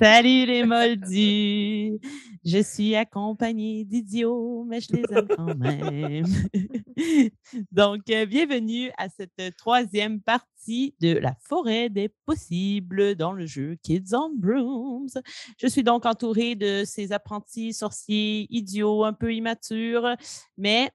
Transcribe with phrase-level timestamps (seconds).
[0.00, 2.00] Salut les moldus!
[2.42, 6.24] Je suis accompagnée d'idiots, mais je les aime quand même.
[7.70, 13.76] Donc, euh, bienvenue à cette troisième partie de la forêt des possibles dans le jeu
[13.82, 15.20] Kids on Brooms.
[15.58, 20.16] Je suis donc entourée de ces apprentis sorciers idiots, un peu immatures,
[20.56, 20.90] mais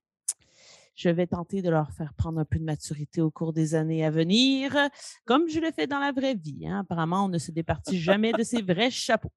[0.95, 4.05] je vais tenter de leur faire prendre un peu de maturité au cours des années
[4.05, 4.73] à venir,
[5.25, 6.65] comme je le fais dans la vraie vie.
[6.65, 6.79] Hein.
[6.79, 9.31] Apparemment, on ne se départit jamais de ses vrais chapeaux.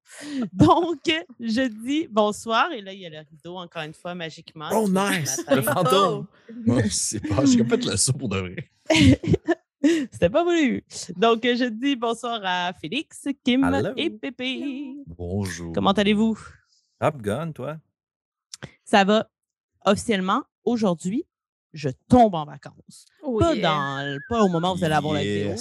[0.53, 1.01] Donc,
[1.39, 2.71] je dis bonsoir.
[2.71, 4.69] Et là, il y a le rideau, encore une fois, magiquement.
[4.71, 5.43] Oh, nice!
[5.49, 6.27] Le fantôme!
[6.65, 8.69] Moi, je sais pas, le saut pour de vrai.
[10.11, 10.83] C'était pas voulu.
[11.15, 14.95] Donc, je dis bonsoir à Félix, Kim et Pépé.
[15.07, 15.73] Bonjour.
[15.73, 16.37] Comment allez-vous?
[17.01, 17.77] Up gun, toi?
[18.83, 19.29] Ça va
[19.85, 21.25] officiellement aujourd'hui
[21.73, 23.05] je tombe en vacances.
[23.21, 23.63] Oh pas, yeah.
[23.63, 25.55] dans, pas au moment où vous allez avoir la vidéo.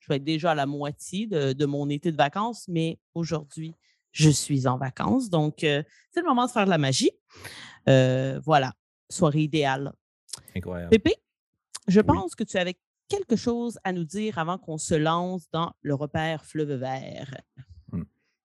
[0.00, 3.74] Je vais être déjà à la moitié de, de mon été de vacances, mais aujourd'hui,
[4.12, 5.28] je suis en vacances.
[5.30, 5.82] Donc, euh,
[6.12, 7.10] c'est le moment de faire de la magie.
[7.88, 8.72] Euh, voilà,
[9.10, 9.92] soirée idéale.
[10.54, 10.90] Incroyable.
[10.90, 11.14] Pépé,
[11.88, 15.72] je pense que tu avais quelque chose à nous dire avant qu'on se lance dans
[15.82, 17.34] le repère fleuve vert.
[17.92, 18.02] Oui,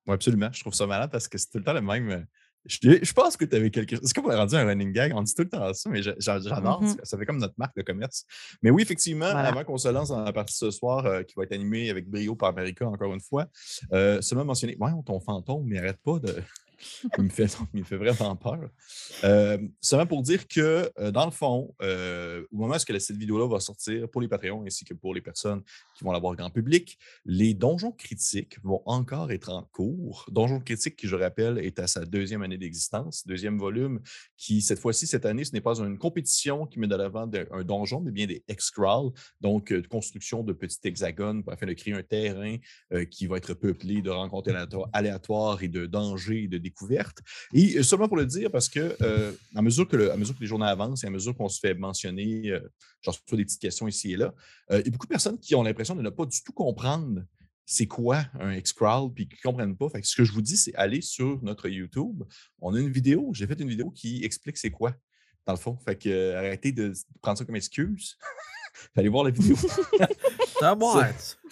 [0.07, 0.49] absolument.
[0.51, 2.25] Je trouve ça malade parce que c'est tout le temps le même.
[2.65, 4.05] Je, je pense que tu avais quelque chose.
[4.05, 5.13] C'est comme on a rendu un running gag.
[5.15, 6.81] On dit tout le temps ça, mais j'a- j'a- j'adore.
[6.83, 6.95] Mhm.
[7.03, 8.25] Ça fait comme notre marque de commerce.
[8.61, 9.49] Mais oui, effectivement, Voilà.
[9.49, 12.07] avant qu'on se lance dans la partie ce soir euh, qui va être animée avec
[12.09, 13.47] brio par America, encore une fois,
[13.93, 14.77] euh, seulement mentionner.
[14.79, 16.35] Ouais, ton fantôme, mais arrête pas de.
[17.17, 18.69] il, me fait, me fait vraiment peur.
[19.23, 23.47] Euh, seulement pour dire que, euh, dans le fond, euh, au moment où cette vidéo-là
[23.47, 25.61] va sortir pour les Patreons ainsi que pour les personnes
[25.95, 30.25] qui vont l'avoir grand public, les donjons critiques vont encore être en cours.
[30.31, 34.01] Donjon critique, qui, je rappelle, est à sa deuxième année d'existence, deuxième volume,
[34.37, 37.63] qui, cette fois-ci, cette année, ce n'est pas une compétition qui met de l'avant un
[37.63, 42.03] donjon, mais bien des X-crawl, donc euh, construction de petits hexagones afin de créer un
[42.03, 42.55] terrain
[42.93, 46.70] euh, qui va être peuplé de rencontres aléato- aléatoires et de dangers de découvertes.
[47.53, 51.03] Et euh, seulement pour le dire, parce que euh, à, mesure que les journées avancent
[51.03, 52.59] et à mesure qu'on se fait mentionner, euh,
[53.01, 54.33] j'en reçois des petites questions ici et là,
[54.71, 56.53] euh, il y a beaucoup de personnes qui ont l'impression de ne pas du tout
[56.53, 57.23] comprendre
[57.65, 59.89] c'est quoi un X-Crawl, puis qui ne comprennent pas.
[59.89, 62.23] Fait que ce que je vous dis, c'est aller sur notre YouTube.
[62.59, 64.93] On a une vidéo, j'ai fait une vidéo qui explique c'est quoi,
[65.45, 65.77] dans le fond.
[65.85, 68.17] Fait que euh, arrêtez de prendre ça comme excuse.
[68.95, 69.55] Allez voir la vidéo.
[70.77, 70.93] Bon,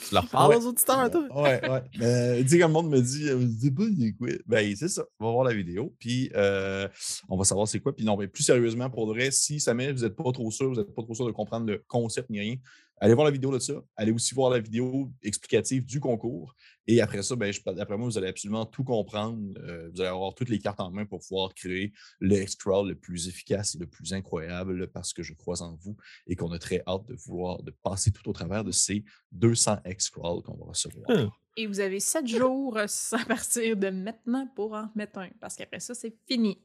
[0.07, 0.57] tu leur parles Ouais.
[0.57, 1.41] aux auditeurs, toi?
[1.41, 1.81] Ouais, ouais.
[2.01, 4.27] Euh, tu sais, quand le monde me dit, euh, je pas, il est quoi.
[4.45, 5.03] Ben, c'est ça.
[5.19, 6.87] On va voir la vidéo, puis euh,
[7.27, 7.95] on va savoir c'est quoi.
[7.95, 10.51] Puis non, mais plus sérieusement, pour de vrai, si ça met, vous n'êtes pas trop
[10.51, 12.55] sûr, vous n'êtes pas trop sûr de comprendre le concept ni rien,
[12.99, 13.73] allez voir la vidéo de ça.
[13.95, 16.55] Allez aussi voir la vidéo explicative du concours.
[16.87, 19.39] Et après ça, ben, je- d'après moi, vous allez absolument tout comprendre.
[19.59, 22.95] Euh, vous allez avoir toutes les cartes en main pour pouvoir créer le X-Crawl le
[22.95, 25.95] plus efficace et le plus incroyable parce que je crois en vous
[26.27, 29.77] et qu'on a très hâte de vouloir de passer tout au travers de ces 200
[29.85, 31.09] X-Crawl qu'on va recevoir.
[31.09, 31.29] Hum.
[31.57, 35.79] Et vous avez sept jours à partir de maintenant pour en mettre un, parce qu'après
[35.79, 36.57] ça, c'est fini.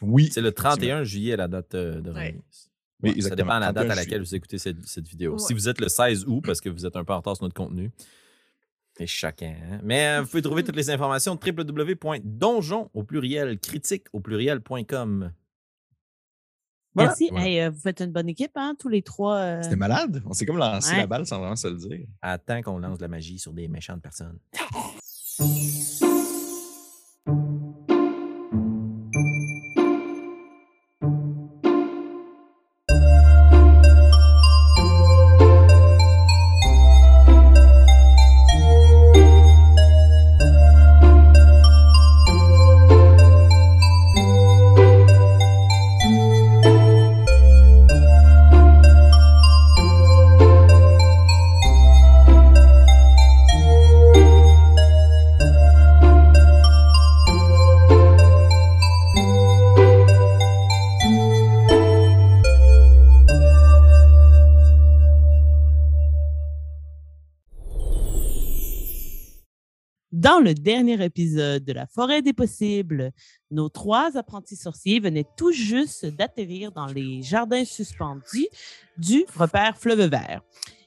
[0.00, 0.30] Oui.
[0.32, 2.36] C'est le 31 juillet, la date euh, de Ouais.
[3.02, 5.32] Oui, Ouais, ça dépend de la date 31 à laquelle vous écoutez cette, cette vidéo.
[5.34, 5.38] Ouais.
[5.38, 7.44] Si vous êtes le 16 août, parce que vous êtes un peu en retard sur
[7.44, 7.90] notre contenu,
[8.96, 9.54] c'est chacun.
[9.70, 9.80] hein?
[9.84, 15.32] Mais euh, vous pouvez trouver toutes les informations www.donjon au pluriel critique au pluriel.com.
[16.94, 17.10] Voilà.
[17.10, 17.28] Merci.
[17.30, 17.46] Voilà.
[17.46, 19.36] Hey, euh, vous faites une bonne équipe, hein, tous les trois.
[19.36, 20.20] euh, C'était malade.
[20.26, 20.98] On s'est comme lancé Ouais.
[20.98, 22.06] la balle sans vraiment se le dire.
[22.22, 24.38] Attends qu'on lance de la magie sur des méchantes personnes.
[70.38, 73.10] Dans le dernier épisode de La forêt des possibles,
[73.50, 78.46] nos trois apprentis sorciers venaient tout juste d'atterrir dans les jardins suspendus
[78.96, 80.42] du repère Fleuve Vert.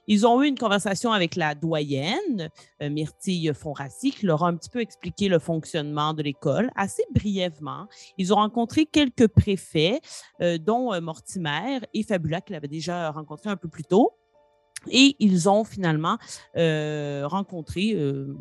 [0.08, 2.50] Ils ont eu une conversation avec la doyenne,
[2.82, 7.04] euh, Myrtille Fonrassi, qui leur a un petit peu expliqué le fonctionnement de l'école assez
[7.14, 7.88] brièvement.
[8.18, 10.00] Ils ont rencontré quelques préfets,
[10.40, 14.14] euh, dont euh, Mortimer et Fabula, qu'ils avaient déjà rencontré un peu plus tôt.
[14.90, 16.18] Et ils ont finalement
[16.58, 18.36] euh, rencontré euh,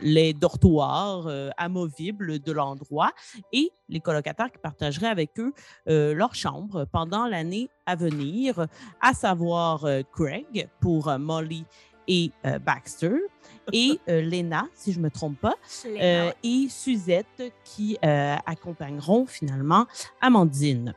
[0.00, 3.10] les dortoirs euh, amovibles de l'endroit
[3.52, 5.52] et les colocataires qui partageraient avec eux
[5.86, 8.66] leur chambre pendant l'année à venir,
[9.00, 11.64] à savoir Craig pour Molly
[12.06, 12.30] et
[12.64, 13.16] Baxter,
[13.72, 15.54] et Lena, si je ne me trompe pas,
[15.84, 19.86] et Suzette qui accompagneront finalement
[20.20, 20.94] Amandine.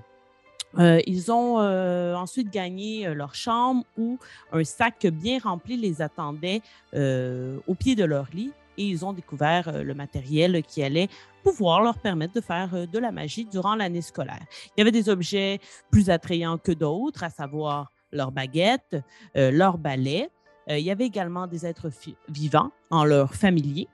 [0.80, 4.18] Euh, ils ont euh, ensuite gagné euh, leur chambre où
[4.52, 6.62] un sac bien rempli les attendait
[6.94, 11.10] au pied de leur lit et ils ont découvert le matériel qui allait
[11.44, 14.42] pouvoir leur permettre de faire de la magie durant l'année scolaire.
[14.75, 15.60] Il y avait des objets
[15.92, 18.98] plus attrayants que d'autres, à savoir leurs baguettes,
[19.36, 20.30] euh, leurs balais.
[20.69, 21.90] Euh, il y avait également des êtres
[22.30, 23.88] vivants en leur familier.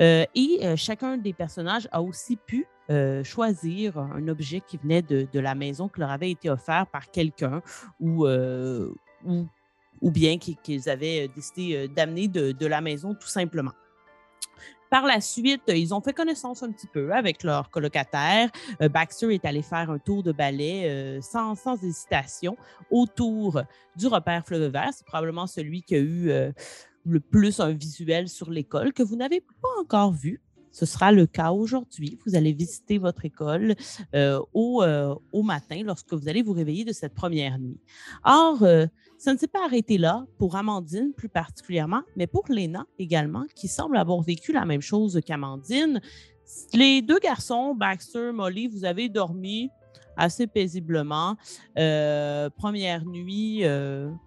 [0.00, 5.54] Et chacun des personnages a aussi pu euh, choisir un objet qui venait de, la
[5.54, 7.62] maison qui leur avait été offert par quelqu'un
[7.98, 8.92] ou, euh,
[10.02, 13.72] bien qui- qu'ils avaient décidé euh, d'amener de, la maison tout simplement.
[14.90, 18.50] Par la suite, ils ont fait connaissance un petit peu avec leurs colocataires.
[18.82, 22.56] Euh, Baxter est allé faire un tour de ballet sans, sans hésitation
[22.90, 23.62] autour
[23.96, 24.90] du repère Fleuve Vert.
[24.92, 26.30] C'est probablement celui qui a eu
[27.06, 30.40] le plus un visuel sur l'école que vous n'avez pas encore vu.
[30.74, 32.18] Ce sera le cas aujourd'hui.
[32.26, 33.76] Vous allez visiter votre école
[34.12, 37.78] euh, au, euh, au matin lorsque vous allez vous réveiller de cette première nuit.
[38.24, 38.86] Or, euh,
[39.16, 43.68] ça ne s'est pas arrêté là pour Amandine plus particulièrement, mais pour Léna également, qui
[43.68, 46.00] semble avoir vécu la même chose qu'Amandine.
[46.72, 49.70] Les deux garçons, Baxter, Molly, vous avez dormi
[50.16, 51.36] assez paisiblement.
[51.76, 53.62] Première nuit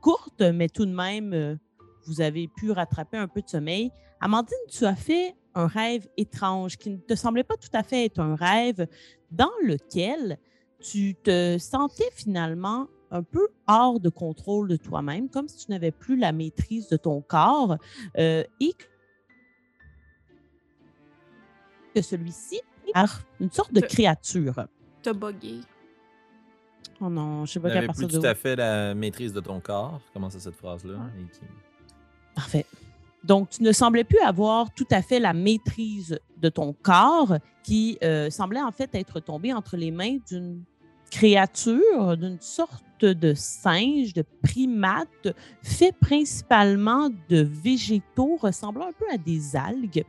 [0.02, 1.60] courte, mais tout de même,
[2.06, 3.92] vous avez pu rattraper un peu de sommeil.
[4.22, 8.06] Amandine, tu as fait un rêve étrange qui ne te semblait pas tout à fait
[8.06, 8.88] être un rêve
[9.32, 10.38] dans lequel
[10.80, 15.92] tu te sentais finalement un peu hors de contrôle de toi-même, comme si tu n'avais
[15.92, 17.78] plus la maîtrise de ton corps
[18.18, 18.74] euh, et
[21.96, 23.00] que celui-ci est
[23.40, 24.68] une sorte de créature.
[25.02, 25.62] T'as bugué.
[27.00, 28.30] Oh non, je sais Tu pas qu'à n'avais partir plus de tout où.
[28.30, 30.02] à fait la maîtrise de ton corps.
[30.14, 30.98] Comment ça, cette phrase-là?
[31.32, 31.40] Qui-
[32.36, 32.66] Parfait.
[33.24, 37.98] Donc, tu ne semblais plus avoir tout à fait la maîtrise de ton corps qui
[38.04, 40.64] euh, semblait en fait être tombé entre les mains d'une
[41.10, 45.28] créature, d'une sorte de singe, de primate,
[45.64, 50.06] fait principalement de végétaux ressemblant un peu à des algues,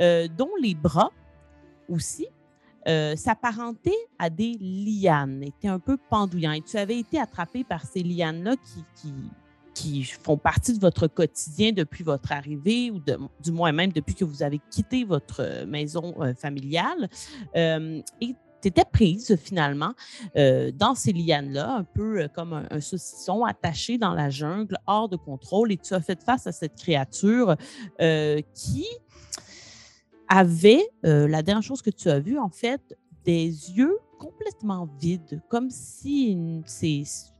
[0.00, 1.10] euh, dont les bras
[1.88, 2.26] aussi
[2.88, 6.52] euh, s'apparentaient à des lianes, étaient un peu pendouillants.
[6.52, 9.12] Et tu avais été attrapé par ces lianes-là qui, qui,
[9.74, 13.00] qui font partie de votre quotidien depuis votre arrivée ou
[13.42, 17.08] du moins même depuis que vous avez quitté votre maison euh, familiale.
[17.56, 19.94] Euh, et tu étais prise finalement
[20.36, 25.16] euh, dans ces lianes-là, un peu comme un, saucisson attaché dans la jungle, hors de
[25.16, 27.56] contrôle, et tu as fait face à cette créature
[28.54, 28.86] qui
[30.28, 35.70] avait, la dernière chose que tu as vue, en fait, des yeux complètement vides, comme
[35.70, 36.62] si une-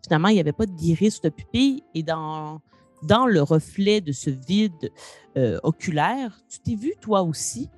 [0.02, 2.60] finalement il n'y avait pas d'iris de pupille, et dans,
[3.02, 4.90] dans le reflet de ce vide
[5.36, 7.68] euh, oculaire, tu t'es vu toi aussi,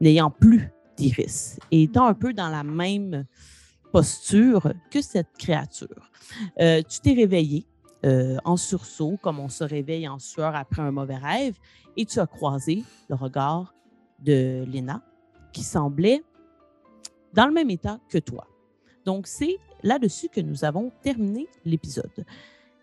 [0.00, 3.24] n'ayant plus d'iris, et étant un peu dans la même
[3.92, 6.10] posture que cette créature.
[6.60, 7.66] Euh, tu t'es réveillé
[8.04, 11.56] euh, en sursaut, comme on se réveille en sueur après un mauvais rêve,
[11.96, 13.74] et tu as croisé le regard
[14.18, 15.02] de Léna,
[15.52, 16.22] qui semblait
[17.32, 18.46] dans le même état que toi.
[19.04, 22.24] Donc, c'est là-dessus que nous avons terminé l'épisode.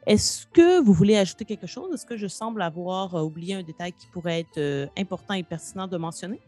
[0.05, 1.93] Est-ce que vous voulez ajouter quelque chose?
[1.93, 5.43] Est-ce que je semble avoir euh, oublié un détail qui pourrait être euh, important et
[5.43, 6.39] pertinent de mentionner?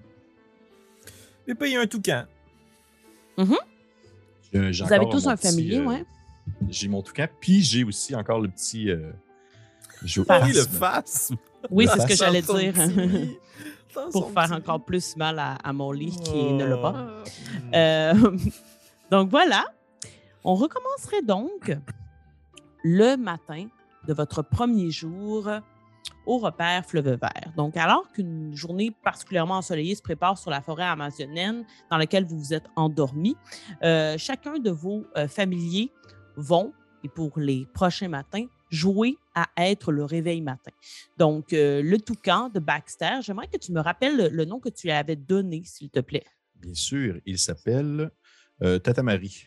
[1.47, 2.25] Mais pas, il y a un toucan.
[3.37, 6.05] J'ai- j'ai Vous avez tous un petit, familier, euh, ouais?
[6.69, 8.89] J'ai mon toucan, puis j'ai aussi encore le petit.
[8.89, 9.11] euh,
[10.25, 10.45] Phasme.
[10.47, 11.31] Oui, le face.
[11.69, 12.73] Oui, c'est ce que j'allais dire.
[14.11, 16.95] Pour faire petit- encore plus mal à, à mon lit qui ne l'a pas.
[17.73, 17.75] Ah.
[17.77, 18.13] Euh,
[19.11, 19.65] donc voilà,
[20.43, 21.75] on recommencerait donc
[22.83, 23.67] le matin
[24.07, 25.49] de votre premier jour
[26.25, 27.51] au repère Fleuve Vert.
[27.57, 32.37] Donc alors qu'une journée particulièrement ensoleillée se prépare sur la forêt amazonienne dans laquelle vous
[32.39, 33.35] vous êtes endormi,
[33.83, 35.91] euh, chacun de vos euh, familiers
[36.35, 40.71] vont, et pour les prochains matins, jouer à être le réveil matin.
[41.17, 44.69] Donc, euh, le toucan de Baxter, j'aimerais que tu me rappelles le, le nom que
[44.69, 46.25] tu lui avais donné, s'il te plaît.
[46.55, 48.09] Bien sûr, il s'appelle
[48.63, 49.45] euh, Tata Marie.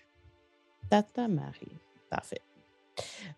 [0.90, 1.76] Tata Marie.
[2.10, 2.40] Parfait.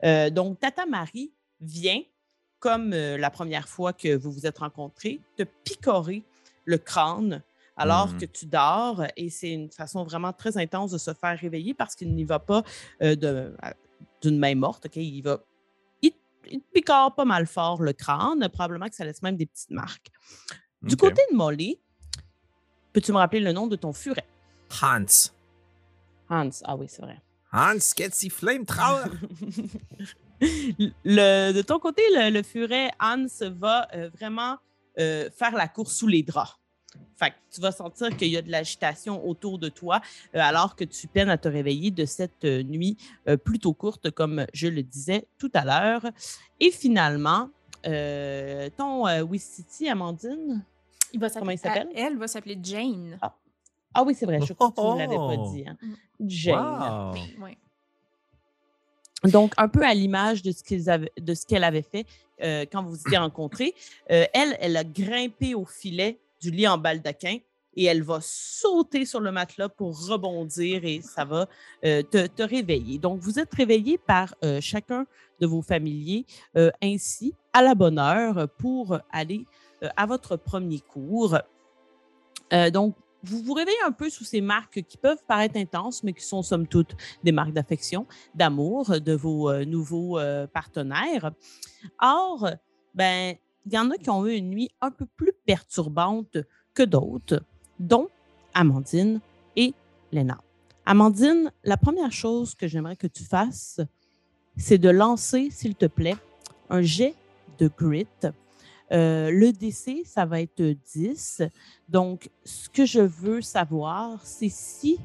[0.04, 2.02] Euh, donc, Tata Marie vient,
[2.58, 6.22] comme euh, la première fois que vous vous êtes rencontrés, te picorer
[6.64, 7.42] le crâne
[7.76, 8.18] alors Mhm.
[8.20, 9.04] que tu dors.
[9.16, 12.38] Et c'est une façon vraiment très intense de se faire réveiller parce qu'il n'y va
[12.38, 12.62] pas
[13.02, 13.14] euh,
[14.22, 14.86] d'une main morte.
[14.86, 14.96] ok?
[14.96, 15.40] Il va.
[16.50, 18.48] Il, picore pas mal fort le crâne.
[18.52, 20.08] Probablement que ça laisse même des petites marques.
[20.82, 21.80] Du côté de Molly,
[22.92, 24.26] peux-tu me rappeler le nom de ton furet?
[24.82, 25.30] Hans.
[26.28, 26.50] Hans.
[26.64, 27.20] Ah oui, c'est vrai.
[27.52, 29.10] Hans Ketsi Flamethrower.
[30.40, 34.58] Le- de ton côté, le, le furet Hans va euh, vraiment
[34.98, 36.58] euh, faire la course sous les draps.
[37.18, 40.00] Fait que tu vas sentir qu'il y a de l'agitation autour de toi
[40.34, 42.96] euh, alors que tu peines à te réveiller de cette euh, nuit
[43.28, 46.02] euh, plutôt courte, comme je le disais tout à l'heure.
[46.60, 47.48] Et finalement,
[47.86, 50.62] euh, ton euh, Wistiti, Amandine.
[51.12, 51.88] Il va Comment il s'appelle?
[51.94, 53.18] Elle va s'appeler Jane.
[53.94, 55.52] Ah oui, c'est vrai, je crois que tu ne l'avais pas Oh!
[55.54, 55.64] dit.
[55.66, 55.76] hein.
[55.80, 55.94] Mm.
[56.28, 57.14] Jane.
[57.14, 57.14] Wow.
[57.44, 57.56] Oui.
[59.30, 62.04] Donc, un peu à l'image de ce qu'ils avaient- de ce qu'elle avait fait
[62.42, 63.74] euh, quand vous vous étiez rencontrés.
[64.10, 67.38] Euh, elle, elle a grimpé au filet du lit en baldaquin
[67.76, 71.46] et elle va sauter sur le matelas pour rebondir et ça va
[71.84, 72.98] euh, te, te réveiller.
[72.98, 75.06] Donc, vous êtes réveillés par euh, chacun
[75.40, 76.24] de vos familiers
[76.56, 79.44] euh, ainsi à la bonne heure pour aller
[79.96, 81.36] à votre premier cours.
[82.72, 86.24] Donc, vous vous réveillez un peu sous ces marques qui peuvent paraître intenses, mais qui
[86.24, 90.18] sont somme toute des marques d'affection d'amour de vos nouveaux
[90.52, 91.30] partenaires.
[92.00, 92.48] Or,
[92.94, 96.38] ben, il y en a qui ont eu une nuit un peu plus perturbante
[96.72, 97.42] que d'autres,
[97.80, 98.08] dont
[98.54, 99.20] Amandine
[99.56, 99.74] et
[100.12, 100.38] Léna.
[100.86, 103.80] Amandine, la première chose que j'aimerais que tu fasses,
[104.56, 106.16] c'est de lancer, s'il te plaît,
[106.70, 107.14] un jet
[107.58, 108.06] de grit.
[108.92, 111.42] Euh, le DC, ça va être 10.
[111.88, 114.98] Donc, ce que je veux savoir, c'est si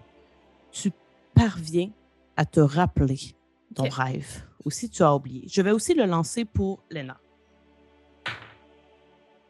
[0.72, 0.92] tu
[1.34, 1.90] parviens
[2.38, 3.36] à te rappeler
[3.74, 5.48] ton rêve ou si tu as oublié.
[5.48, 7.21] Je vais aussi le lancer pour Léna.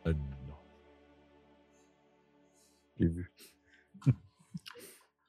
[0.08, 0.14] Euh,
[0.48, 0.56] non.
[3.00, 3.32] J'ai vu.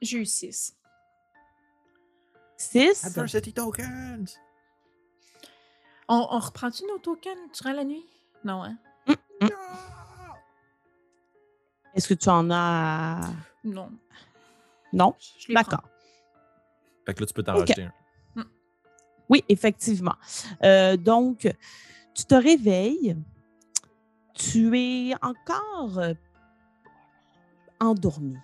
[0.00, 0.76] J'ai eu 6.
[2.56, 3.04] 6.
[3.06, 4.38] Adversity tokens!
[6.08, 8.04] On, on reprend-tu nos tokens durant la nuit?
[8.44, 8.76] Non, hein?
[11.94, 13.30] Est-ce que tu en as?
[13.64, 13.90] Non.
[14.92, 15.14] Non?
[15.50, 15.82] D'accord.
[17.06, 17.60] Fait que là, tu peux t'en Ok.
[17.60, 17.92] rajouter un.
[19.28, 20.16] Oui, effectivement.
[20.62, 21.48] Euh, donc,
[22.14, 23.16] tu te réveilles.
[24.50, 26.14] Tu es encore euh,
[27.78, 28.36] endormi.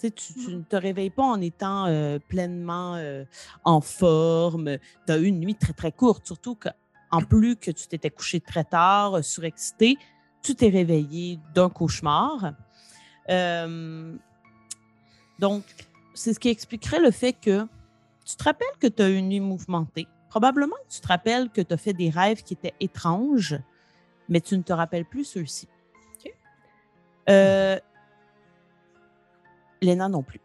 [0.00, 3.24] Tu, tu ne te réveilles pas en étant euh, pleinement euh,
[3.62, 4.78] en forme.
[5.06, 8.40] Tu as eu une nuit très, très courte, surtout qu'en plus que tu t'étais couché
[8.40, 9.98] très tard, euh, surexcité,
[10.42, 12.54] tu t'es réveillé d'un cauchemar.
[15.38, 15.64] Donc,
[16.14, 17.66] c'est ce qui expliquerait le fait que
[18.24, 20.08] tu te rappelles que tu as eu une nuit mouvementée.
[20.30, 23.56] Probablement que tu te rappelles que tu as fait des rêves qui étaient étranges,
[24.32, 25.68] mais tu ne te rappelles plus ceux-ci.
[27.28, 27.78] Euh,
[29.82, 30.40] Léna non plus.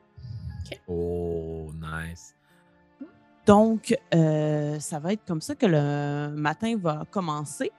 [0.88, 2.36] Oh, nice.
[3.46, 7.72] Donc, euh, ça va être comme ça que le matin va commencer.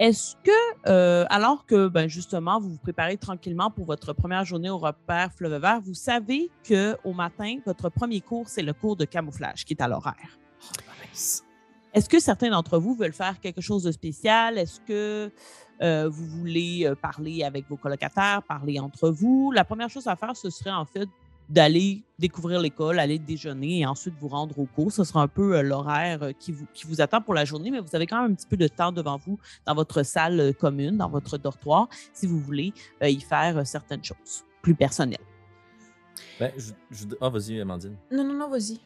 [0.00, 4.70] Est-ce que, euh, alors que ben, justement, vous vous préparez tranquillement pour votre première journée
[4.70, 9.04] au repère Fleuve Vert, vous savez qu'au matin, votre premier cours, c'est le cours de
[9.04, 10.38] camouflage qui est à l'horaire.
[11.12, 11.44] Nice.
[11.96, 14.58] Est-ce que certains d'entre vous veulent faire quelque chose de spécial?
[14.58, 15.32] Est-ce que
[15.80, 19.50] euh, vous voulez euh, parler avec vos colocataires, parler entre vous?
[19.50, 21.08] La première chose à faire, ce serait en fait
[21.48, 24.92] d'aller découvrir l'école, aller déjeuner et ensuite vous rendre au cours.
[24.92, 27.80] Ce sera un peu euh, l'horaire qui vous, qui vous attend pour la journée, mais
[27.80, 30.98] vous avez quand même un petit peu de temps devant vous dans votre salle commune,
[30.98, 35.16] dans votre dortoir, si vous voulez euh, y faire certaines choses plus personnelles.
[36.38, 37.96] Ben, je, je- Ah, vas-y, Amandine.
[38.12, 38.78] Non, non, non, vas-y.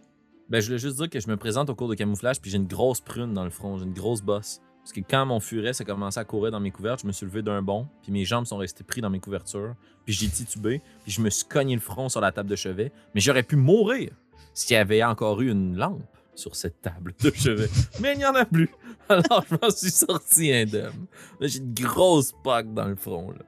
[0.50, 2.56] Ben, je voulais juste dire que je me présente au cours de camouflage, puis j'ai
[2.56, 4.60] une grosse prune dans le front, j'ai une grosse bosse.
[4.82, 7.26] Parce que quand mon furet s'est commencé à courir dans mes couvertes, je me suis
[7.26, 10.80] levé d'un bond, puis mes jambes sont restées prises dans mes couvertures, puis j'ai titubé,
[11.04, 12.90] puis je me suis cogné le front sur la table de chevet.
[13.14, 14.10] Mais j'aurais pu mourir
[14.54, 16.02] s'il y avait encore eu une lampe
[16.34, 17.68] sur cette table de chevet.
[18.00, 18.70] Mais il n'y en a plus.
[19.08, 21.06] Alors je m'en suis sorti indemne.
[21.38, 23.30] Là, J'ai une grosse poque dans le front.
[23.30, 23.44] Là.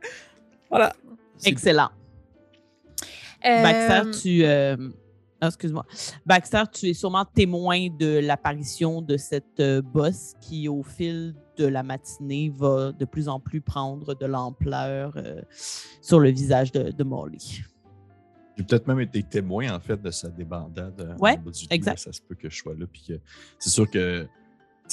[0.69, 0.93] Voilà.
[1.45, 1.91] Excellent.
[3.45, 4.45] Euh, Baxter, tu.
[4.45, 4.77] euh,
[5.43, 5.85] ah, excuse-moi.
[6.25, 11.67] Baxter, tu es sûrement témoin de l'apparition de cette euh, bosse qui, au fil de
[11.67, 15.43] la matinée, va de plus en plus prendre de l'ampleur euh,
[16.01, 17.63] sur le visage de, de Molly.
[18.57, 21.01] J'ai peut-être même été témoin, en fait, de sa débandade.
[21.01, 21.99] euh, lit, exact.
[21.99, 22.87] Ça se peut que je sois là.
[22.87, 23.11] Puis
[23.59, 24.29] c'est sûr que,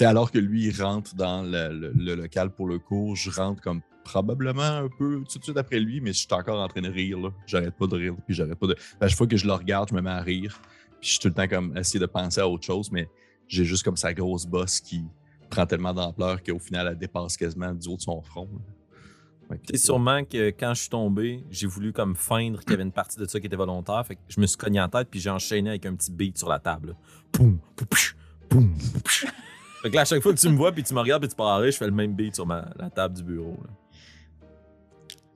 [0.01, 3.62] alors que lui, il rentre dans le, le- le local pour le cours, je rentre
[3.62, 6.82] comme probablement un peu tout de suite après lui, mais je suis encore en train
[6.82, 7.32] de rire.
[7.46, 8.16] J'arrête pas de rire.
[8.25, 8.75] Puis j'arrête pas de.
[9.00, 10.60] À chaque fois que je le regarde, je me mets à rire.
[11.00, 13.08] Puis je suis tout le temps comme essayer de penser à autre chose, mais
[13.48, 15.04] j'ai juste comme sa grosse bosse qui
[15.50, 18.50] prend tellement d'ampleur qu'au final, elle dépasse quasiment du haut de son front.
[19.70, 22.92] C'est sûrement que quand je suis tombé, j'ai voulu comme feindre qu'il y avait une
[22.92, 24.06] partie de ça qui était volontaire.
[24.06, 26.38] Fait que je me suis cogné en tête puis j'ai enchaîné avec un petit beat
[26.38, 26.96] sur la table.
[27.32, 27.60] Poum,
[28.48, 28.75] poum.
[29.82, 31.30] Fait que là, à chaque fois que tu me vois puis tu me regardes puis
[31.30, 33.58] tu pars je fais le même beat sur ma, la table du bureau.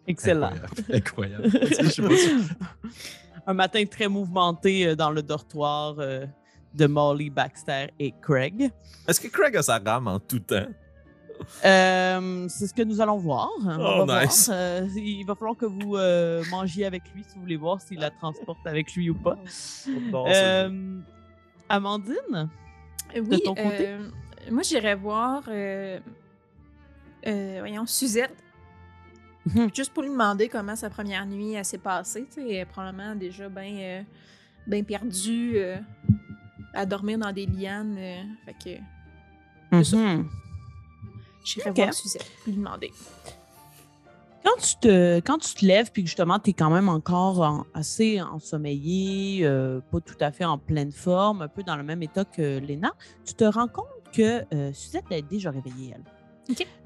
[0.08, 0.52] Excellent.
[0.92, 1.50] Incroyable.
[3.48, 6.26] Un matin très mouvementé euh, dans le dortoir euh,
[6.74, 8.72] de Molly Baxter et Craig.
[9.08, 10.66] Est-ce que Craig a sa rame en tout temps?
[11.66, 13.50] Euh, c'est ce que nous allons voir.
[13.66, 14.48] On Oh, va nice.
[14.48, 14.58] voir.
[14.58, 18.00] Euh, il va falloir que vous euh, mangiez avec lui si vous voulez voir s'il
[18.00, 19.38] la transporte avec lui ou pas.
[20.14, 21.00] Euh,
[21.68, 22.50] Amandine?
[23.16, 23.88] Oui, ton côté?
[23.88, 24.10] euh,
[24.52, 26.00] moi, j'irais voir, euh,
[27.28, 28.34] euh, voyons, Suzette,
[29.46, 29.70] Mhm.
[29.74, 32.26] juste pour lui demander comment sa première nuit s'est passée.
[32.28, 34.06] Tu sais, elle est probablement déjà bien
[34.66, 35.78] ben perdue euh,
[36.74, 37.98] à dormir dans des lianes.
[37.98, 38.80] euh, fait
[39.72, 39.76] que.
[39.76, 40.30] Mhm.
[41.44, 41.76] j'irais Ok.
[41.76, 42.92] voir Suzette, lui demander.
[44.46, 47.40] Quand tu te, quand tu te lèves, puis que justement, tu es quand même encore
[47.42, 51.84] en- assez ensommeillé, euh, pas tout à fait en pleine forme, un peu dans le
[51.84, 52.92] même état que Léna,
[53.26, 56.04] tu te rends compte que euh, Suzette est déjà réveillée, elle.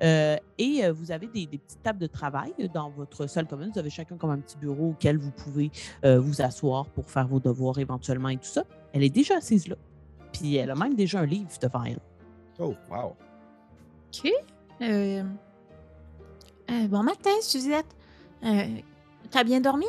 [0.03, 3.71] Euh, et euh, vous avez des, des petites tables de travail dans votre salle commune.
[3.73, 5.71] Vous avez chacun comme un petit bureau auquel vous pouvez
[6.05, 8.63] euh, vous asseoir pour faire vos devoirs éventuellement et tout ça.
[8.93, 9.75] Elle est déjà assise là.
[10.31, 11.99] Puis elle a même déjà un livre devant elle.
[12.59, 13.15] Oh, wow.
[14.07, 14.31] OK.
[14.81, 15.23] Euh,
[16.69, 17.87] euh, bon matin, Suzette.
[18.43, 18.65] Euh,
[19.31, 19.85] T'as bien dormi?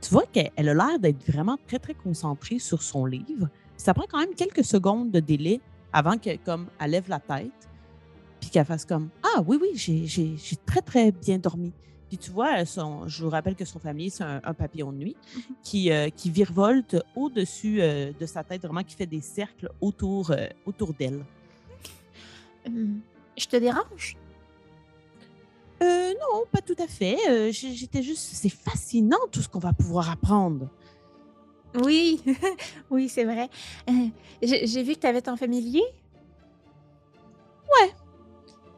[0.00, 3.48] tu vois qu'elle elle a l'air d'être vraiment très, très concentrée sur son livre.
[3.76, 5.60] Ça prend quand même quelques secondes de délai
[5.92, 7.50] avant qu'elle comme, elle lève la tête,
[8.40, 11.72] puis qu'elle fasse comme Ah oui, oui, j'ai- très, très bien dormi.
[12.08, 14.92] Puis tu vois, elle, son- je vous rappelle que son famille, c'est un, un papillon
[14.92, 15.16] de nuit
[15.62, 20.30] qui, euh, qui virevolte au-dessus euh, de sa tête, vraiment qui fait des cercles autour,
[20.30, 21.24] euh, autour d'elle.
[22.66, 23.00] Hum,
[23.38, 24.16] je te dérange?
[25.82, 27.16] Euh, non, pas tout à fait.
[27.28, 28.30] Euh, J'étais juste.
[28.34, 30.68] C'est fascinant tout ce qu'on va pouvoir apprendre.
[31.74, 32.22] Oui,
[32.90, 33.48] oui, c'est vrai.
[33.88, 33.92] Euh,
[34.42, 35.82] J'ai vu que tu avais ton familier.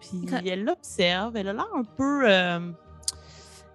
[0.01, 2.31] Puis Quand- elle l'observe, elle a l'air un peu.
[2.31, 2.71] euh,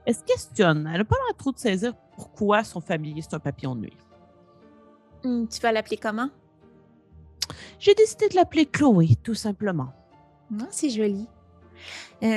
[0.06, 0.88] elle se questionne.
[0.92, 3.98] Elle n'a pas l'air trop de saisir pourquoi son familier, c'est un papillon de nuit.
[5.24, 6.30] Hum, tu vas l'appeler comment?
[7.80, 9.92] J'ai décidé de l'appeler Chloé, tout simplement.
[10.52, 11.28] Non, c'est joli.
[12.24, 12.28] Euh,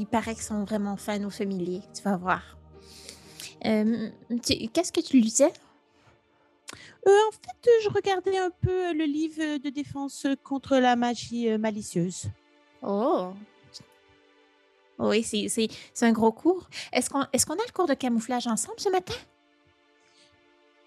[0.00, 1.80] il paraît qu'ils sont vraiment fans au familier.
[1.94, 2.42] Tu vas voir.
[3.60, 5.52] Qu'est-ce que tu lui disais?
[7.06, 11.48] Euh, en fait, je regardais un peu euh, le livre de défense contre la magie
[11.50, 12.26] euh, malicieuse.
[12.82, 13.32] Oh!
[14.98, 16.68] Oui, c'est- c'est c'est un gros cours.
[16.92, 19.14] Est-ce qu'on est qu'on a le cours de camouflage ensemble ce matin?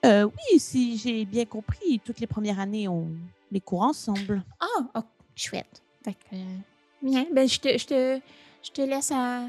[0.05, 3.07] Euh, oui, si j'ai bien compris, toutes les premières années, on
[3.51, 4.43] les court ensemble.
[4.59, 4.99] Ah, oh,
[5.35, 5.81] chouette.
[6.05, 6.35] Que,
[7.01, 8.19] bien, ben, je te, je te,
[8.63, 9.47] je te laisse à,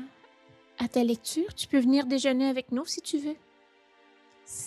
[0.78, 1.54] à ta lecture.
[1.54, 3.36] Tu peux venir déjeuner avec nous si tu veux.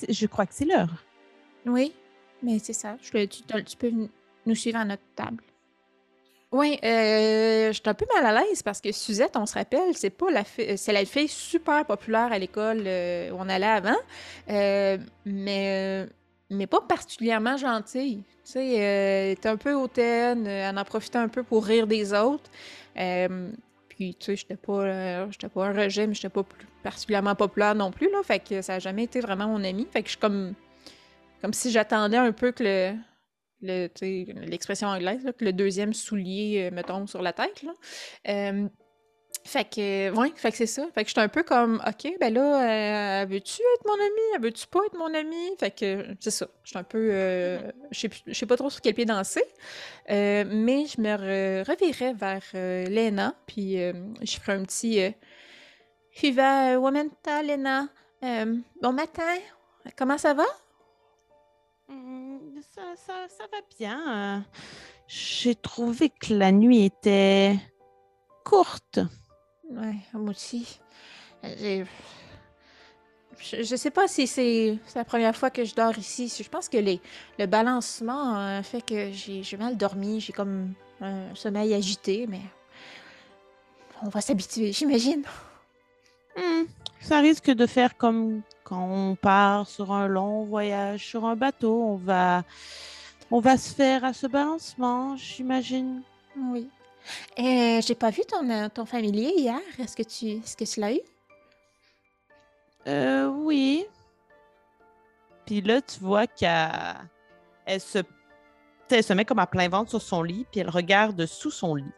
[0.08, 1.04] Je crois que c'est l'heure.
[1.66, 1.94] Oui,
[2.42, 2.98] mais c'est ça.
[3.02, 3.92] Tu, peux
[4.46, 5.44] nous suivre à notre table.
[6.52, 9.96] Oui, euh, je suis un peu mal à l'aise parce que Suzette, on se rappelle,
[9.96, 10.44] c'est pas la
[10.78, 13.98] c'est la fille super populaire à l'école euh, où on allait avant,
[14.50, 16.10] euh, mais, euh,
[16.50, 18.24] mais pas particulièrement gentille.
[18.44, 22.14] Tu sais, elle était un peu hautaine, elle en profitait un peu pour rire des
[22.14, 22.50] autres.
[23.90, 27.76] Puis, tu sais, j'étais pas, j'étais pas un rejet, mais j'étais pas plus particulièrement populaire
[27.76, 28.24] non plus, là.
[28.24, 29.86] Fait que ça a jamais été vraiment mon ami.
[29.92, 30.56] Fait que je suis comme
[31.42, 32.96] comme si j'attendais un peu que le,
[33.62, 33.90] le
[34.46, 37.64] l'expression anglaise, que le deuxième soulier euh, me tombe sur la tête.
[38.28, 38.68] Euh,
[39.46, 40.86] fait que, ouais, fait que c'est ça.
[40.94, 44.44] Fait que j'étais un peu comme, OK, ben là, euh, veux-tu être mon ami?
[44.44, 45.56] Veux-tu pas être mon ami?
[45.60, 46.48] Fait que c'est ça.
[46.64, 49.44] J'étais un peu, euh, je sais pas trop sur quel pied danser.
[50.10, 55.02] Euh, mais je me re- revirais vers euh, Lena, puis euh, je ferais un petit
[55.02, 55.12] euh,
[56.22, 57.88] Hiva Wamenta, Lena.
[58.24, 59.36] Euh, bon matin.
[59.96, 60.46] Comment ça va?
[61.90, 64.46] Hum, Ça, ça, ça va bien.
[65.08, 67.56] J'ai trouvé que la nuit était
[68.46, 69.00] courte.
[69.70, 70.80] Ouais, moi aussi.
[71.44, 71.84] Je,
[73.64, 76.32] je sais pas si c'est la première fois que je dors ici.
[76.44, 77.02] Je pense que les,
[77.38, 80.20] le balancement euh, fait que j'ai mal dormi.
[80.20, 82.42] J'ai comme un sommeil agité, mais
[84.04, 85.24] on va s'habituer, j'imagine.
[86.36, 86.64] Hmm,
[87.02, 91.82] Ça risque de faire comme quand on part sur un long voyage sur un bateau.
[91.82, 92.44] On va,
[93.32, 96.02] on va se faire à ce balancement, j'imagine.
[96.38, 96.70] Oui.
[97.40, 99.60] Euh, j'ai pas vu ton, euh, ton familier hier.
[99.80, 101.02] Est-ce que tu est-ce que tu l'as eu?
[102.88, 103.86] Euh, oui.
[105.46, 106.70] Puis là, tu vois qu'elle
[107.66, 108.00] elle se,
[108.90, 111.76] elle se met comme à plein ventre sur son lit, puis elle regarde sous son
[111.76, 111.92] lit.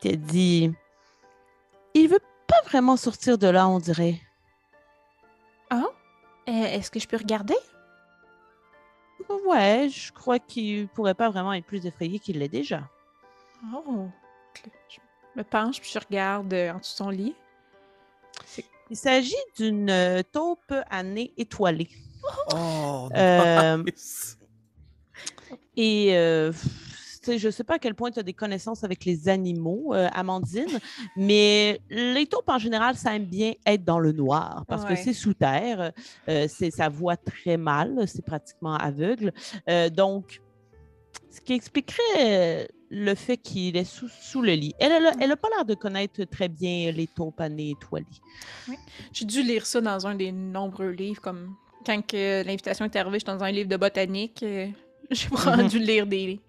[0.00, 0.72] Puis elle dit
[1.94, 2.20] Il veut
[2.72, 4.18] vraiment sortir de là, on dirait.
[5.70, 5.84] Ah?
[6.48, 7.54] Euh, Est-ce que je peux regarder?
[9.46, 12.88] Ouais, je crois qu'il pourrait pas vraiment être plus effrayé qu'il l'est déjà.
[13.74, 14.08] Oh.
[14.88, 14.98] Je
[15.36, 17.34] me penche puis je regarde euh, en dessous de son lit.
[18.90, 21.88] Il s'agit d'une euh, taupe à nez étoilé.
[22.54, 24.38] Oh, Euh, nice.
[25.76, 26.52] Et euh,
[27.24, 30.08] je ne sais pas à quel point tu as des connaissances avec les animaux, euh,
[30.12, 30.78] Amandine,
[31.16, 34.90] mais les taupes en général, ça aime bien être dans le noir parce Ouais.
[34.90, 35.92] que c'est sous terre,
[36.28, 39.32] euh, ça voit très mal, c'est pratiquement aveugle.
[39.68, 40.40] Euh, donc,
[41.30, 44.74] ce qui expliquerait le fait qu'il est sous, sous le lit.
[44.78, 48.04] Elle n'a pas l'air de connaître très bien les taupes à nez étoilé.
[49.12, 51.54] J'ai dû lire ça dans un des nombreux livres, comme
[51.86, 54.44] quand l'invitation est arrivée, j'étais dans un livre de botanique.
[55.10, 55.68] J'ai vraiment Mhm.
[55.68, 56.40] dû lire des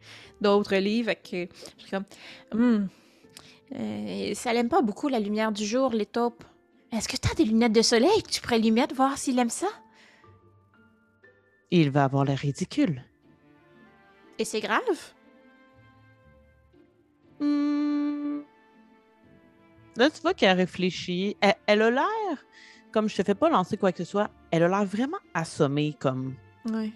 [0.43, 1.09] d'autres livres.
[1.09, 2.05] Fait que je suis comme,
[2.53, 2.87] Hmm,
[3.75, 6.43] euh, ça l'aime pas beaucoup la lumière du jour, les taupes.
[6.91, 8.21] Est-ce que t'as des lunettes de soleil?
[8.21, 9.67] Que tu pourrais lui mettre, voir s'il aime ça?
[11.71, 13.03] Il va avoir l'air ridicule.
[14.37, 15.13] Et c'est grave?
[17.39, 18.41] Hmm.
[19.95, 21.35] Là, tu vois qu'elle réfléchit.
[21.41, 22.45] Elle, elle a l'air,
[22.91, 25.95] comme je te fais pas lancer quoi que ce soit, elle a l'air vraiment assommée.
[25.99, 26.35] Comme...
[26.71, 26.93] Oui.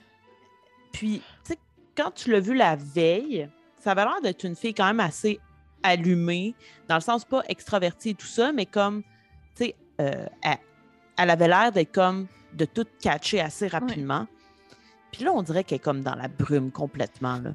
[0.92, 1.60] Puis, tu sais,
[1.98, 5.40] quand tu l'as vue la veille, ça avait l'air d'être une fille quand même assez
[5.84, 6.56] allumée,
[6.88, 9.04] dans le sens pas extravertie et tout ça, mais comme,
[9.56, 10.58] tu sais, euh, elle,
[11.18, 14.28] elle avait l'air d'être comme de tout catcher assez rapidement.
[15.12, 17.40] Puis là, on dirait qu'elle est comme dans la brume complètement.
[17.40, 17.52] Là.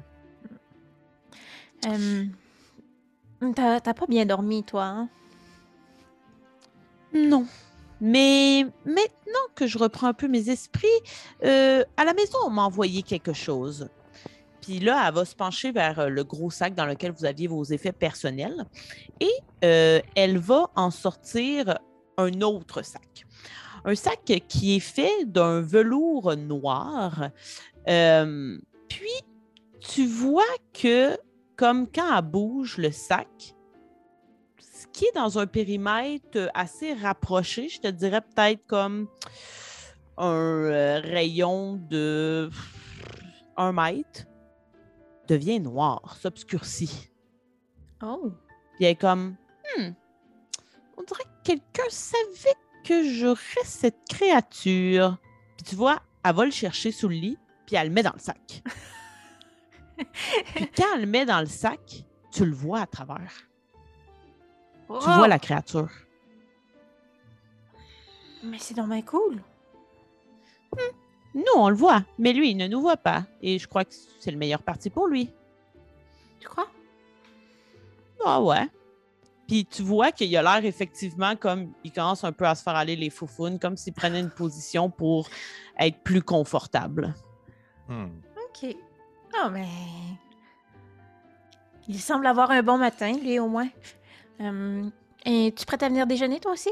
[1.87, 2.25] Euh,
[3.55, 5.09] T'as t'as pas bien dormi, toi, hein?
[7.13, 7.45] Non.
[7.99, 10.87] Mais maintenant que je reprends un peu mes esprits,
[11.43, 13.89] euh, à la maison, on m'a envoyé quelque chose.
[14.63, 17.47] Puis là, elle va se pencher vers euh, le gros sac dans lequel vous aviez
[17.47, 18.65] vos effets personnels
[19.19, 19.33] et
[19.65, 21.77] euh, elle va en sortir
[22.17, 23.25] un autre sac.
[23.83, 27.29] Un sac qui est fait d'un velours noir.
[27.89, 29.11] Euh, puis,
[29.81, 31.17] tu vois que,
[31.57, 33.27] comme quand elle bouge le sac,
[34.61, 39.09] ce qui est dans un périmètre assez rapproché, je te dirais peut-être comme
[40.17, 42.49] un rayon de
[43.57, 44.25] un mètre,
[45.27, 47.09] devient noir, s'obscurcit.
[48.01, 48.31] Oh.
[48.75, 49.35] Puis elle est comme,
[49.77, 49.91] Hmm,
[50.97, 55.17] on dirait que quelqu'un savait que j'aurais cette créature.
[55.57, 58.13] Puis tu vois, elle va le chercher sous le lit, puis elle le met dans
[58.13, 58.61] le sac.
[60.55, 63.33] puis quand elle le met dans le sac, tu le vois à travers.
[64.87, 65.89] Tu vois la créature.
[68.43, 69.41] Mais c'est dommage cool.
[71.35, 73.23] Nous, on le voit, mais lui, il ne nous voit pas.
[73.41, 75.29] Et je crois que c'est le meilleur parti pour lui.
[76.39, 76.67] Tu crois?
[78.25, 78.69] Ah ouais.
[79.47, 82.75] Puis tu vois qu'il a l'air effectivement comme il commence un peu à se faire
[82.75, 85.27] aller les foufounes, comme s'il prenait une position pour
[85.77, 87.13] être plus confortable.
[87.87, 88.07] Hmm.
[88.37, 88.75] OK.
[89.35, 89.67] Ah, mais.
[91.87, 93.67] Il semble avoir un bon matin, lui, au moins.
[94.39, 94.89] Euh,
[95.25, 96.71] et tu prêtes à venir déjeuner, toi aussi?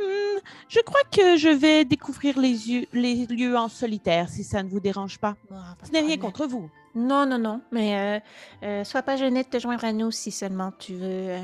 [0.00, 4.62] Hmm, je crois que je vais découvrir les, yeux- les lieux en solitaire, si ça
[4.62, 5.36] ne vous dérange pas.
[5.48, 6.70] Pas Ce n'est rien contre vous.
[6.94, 7.60] Non, non, non.
[7.70, 8.20] Mais
[8.62, 11.04] euh, euh, sois pas gêné de te joindre à nous si seulement tu veux.
[11.30, 11.42] euh,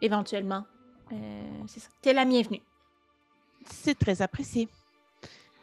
[0.00, 0.64] éventuellement.
[1.66, 1.88] C'est ça.
[2.00, 2.62] T'es la bienvenue.
[3.70, 4.68] C'est très apprécié.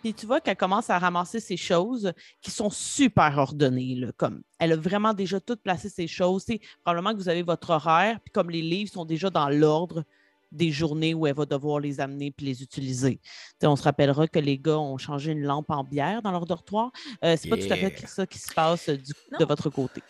[0.01, 3.95] Puis tu vois qu'elle commence à ramasser ses choses qui sont super ordonnées.
[3.95, 6.43] Là, comme elle a vraiment déjà tout placé ses choses.
[6.45, 10.03] C'est probablement que vous avez votre horaire, puis comme les livres sont déjà dans l'ordre
[10.51, 13.19] des journées où elle va devoir les amener puis les utiliser.
[13.63, 16.91] On se rappellera que les gars ont changé une lampe en bière dans leur dortoir.
[17.23, 20.01] Euh, c'est pas tout à fait ça qui se passe euh, du- de votre côté.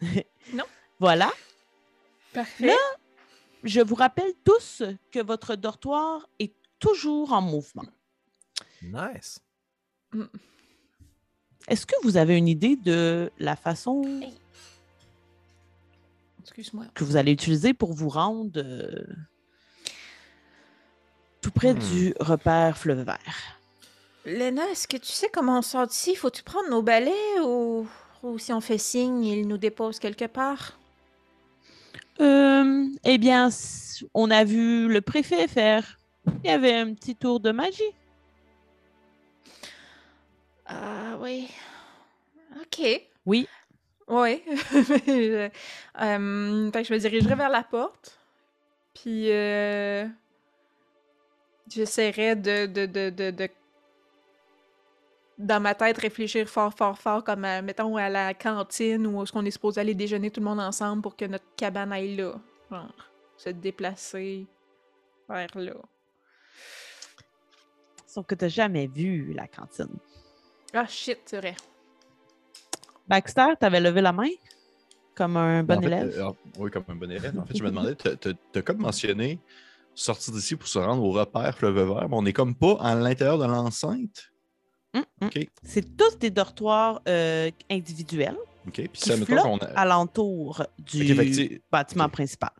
[0.52, 0.64] Non.
[0.98, 1.30] Voilà.
[2.32, 2.66] Parfait.
[2.66, 2.76] Là,
[3.64, 7.84] Je vous rappelle tous que votre dortoir est toujours en mouvement.
[8.82, 9.38] Nice.
[11.68, 14.02] Est-ce que vous avez une idée de la façon
[16.40, 16.86] Excuse-moi.
[16.94, 19.04] que vous allez utiliser pour vous rendre euh,
[21.42, 21.78] tout près Hmm.
[21.78, 23.58] du repère fleuve vert?
[24.24, 26.14] Léna, est-ce que tu sais comment on sort d'ici?
[26.14, 27.86] Faut-tu prendre nos balais ou...
[28.22, 30.78] ou si on fait signe, il nous dépose quelque part?
[32.20, 33.48] Euh, eh bien,
[34.14, 35.98] on a vu le préfet faire.
[36.44, 37.82] Il y avait un petit tour de magie.
[40.66, 41.48] Ah oui.
[42.60, 42.86] OK.
[43.26, 43.48] Oui.
[44.08, 44.42] Oui.
[45.10, 45.50] euh,
[46.70, 48.18] fait que je me dirigerai vers la porte.
[48.94, 50.06] Puis euh,
[51.68, 53.48] j'essaierai de, de, de, de, de-
[55.38, 59.32] dans ma tête réfléchir fort, fort, fort, comme à, mettons à la cantine où est-ce
[59.32, 62.34] qu'on est supposé aller déjeuner tout le monde ensemble pour que notre cabane aille là.
[62.70, 62.94] Genre,
[63.36, 64.46] se déplacer
[65.28, 65.74] vers là.
[68.06, 69.88] Sauf que tu n'as jamais vu la cantine.
[70.74, 71.56] Ah shit, c'est vrai.
[73.08, 74.28] Baxter, tu avais levé la main?
[75.14, 76.18] Comme un bon En fait, élève?
[76.18, 77.38] euh, oui, comme un bon élève.
[77.38, 78.08] En fait, je me demandais, tu
[78.58, 79.38] as comme mentionné
[79.94, 82.94] sortir d'ici pour se rendre au repère fleuve vert, mais on n'est comme pas à
[82.94, 84.30] l'intérieur de l'enceinte.
[84.94, 85.04] Hum.
[85.22, 85.48] OK.
[85.62, 88.74] C'est tous des dortoirs euh, individuels OK.
[88.74, 89.64] Puis ça, qu'on a.
[89.78, 92.50] alentour du fait bâtiment principal.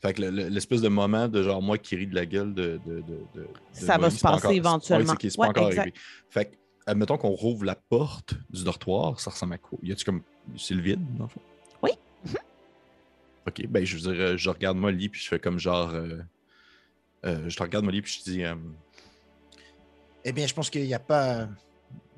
[0.00, 2.54] Fait que le- le- l'espèce de moment de genre moi qui ris de la gueule
[2.54, 2.78] de.
[2.86, 3.00] de, de,
[3.34, 5.12] de- de Ça va se passer encore- éventuellement.
[5.12, 5.80] Ouais, c'est Ouais, encore exact.
[5.80, 5.96] arrivé.
[6.30, 9.78] Fait que, admettons qu'on rouvre la porte du dortoir, ça ressemble à quoi?
[9.82, 10.22] Y a-tu comme.
[10.56, 11.40] C'est le vide, dans le fond?
[11.82, 11.90] Oui.
[13.46, 15.90] Ok, ben je veux dire, euh, je regarde Molly puis je fais comme genre.
[15.94, 16.18] euh,
[17.24, 18.44] je te regarde Molly puis je te dis.
[18.44, 18.54] euh,
[20.24, 21.48] Eh bien, je pense qu'il n'y a pas.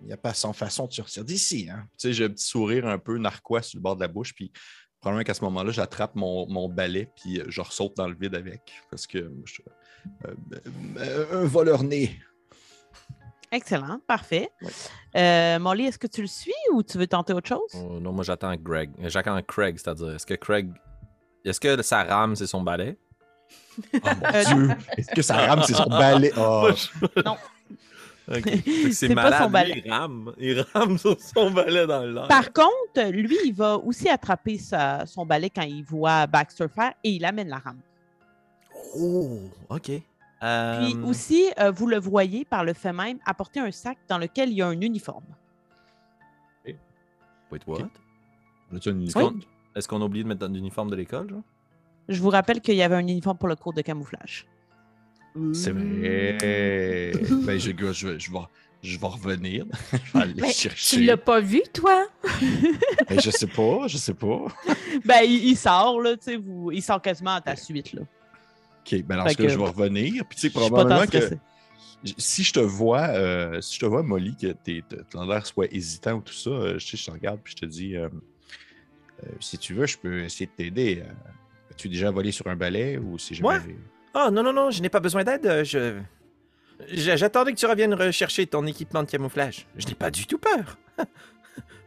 [0.02, 1.68] Il n'y a pas 100 façons de sortir d'ici.
[1.70, 1.82] Hein?
[1.98, 4.34] tu sais, j'ai un petit sourire un peu narquois sur le bord de la bouche,
[4.34, 4.50] puis
[4.98, 8.34] probablement qu'à ce moment-là, j'attrape mon, mon balai, puis euh, je ressaute dans le vide
[8.34, 9.60] avec, parce que je-
[10.26, 10.34] euh,
[10.96, 12.18] euh, un voleur né.
[13.52, 14.48] Excellent, parfait.
[14.62, 14.70] Ouais.
[15.16, 17.70] Euh, Molly, est-ce que tu le suis ou tu veux tenter autre chose?
[17.74, 18.90] Oh, non, moi j'attends Greg.
[19.00, 20.72] Euh, J'attends Craig, c'est-à-dire, est-ce que Craig.
[21.44, 22.96] Est-ce que sa rame, c'est son balai?
[23.94, 24.68] Oh mon Euh, Dieu!
[24.96, 26.32] Est-ce que ça rame, c'est son balai?
[26.36, 26.68] Oh.
[27.24, 27.36] Non.
[28.92, 29.82] C'est pas son balai.
[29.84, 30.32] il rame.
[30.38, 32.28] Il rame sur son balai dans l'air.
[32.28, 36.92] Par contre, lui, il va aussi attraper sa- son balai quand il voit Baxter faire
[37.02, 37.80] et il amène la rame.
[38.96, 39.82] Oh, ok.
[39.84, 40.02] Puis
[40.42, 44.50] Euh, aussi, euh, vous le voyez par le fait même apporter un sac dans lequel
[44.50, 45.24] il y a un uniforme.
[47.50, 47.88] Wait, what?
[48.72, 49.40] Un uniforme?
[49.74, 51.42] Est-ce qu'on a oublié de mettre dans l'uniforme de l'école, genre?
[52.10, 54.46] Je vous rappelle qu'il y avait un uniforme pour le cours de camouflage.
[55.54, 57.12] C'est vrai.
[57.46, 58.38] ben, je, je, je, je vais,
[58.82, 59.64] je vais revenir.
[59.92, 60.96] je vais aller Mais chercher.
[60.96, 62.08] tu l'as pas vu, toi?
[63.08, 64.46] Ben, je sais pas, je sais pas.
[65.04, 68.02] Ben, il, il sort, là, tu sais, vous, il sort quasiment à ta suite, là.
[68.84, 70.24] Ok, ben cas, que- je vais revenir.
[70.26, 71.30] Puis tu sais, probablement que.
[72.16, 76.14] Si je te vois, euh, si je te vois, Molly, que t'as l'air soit hésitant
[76.14, 78.08] ou tout ça, euh, je te regarde puis je te dis euh,
[79.22, 81.04] euh, si tu veux, je peux essayer de t'aider.
[81.80, 83.58] As-tu déjà volé sur un balai ou si jamais.
[83.58, 83.60] Moi?
[84.14, 85.46] Oh, non, non, non, je n'ai pas besoin d'aide.
[85.46, 85.98] euh, Je...
[86.90, 89.66] J'attendais que tu reviennes rechercher ton équipement de camouflage.
[89.76, 90.76] Je n'ai pas du tout peur.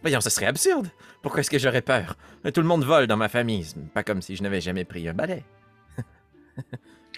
[0.02, 0.88] Voyons, ce serait absurde.
[1.22, 2.18] Pourquoi est-ce que j'aurais peur?
[2.54, 3.66] Tout le monde vole dans ma famille.
[3.94, 5.44] Pas comme si je n'avais jamais pris un balai.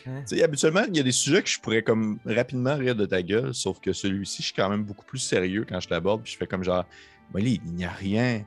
[0.06, 3.08] Tu sais, habituellement, il y a des sujets que je pourrais comme rapidement rire de
[3.08, 6.22] ta gueule, sauf que celui-ci, je suis quand même beaucoup plus sérieux quand je l'aborde,
[6.22, 6.86] puis je fais comme genre,
[7.34, 8.46] Molly, il n'y a rien,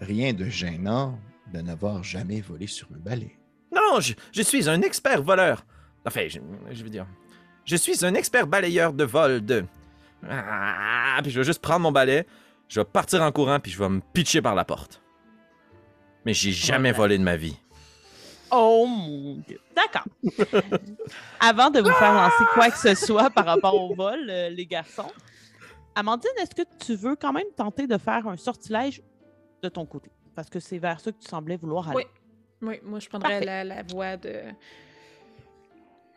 [0.00, 1.18] rien de gênant
[1.52, 3.39] de n'avoir jamais volé sur un balai.
[3.72, 5.64] Non, non, je, je suis un expert voleur.
[6.06, 6.38] Enfin, je,
[6.70, 7.06] je veux dire,
[7.64, 9.64] je suis un expert balayeur de vol de.
[10.28, 12.26] Ah, puis je vais juste prendre mon balai,
[12.68, 15.00] je vais partir en courant, puis je vais me pitcher par la porte.
[16.26, 16.98] Mais j'ai jamais Voilà.
[16.98, 17.56] volé de ma vie.
[18.50, 19.60] Oh mon Dieu.
[19.74, 20.04] D'accord.
[21.40, 24.66] Avant de vous faire lancer quoi que ce soit par rapport au vol, euh, les
[24.66, 25.10] garçons,
[25.94, 29.02] Amandine, est-ce que tu veux quand même tenter de faire un sortilège
[29.62, 30.10] de ton côté?
[30.34, 31.96] Parce que c'est vers ça que tu semblais vouloir aller.
[31.96, 32.04] Oui.
[32.62, 34.42] Oui, moi, je prendrais la, la voie de.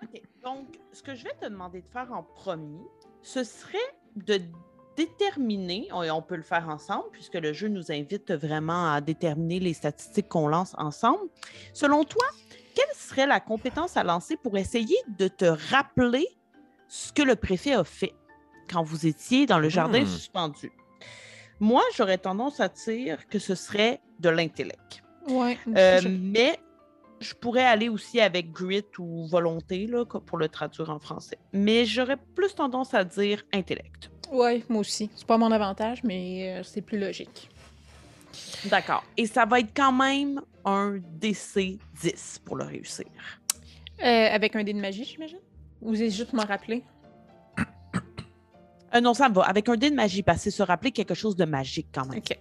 [0.02, 0.22] OK.
[0.44, 2.82] Donc, ce que je vais te demander de faire en premier,
[3.22, 3.78] ce serait
[4.16, 4.40] de
[4.98, 9.60] déterminer, on, on peut le faire ensemble, puisque le jeu nous invite vraiment à déterminer
[9.60, 11.24] les statistiques qu'on lance ensemble.
[11.74, 12.26] Selon toi,
[12.76, 16.28] quelle serait la compétence à lancer pour essayer de te rappeler
[16.88, 18.14] ce que le préfet a fait
[18.70, 20.08] quand vous étiez dans le jardin Hmm.
[20.08, 20.72] suspendu?
[21.60, 25.03] Moi, j'aurais tendance à dire que ce serait de l'intellect.
[25.28, 25.58] Ouais.
[25.76, 26.60] Euh, mais
[27.20, 31.38] je pourrais aller aussi avec grit ou volonté là, pour le traduire en français.
[31.54, 34.12] Mais j'aurais plus tendance à dire intellect.
[34.32, 35.10] Ouais, moi aussi.
[35.16, 37.50] C'est pas mon avantage, mais euh, c'est plus logique.
[38.66, 39.04] D'accord.
[39.18, 43.06] Et ça va être quand même un DC 10 pour le réussir.
[44.04, 45.40] Euh, avec un dé de magie, j'imagine?
[45.82, 46.84] Ou c'est juste me rappeler?
[48.96, 49.44] Euh, non, ça me va.
[49.44, 52.20] Avec un dé de magie, parce que se rappeler quelque chose de magique quand même.
[52.20, 52.38] Ok.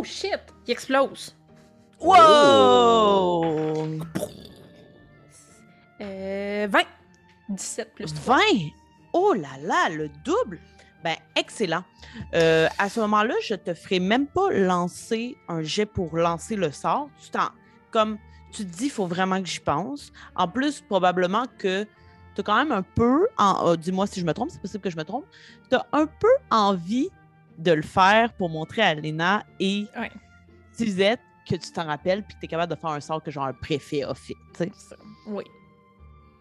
[0.00, 0.38] Oh shit!
[0.68, 1.34] Il explose!
[2.00, 3.44] Wow!
[6.00, 6.78] Euh, 20.
[7.48, 8.36] 17 plus 3.
[8.36, 8.42] 20!
[9.12, 10.60] Oh là là, le double!
[11.02, 11.82] Ben, excellent.
[12.34, 16.70] Euh, à ce moment-là, je te ferai même pas lancer un jet pour lancer le
[16.70, 17.08] sort.
[17.20, 17.48] Tu t'en,
[17.90, 18.18] comme
[18.52, 20.12] tu te dis, il faut vraiment que j'y pense.
[20.36, 21.82] En plus, probablement que
[22.36, 24.84] tu as quand même un peu, en, euh, dis-moi si je me trompe, c'est possible
[24.84, 25.24] que je me trompe,
[25.68, 27.10] tu as un peu envie
[27.58, 30.10] de le faire pour montrer à Léna et Ouais.
[30.72, 33.30] Suzette que tu t'en rappelles puis que tu es capable de faire un sort que
[33.30, 34.34] genre un préfet a fait.
[35.26, 35.44] Oui.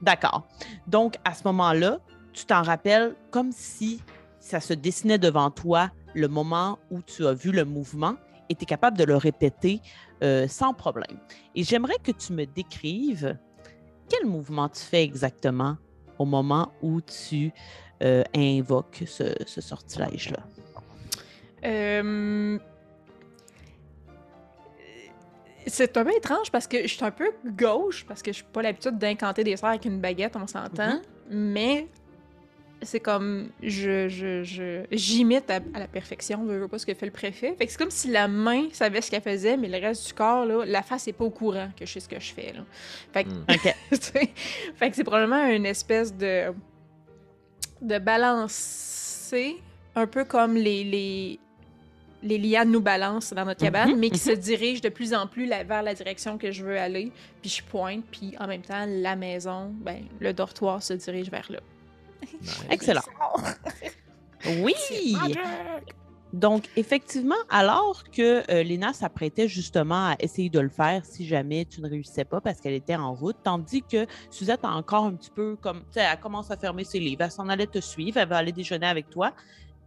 [0.01, 0.47] D'accord.
[0.85, 1.99] Donc, à ce moment-là,
[2.33, 4.01] tu t'en rappelles comme si
[4.39, 8.15] ça se dessinait devant toi le moment où tu as vu le mouvement
[8.49, 9.81] et tu es capable de le répéter
[10.23, 11.17] euh, sans problème.
[11.55, 13.37] Et j'aimerais que tu me décrives
[14.09, 15.77] quel mouvement tu fais exactement
[16.19, 17.51] au moment où tu
[18.03, 20.43] euh, invoques ce, ce sortilège-là.
[21.65, 22.57] Euh,
[25.67, 28.45] C'est un peu étrange parce que je suis un peu gauche, parce que je suis
[28.45, 31.01] pas l'habitude d'incanter des sorts avec une baguette, on s'entend.
[31.29, 31.87] mais
[32.83, 37.11] c'est comme je j'imite à, à la perfection je veux pas ce que fait le
[37.11, 37.55] préfet.
[37.57, 40.13] Fait que c'est comme si la main savait ce qu'elle faisait mais le reste du
[40.13, 42.53] corps là la face est pas au courant que je sais ce que je fais
[42.53, 42.61] là.
[43.13, 43.29] Fait que
[44.75, 46.53] fait que c'est probablement une espèce de
[47.81, 49.57] de balancer
[49.95, 51.39] un peu comme les les
[52.23, 55.27] les lianes nous balancent dans notre cabane, Mhm, mais qui se dirige de plus en
[55.27, 57.11] plus la- vers la direction que je veux aller.
[57.41, 61.45] Puis je pointe, puis en même temps, la maison, ben, le dortoir se dirige vers
[61.51, 61.59] là.
[62.41, 62.65] Nice.
[62.69, 63.01] Excellent.
[64.63, 64.73] Oui!
[66.33, 71.63] Donc, effectivement, alors que euh, Léna s'apprêtait justement à essayer de le faire si jamais
[71.65, 75.13] tu ne réussissais pas parce qu'elle était en route, tandis que Suzette a encore un
[75.13, 77.79] petit peu comme, tu sais, elle commence à fermer ses livres, elle s'en allait te
[77.79, 79.31] suivre, elle va aller déjeuner avec toi.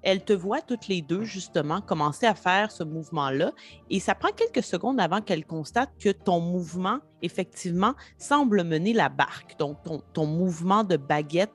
[0.03, 3.53] Elle te voit toutes les deux, justement, commencer à faire ce mouvement-là.
[3.91, 9.09] Et ça prend quelques secondes avant qu'elle constate que ton mouvement, effectivement, semble mener la
[9.09, 9.59] barque.
[9.59, 9.79] Donc,
[10.13, 11.53] ton, mouvement de baguette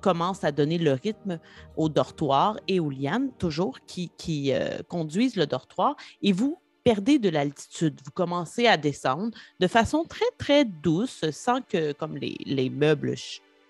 [0.00, 1.38] commence à donner le rythme
[1.76, 4.10] au dortoir et aux lianes, toujours, qui,
[4.52, 5.96] euh, conduisent le dortoir.
[6.22, 8.00] Et vous perdez de l'altitude.
[8.04, 13.14] Vous commencez à descendre de façon très, très douce, sans que comme les, les meubles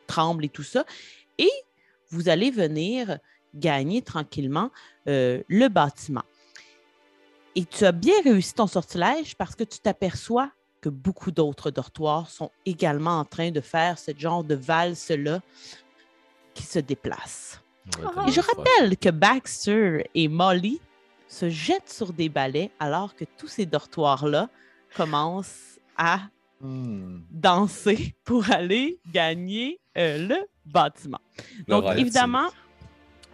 [0.06, 0.84] tremblent et tout ça.
[1.38, 1.50] Et
[2.10, 3.18] vous allez venir
[3.56, 4.70] gagner tranquillement
[5.08, 6.24] euh, le bâtiment.
[7.54, 12.28] Et tu as bien réussi ton sortilège parce que tu t'aperçois que beaucoup d'autres dortoirs
[12.28, 15.40] sont également en train de faire ce genre de valse-là
[16.54, 17.60] qui se déplace.
[17.98, 18.24] Va Ah.
[18.28, 20.80] Et je rappelle que Baxter et Molly
[21.28, 24.48] se jettent sur des balais alors que tous ces dortoirs-là
[24.94, 26.20] commencent à
[26.58, 27.20] Hmm.
[27.30, 31.20] danser pour aller gagner euh, le bâtiment.
[31.68, 32.48] Donc, évidemment,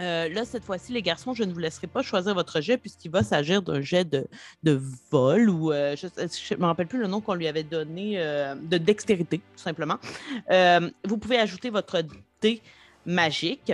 [0.00, 3.10] euh, là, cette fois-ci, les garçons, je ne vous laisserai pas choisir votre jet puisqu'il
[3.10, 4.26] va s'agir d'un jet de,
[4.62, 8.14] de vol ou euh, je ne me rappelle plus le nom qu'on lui avait donné,
[8.16, 9.98] euh, de dextérité, tout simplement.
[11.04, 12.02] Vous pouvez ajouter votre
[12.40, 12.62] dé
[13.06, 13.72] magique.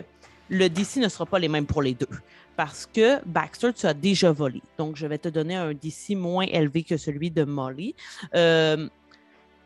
[0.51, 2.09] Le DC ne sera pas les mêmes pour les deux
[2.57, 4.63] parce que Baxter, tu as déjà volé.
[4.79, 7.95] Donc, je vais te donner un DC moins élevé que celui de Molly.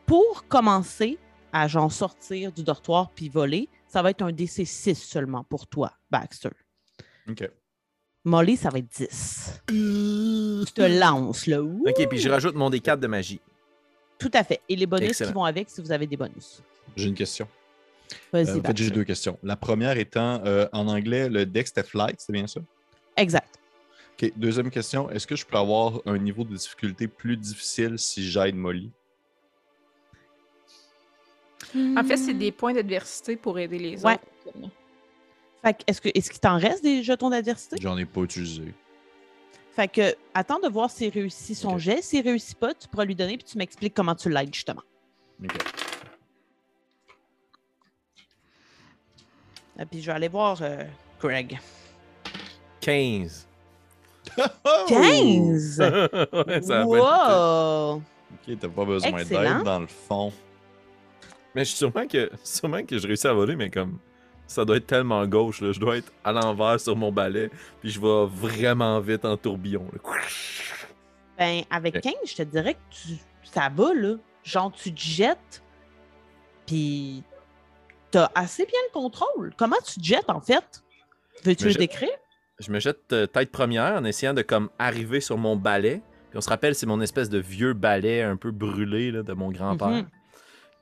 [0.06, 1.18] Pour commencer
[1.52, 5.66] à genre sortir du dortoir puis voler, ça va être un DC 6 seulement pour
[5.66, 6.48] toi, Baxter.
[7.28, 7.46] OK.
[8.24, 9.60] Molly, ça va être 10.
[9.66, 11.60] Tu te lances, là.
[11.62, 11.84] Ouh!
[11.86, 13.40] Ok, puis je rajoute mon D4 de magie.
[14.18, 14.60] Tout à fait.
[14.68, 15.28] Et les bonus Excellent.
[15.30, 16.62] qui vont avec si vous avez des bonus.
[16.96, 17.46] J'ai une question.
[18.32, 19.38] Vas-y, Euh, en fait, j'ai deux questions.
[19.42, 22.60] La première étant, euh, en anglais, le deck c'était flight, c'est bien ça?
[23.16, 23.58] Exact.
[24.22, 24.32] OK.
[24.36, 28.54] Deuxième question, est-ce que je peux avoir un niveau de difficulté plus difficile si j'aide
[28.54, 28.90] Molly?
[31.74, 34.14] En fait, c'est des points d'adversité pour aider les Ouais.
[34.14, 34.68] autres.
[35.64, 37.76] Fait que, est-ce que est-ce qu'il t'en reste des jetons d'adversité?
[37.80, 38.74] J'en ai pas utilisé.
[39.74, 41.78] Fait que, attends de voir s'il réussit son Ok.
[41.78, 42.02] jet.
[42.02, 44.82] S'il réussit pas, tu pourras lui donner puis tu m'expliques comment tu l'aides, justement.
[45.42, 45.52] OK.
[49.80, 50.84] Et puis, je vais aller voir euh,
[51.20, 51.58] Greg.
[52.80, 53.46] 15.
[54.88, 55.80] 15!
[56.32, 57.94] Ouais, ça a pas été- wow!
[57.96, 59.56] OK, t'as pas besoin Excellent.
[59.58, 60.32] d'aide dans le fond.
[61.54, 63.98] Mais je suis sûrement que, sûrement que je réussis à voler, mais comme
[64.46, 65.72] ça doit être tellement gauche, là.
[65.72, 69.86] je dois être à l'envers sur mon balai, puis je vais vraiment vite en tourbillon.
[69.92, 69.98] là.
[71.38, 72.00] Ben, avec.
[72.00, 73.08] 15, je te dirais que tu,
[73.44, 74.16] ça va, là.
[74.44, 75.62] Genre, tu te jettes,
[76.66, 77.22] puis
[78.10, 79.52] t'as assez bien le contrôle.
[79.56, 80.82] Comment tu te jettes, en fait?
[81.44, 82.08] Veux-tu le décrire?
[82.58, 86.02] Je me jette euh, tête première en essayant de comme arriver sur mon balai.
[86.30, 89.32] Puis on se rappelle, c'est mon espèce de vieux balai un peu brûlé là, de
[89.32, 90.06] mon grand-père, Mhm.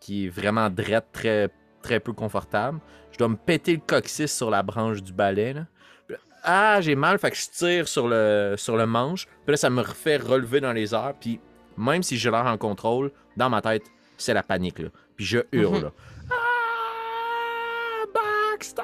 [0.00, 1.50] Qui est vraiment drette, très,
[1.82, 2.80] très peu confortable.
[3.12, 5.52] Je dois me péter le coccyx sur la branche du balai.
[5.52, 5.66] là.
[6.08, 9.26] Puis ah, j'ai mal, fait que je tire sur le, sur le manche.
[9.26, 11.14] Puis là, ça me refait relever dans les airs.
[11.20, 11.38] Puis
[11.76, 13.84] même si j'ai l'air en contrôle, dans ma tête,
[14.16, 14.78] c'est la panique.
[14.78, 14.88] Là.
[15.16, 15.76] Puis je hurle.
[15.76, 15.82] Mhm.
[15.84, 15.92] là.
[16.30, 18.82] Ah, Baxter!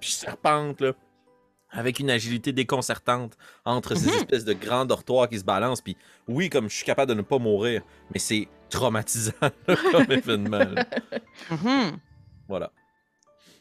[0.00, 0.92] Puis je serpente, là,
[1.70, 4.14] avec une agilité déconcertante entre ces Mhm.
[4.16, 5.80] espèces de grands dortoirs qui se balancent.
[5.82, 5.96] Puis
[6.28, 9.32] oui, comme je suis capable de ne pas mourir, mais c'est traumatisant
[9.68, 10.64] là, comme événement.
[11.50, 11.98] Mhm.
[12.48, 12.70] Voilà.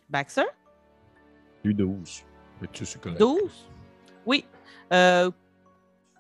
[0.10, 0.46] Baxter?
[1.64, 2.24] Eu 12.
[2.62, 3.20] Mais tu c'est correct.
[3.20, 3.40] 12?
[4.26, 4.46] Oui.
[4.94, 5.32] Euh,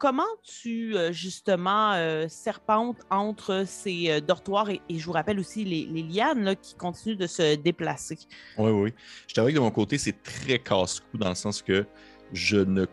[0.06, 5.66] comment tu, euh, justement, euh, serpentes entre ces euh, dortoirs et, je vous rappelle aussi
[5.66, 8.20] les, lianes qui continuent de se déplacer?
[8.60, 8.94] Oui, oui.
[9.28, 11.88] Je t'avoue que de mon côté, c'est très casse-cou dans le sens que
[12.32, 12.86] je ne.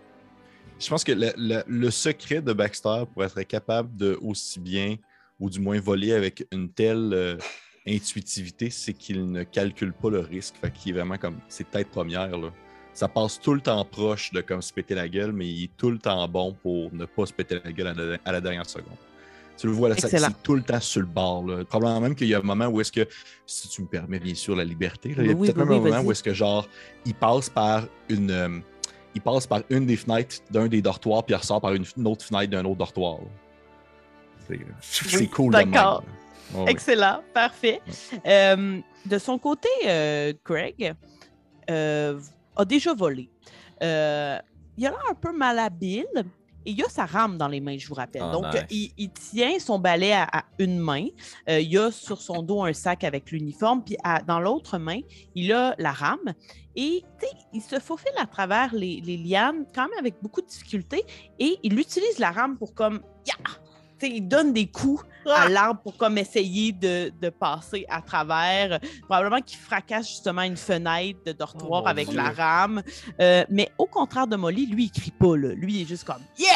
[0.81, 4.97] Je pense que le, secret de Baxter pour être capable de aussi bien,
[5.39, 7.37] ou du moins voler avec une telle
[7.87, 10.55] intuitivité, c'est qu'il ne calcule pas le risque.
[10.63, 11.39] Fait qu'il est vraiment comme.
[11.49, 12.51] C'est tête première, là.
[12.95, 15.71] Ça passe tout le temps proche de comme se péter la gueule, mais il est
[15.77, 18.41] tout le temps bon pour ne pas se péter la gueule à la, à la
[18.41, 18.97] dernière seconde.
[19.57, 21.47] Tu le vois, là, c'est tout le temps sur le bord.
[21.47, 21.65] Là.
[21.65, 23.07] Probablement même qu'il y a un moment où est-ce que,
[23.47, 25.69] si tu me permets bien sûr la liberté, là, il y a Oui, peut-être oui,
[25.69, 26.67] même oui, un moment où est-ce que genre,
[27.05, 28.31] il passe par une.
[28.31, 28.59] euh,
[29.15, 32.07] il passe par une des fenêtres d'un des dortoirs, puis il ressort par une, une
[32.07, 33.19] autre fenêtre d'un autre dortoir.
[34.81, 36.03] C'est cool d'accord.
[36.67, 37.81] Excellent, parfait.
[38.27, 40.95] Euh, de son côté, euh, Craig
[41.71, 42.19] euh,
[42.57, 43.31] a déjà volé.
[43.83, 44.39] Euh,
[44.77, 46.07] il a l'air un peu malhabile
[46.65, 48.23] et il a sa rame dans les mains, je vous rappelle.
[48.25, 48.63] Ah, Donc, nice.
[48.71, 51.07] il, il tient son balai à, à une main.
[51.49, 55.01] Euh, il a sur son dos un sac avec l'uniforme, puis à- dans l'autre main,
[55.35, 56.33] il a la rame.
[56.77, 57.03] Et
[57.53, 61.05] il se faufile à travers les, les lianes, quand même avec beaucoup de difficulté,
[61.39, 63.01] et il utilise la rame pour comme.
[63.27, 63.35] Ya!
[64.09, 68.81] Il donne des coups à l'arbre pour comme essayer de, de passer à travers.
[69.03, 72.17] Probablement qu'il fracasse justement une fenêtre de dortoir Oh avec Dieu.
[72.17, 72.83] la rame.
[73.21, 75.37] Euh, mais au contraire de Molly, lui, il crie pas.
[75.37, 75.55] Là.
[75.55, 76.49] Lui, il est juste comme Yeah!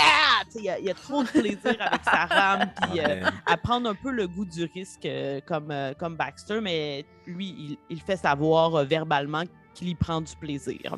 [0.47, 2.71] Tu sais, Il a, il a trop de plaisir avec sa rame.
[2.91, 6.61] Puis, euh, à prendre un peu le goût du risque euh, comme, euh, comme Baxter,
[6.61, 9.43] mais lui, il, il fait savoir euh, verbalement
[9.77, 10.97] qu'il y prend du plaisir.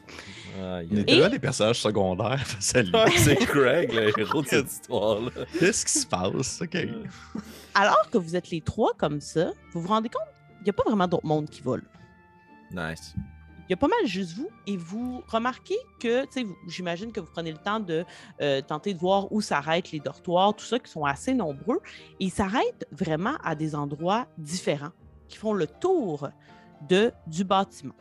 [0.61, 1.05] Aïe, On est aïe.
[1.05, 5.31] tellement des personnages secondaires c'est Craig, le héros de cette histoire-là.
[5.59, 6.63] Qu'est-ce qui se passe?
[7.75, 10.23] Alors que vous êtes les trois comme ça, vous vous rendez compte
[10.57, 11.83] qu'il n'y a pas vraiment d'autre monde qui vole.
[12.71, 13.15] Nice.
[13.69, 17.13] Il y a pas mal juste vous et vous remarquez que, tu sais, vous- j'imagine
[17.13, 18.05] que vous prenez le temps de
[18.41, 21.79] euh, tenter de voir où s'arrêtent les dortoirs, tout ça, qui sont assez nombreux.
[22.19, 24.93] Et ils s'arrêtent vraiment à des endroits différents,
[25.29, 26.31] qui font le tour
[26.89, 27.93] de, du bâtiment.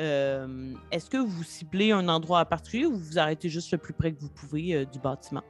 [0.00, 3.78] Euh, Est-ce que vous ciblez un endroit en particulier ou vous vous arrêtez juste le
[3.78, 5.42] plus près que vous pouvez euh, du bâtiment?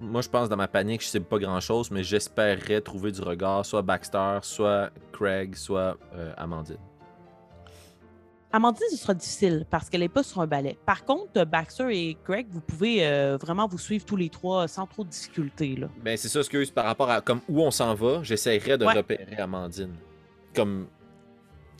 [0.00, 3.66] Moi, je pense dans ma panique, je sais pas grand-chose, mais j'espérerais trouver du regard,
[3.66, 6.78] soit Baxter, soit Craig, soit euh, Amandine.
[8.52, 10.76] Amandine, ce sera difficile parce qu'elle n'est pas sur un balai.
[10.84, 15.04] Par contre, Baxter et Greg, vous pouvez vraiment vous suivre tous les trois sans trop
[15.04, 15.76] de difficulté.
[15.76, 15.86] Là.
[16.02, 18.94] Ben, c'est ça, excuse, par rapport à comme où on s'en va, j'essaierais de Ouais.
[18.94, 19.94] repérer Amandine.
[20.52, 20.88] Comme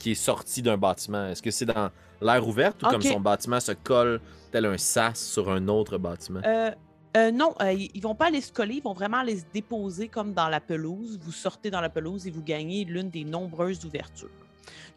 [0.01, 1.27] qui est sortie d'un bâtiment.
[1.29, 1.91] Est-ce que c'est dans
[2.21, 4.21] l'air ouvert ou comme son bâtiment se colle
[4.51, 6.41] tel un sas sur un autre bâtiment?
[6.45, 6.73] Euh,
[7.17, 10.09] euh, non, euh, ils vont pas aller se coller, ils vont vraiment aller se déposer
[10.09, 11.19] comme dans la pelouse.
[11.23, 14.31] Vous sortez dans la pelouse et vous gagnez l'une des nombreuses ouvertures.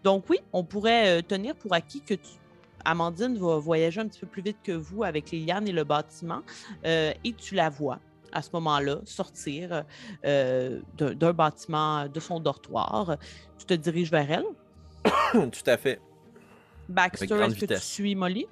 [0.03, 2.39] Donc oui, on pourrait euh, tenir pour acquis que tu-
[2.85, 5.85] Amandine va voyager un petit peu plus vite que vous avec les lianes et le
[5.85, 6.41] bâtiment
[6.83, 7.99] et tu la vois
[8.33, 9.85] à ce moment-là sortir
[10.21, 13.15] d'un bâtiment de son dortoir.
[13.57, 14.45] Tu te diriges vers elle.
[15.33, 15.99] Tout à fait.
[16.89, 18.45] Baxter, est-ce que tu suis Molly?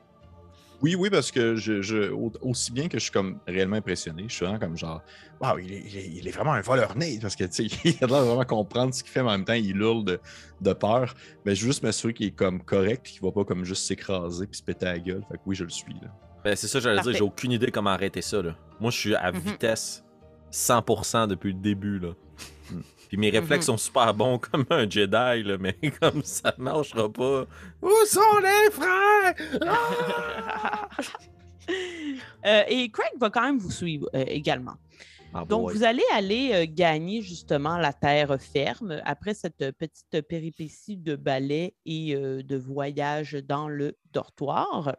[0.82, 4.24] Oui, oui, parce que je, je- au- aussi bien que je suis comme réellement impressionné,
[4.28, 5.04] je suis vraiment comme genre,
[5.40, 7.78] waouh, il est, il est- il est vraiment un voleur né, parce que tu sais,
[7.86, 10.04] il a l'air de vraiment comprendre ce qu'il fait, mais en même temps, il hurle
[10.04, 10.20] de,
[10.62, 11.14] de peur.
[11.46, 14.48] Mais je veux juste m'assurer qu'il est comme correct, qu'il va pas comme juste s'écraser
[14.48, 15.24] puis se péter la gueule.
[15.30, 15.94] Fait que oui, je le suis.
[15.94, 16.08] Là.
[16.44, 18.42] Ben, c'est ça, j'allais dire, j'ai aucune idée comment arrêter ça.
[18.42, 18.56] Là.
[18.80, 19.40] Moi, je suis à Mhm.
[19.40, 20.04] vitesse
[20.52, 22.00] 100% depuis le début.
[22.00, 22.14] Là.
[23.12, 23.74] Puis mes réflexes Mhm.
[23.74, 27.46] sont super bons comme un Jedi, là, mais comme ça marchera pas.
[27.82, 29.36] Où sont les frères?
[29.68, 30.88] Ah!
[32.46, 34.74] Euh, et Craig va quand même vous suivre euh, également.
[35.34, 35.76] Ah, Donc, boy.
[35.76, 41.76] vous allez aller euh, gagner justement la terre ferme après cette petite péripétie de ballet
[41.86, 44.96] et euh, de voyage dans le dortoir.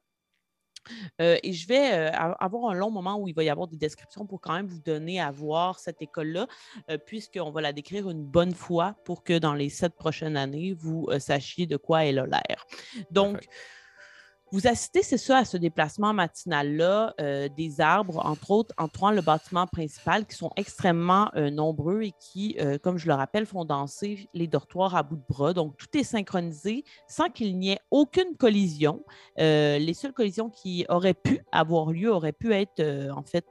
[1.20, 3.76] Euh, et je vais euh, avoir un long moment où il va y avoir des
[3.76, 6.46] descriptions pour quand même vous donner à voir cette école-là,
[6.90, 10.72] euh, puisqu'on va la décrire une bonne fois pour que dans les sept prochaines années,
[10.72, 12.66] vous sachiez de quoi elle a l'air.
[13.10, 13.48] Donc.
[14.53, 19.22] Vous assistez, c'est ça, à ce déplacement matinal-là euh, des arbres, entre autres, entourant le
[19.22, 23.64] bâtiment principal, qui sont extrêmement euh, nombreux et qui, euh, comme je le rappelle, font
[23.64, 25.55] danser les dortoirs à bout de bras.
[25.55, 29.03] Donc, tout est synchronisé sans qu'il n'y ait aucune collision.
[29.38, 33.46] Les seules collisions qui auraient pu avoir lieu auraient pu être, en fait,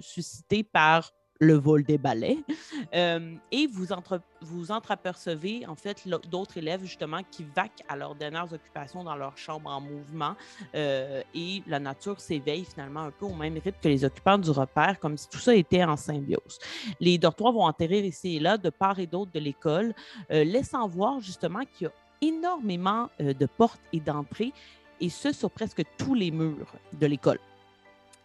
[0.00, 2.38] suscitées par le vol des balais.
[2.94, 8.16] Euh, et vous, entre, vous entreapercevez, en fait, d'autres élèves, justement, qui vaquent à leurs
[8.16, 10.34] dernières occupations dans leur chambre en mouvement.
[10.74, 14.50] euh, et la nature s'éveille finalement un peu au même rythme que les occupants du
[14.50, 16.58] repère, comme si tout ça était en symbiose.
[16.98, 19.94] Les dortoirs vont atterrir ici et là, de part et d'autre de l'école,
[20.32, 24.52] euh, laissant voir justement qu'il y a énormément de portes et d'entrées,
[25.00, 27.38] et ce, sur presque tous les murs de l'école.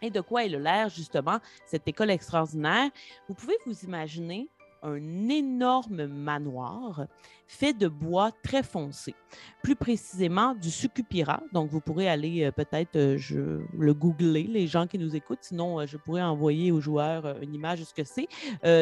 [0.01, 2.89] Et de quoi elle a l'air, justement, cette école extraordinaire?
[3.27, 4.49] Vous pouvez vous imaginer
[4.85, 7.07] un énorme manoir
[7.47, 9.13] fait de bois très foncé,
[9.61, 11.41] plus précisément du sucupira.
[11.53, 15.43] Donc, vous pourrez aller euh, peut-être euh, le googler, les gens qui nous écoutent.
[15.43, 18.27] Sinon, euh, je pourrais envoyer aux joueurs une image de ce que c'est.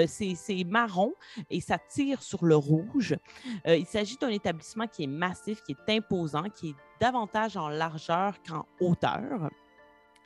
[0.07, 1.13] C'est marron
[1.49, 3.15] et ça tire sur le rouge.
[3.65, 8.35] Il s'agit d'un établissement qui est massif, qui est imposant, qui est davantage en largeur
[8.47, 9.49] qu'en hauteur.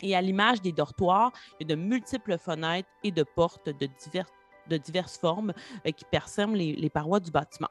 [0.01, 3.87] Et à l'image des dortoirs, il y a de multiples fenêtres et de portes de
[4.03, 4.27] divers
[4.69, 5.53] de diverses formes
[5.85, 7.69] euh, qui persèment les, les parois du bâtiment.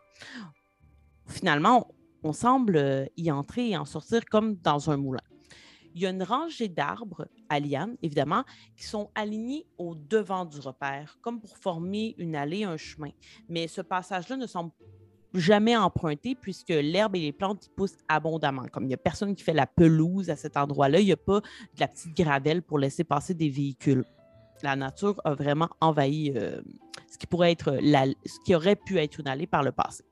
[1.27, 1.89] Finalement,
[2.23, 5.21] on, on semble euh, y entrer et en sortir comme dans un moulin.
[5.95, 8.45] Il y a une rangée d'arbres à lianes, évidemment,
[8.77, 13.11] qui sont alignés au devant du repère, comme pour former une allée, un chemin.
[13.49, 14.73] Mais ce passage-là ne semble
[15.39, 18.67] jamais emprunté puisque l'herbe et les plantes y poussent abondamment.
[18.73, 21.17] Comme il n'y a personne qui fait la pelouse à cet endroit-là, il n'y a
[21.17, 24.05] pas de la petite gravelle pour laisser passer des véhicules.
[24.63, 26.61] La nature a vraiment envahi euh,
[27.11, 30.03] ce qui pourrait être la- ce qui aurait pu être une allée par le passé.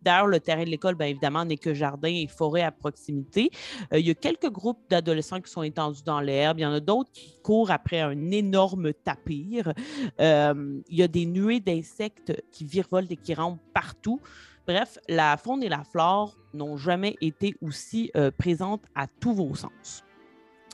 [0.00, 3.50] D'ailleurs, le terrain de l'école, bien évidemment, n'est que jardin et forêt à proximité.
[3.92, 6.58] Euh, il y a quelques groupes d'adolescents qui sont étendus dans l'herbe.
[6.58, 9.72] Il y en a d'autres qui courent après un énorme tapir.
[10.20, 14.20] Euh, il y a des nuées d'insectes qui virevoltent et qui rampent partout.
[14.66, 19.54] Bref, la faune et la flore n'ont jamais été aussi euh, présentes à tous vos
[19.54, 20.04] sens.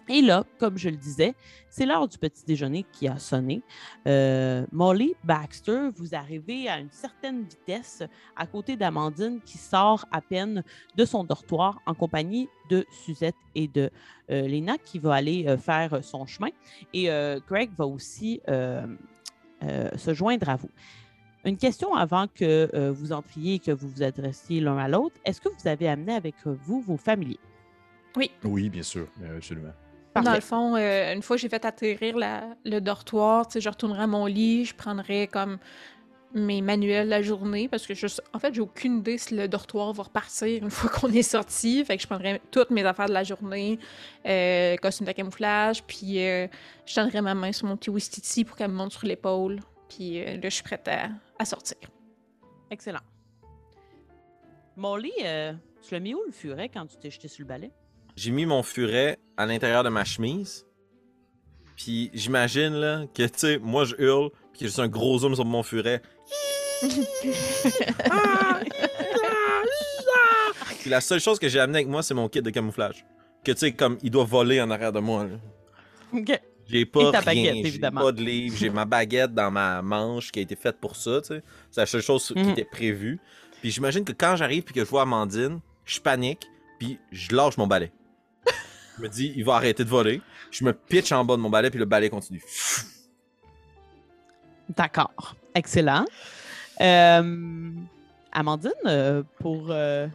[0.09, 1.35] Et là, comme je le disais,
[1.69, 3.63] c'est l'heure du petit déjeuner qui a sonné.
[4.07, 8.03] Euh, Molly Baxter, vous arrivez à une certaine vitesse
[8.35, 10.65] à côté d'Amandine qui sort à peine
[10.97, 13.91] de son dortoir en compagnie de Suzette et de
[14.31, 16.51] euh, Léna qui va aller euh, faire son chemin.
[16.95, 17.09] Et
[17.47, 20.71] Greg va aussi se joindre à vous.
[21.45, 25.17] Une question avant que euh, vous entriez et que vous vous adressiez l'un à l'autre.
[25.25, 27.39] Est-ce que vous avez amené avec vous vos familiers?
[28.45, 29.73] Oui, bien sûr, absolument.
[30.17, 30.35] Dans Parfait.
[30.35, 33.69] le fond, euh, une fois que j'ai fait atterrir la- le dortoir, tu sais, je
[33.69, 35.59] retournerai à mon lit, je prendrai comme
[36.35, 39.47] mes manuels de la journée parce que je, en fait, j'ai aucune idée si le
[39.47, 41.85] dortoir va repartir une fois qu'on est sorti.
[41.85, 43.79] Fait que je prendrai toutes mes affaires de la journée,
[44.27, 46.49] euh, costume de camouflage, puis euh,
[46.85, 49.61] je tiendrai ma main sur mon petit Wistiti pour qu'elle me monte sur l'épaule.
[49.89, 51.09] Puis euh, là, je suis prête à,
[51.39, 51.79] à sortir.
[52.71, 53.01] Excellent.
[54.77, 57.73] Molly, euh, tu l'as mis où le furet quand tu t'es jeté sur le balai?
[58.17, 60.67] J'ai mis mon furet à l'intérieur de ma chemise.
[61.77, 64.89] Puis j'imagine là que tu sais, moi je hurle, puis qu'il y a juste un
[64.89, 66.03] gros zoom sur mon furet.
[70.81, 73.05] Puis la seule chose que j'ai amené avec moi, c'est mon kit de camouflage.
[73.45, 75.25] Que tu sais, comme il doit voler en arrière de moi.
[75.25, 75.37] là.
[76.13, 76.41] OK.
[76.69, 78.01] J'ai pas rien, baguette, évidemment.
[78.03, 81.21] pas de livre, j'ai ma baguette dans ma manche qui a été faite pour ça,
[81.23, 81.43] tu sais.
[81.71, 82.51] C'est la seule chose qui Mhm.
[82.51, 83.19] était prévue.
[83.61, 86.47] Puis j'imagine que quand j'arrive puis que je vois Amandine, je panique,
[86.79, 87.91] puis je lâche mon balai.
[88.99, 90.21] je me dis, il va arrêter de voler.
[90.51, 92.43] Je me pitch en bas de mon balai, puis le balai continue.
[94.77, 95.35] D'accord.
[95.55, 96.05] Excellent.
[96.81, 97.71] Euh,
[98.33, 100.07] Amandine, euh, pour euh,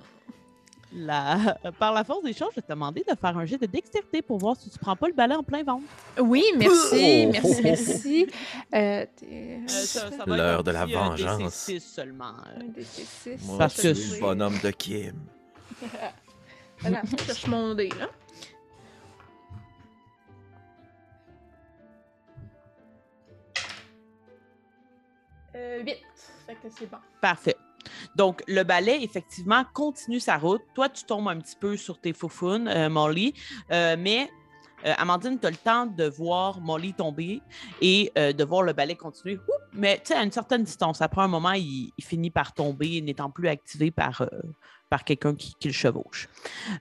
[0.93, 1.57] la...
[1.79, 4.21] par la force des choses, je vais te demander de faire un jet de dextérité
[4.21, 5.83] pour voir si tu prends pas le balai en plein ventre.
[6.19, 7.31] Oui, merci, Oh!
[7.31, 8.27] merci, merci.
[8.73, 9.59] Euh, t'es-
[10.27, 11.67] L'heure de la petit, euh, vengeance.
[11.69, 12.33] DC6 seulement.
[12.47, 12.59] euh.
[12.61, 15.13] Un des six, Moi, Parce je que- suis le bonhomme de Kim.
[16.79, 18.07] Voilà, je cherche mon dé, là.
[25.55, 25.97] Euh, 8.
[26.47, 26.97] Fait que c'est bon.
[27.21, 27.55] Parfait.
[28.15, 30.61] Donc, le balai, effectivement, continue sa route.
[30.75, 33.33] Toi, tu tombes un petit peu sur tes faufounes, euh, Molly,
[33.71, 34.29] Euh, mais
[34.85, 37.41] euh, Amandine, tu as le temps de voir Molly tomber
[37.81, 39.39] et euh, de voir le balai continuer.
[39.73, 41.01] Mais tu sais, à une certaine distance.
[41.01, 44.27] Après un moment, il, il finit par tomber, n'étant plus activé par, euh,
[44.89, 46.27] par quelqu'un qui, qui le chevauche.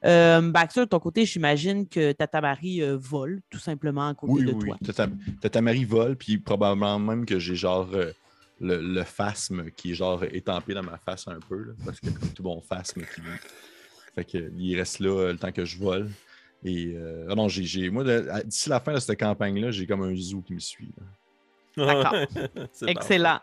[0.02, 4.52] Baxter, de ton côté, j'imagine que Tata Marie vole tout simplement à côté Oui, de
[4.52, 4.66] oui.
[4.66, 4.76] toi.
[4.84, 5.06] Tata,
[5.40, 7.88] Tata Marie vole, puis probablement même que j'ai genre
[8.62, 12.06] le, le phasme qui est genre étampé dans ma face un peu, là, parce que
[12.06, 13.20] comme tout bon phasme qui.
[14.14, 16.10] Fait que il reste là euh, le temps que je vole.
[16.64, 18.04] Et euh, ah non, j'ai, moi,
[18.44, 20.92] d'ici la fin de cette campagne-là, j'ai comme un zoo qui me suit.
[21.76, 22.14] D'accord.
[22.86, 23.40] Excellent.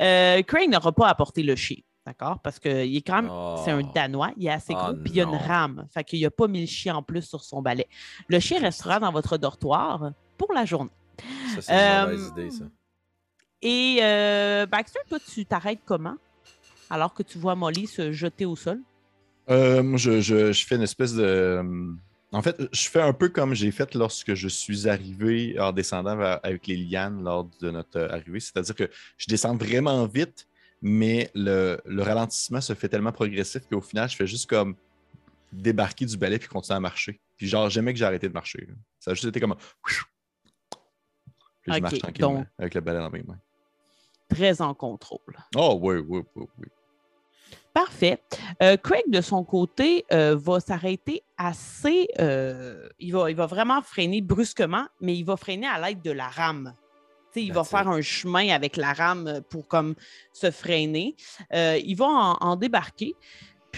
[0.00, 2.40] Euh, Craig n'aura pas apporté le chien, d'accord?
[2.42, 3.62] Parce qu'il est quand même parfait.
[3.66, 3.92] C'est un Oh.
[3.94, 5.86] Danois, il est assez Ah, gros, puis il y a une rame.
[5.92, 7.86] Fait qu'il n'y a pas mis le chien en plus sur son balai.
[8.28, 10.90] Le chien restera dans votre dortoir pour la journée.
[11.54, 12.64] Ça, c'est une mauvaise Euh, idée, ça.
[13.62, 16.16] Et euh, Baxter, toi, tu t'arrêtes comment?
[16.90, 18.80] Alors que tu vois Molly se jeter au sol?
[19.48, 21.22] Euh, je, je- fais une espèce de.
[21.22, 21.92] euh,
[22.32, 26.18] En fait, je fais un peu comme j'ai fait lorsque je suis arrivé en descendant
[26.42, 28.40] avec les lianes lors de notre euh, arrivée.
[28.40, 30.46] C'est-à-dire que je descends vraiment vite,
[30.82, 34.74] mais le, le ralentissement se fait tellement progressif qu'au final, je fais juste comme
[35.52, 37.20] débarquer du balai puis continuer à marcher.
[37.36, 38.66] Puis genre, jamais que j'ai arrêté de marcher.
[39.00, 39.54] Ça a juste été comme.
[41.66, 43.38] Puis je marche tranquillement donc- avec le balai dans mes mains.
[44.28, 45.36] Très en contrôle.
[45.56, 46.66] Oh, oui, oui, oui, oui.
[47.72, 48.22] Parfait.
[48.62, 52.08] Euh, Craig, de son côté, euh, va s'arrêter assez.
[52.18, 56.10] euh, il, va, il va vraiment freiner brusquement, mais il va freiner à l'aide de
[56.10, 56.72] la rame.
[57.38, 59.94] Il va faire un chemin avec la rame pour comme
[60.32, 61.14] se freiner.
[61.52, 63.14] Il va en, en débarquer.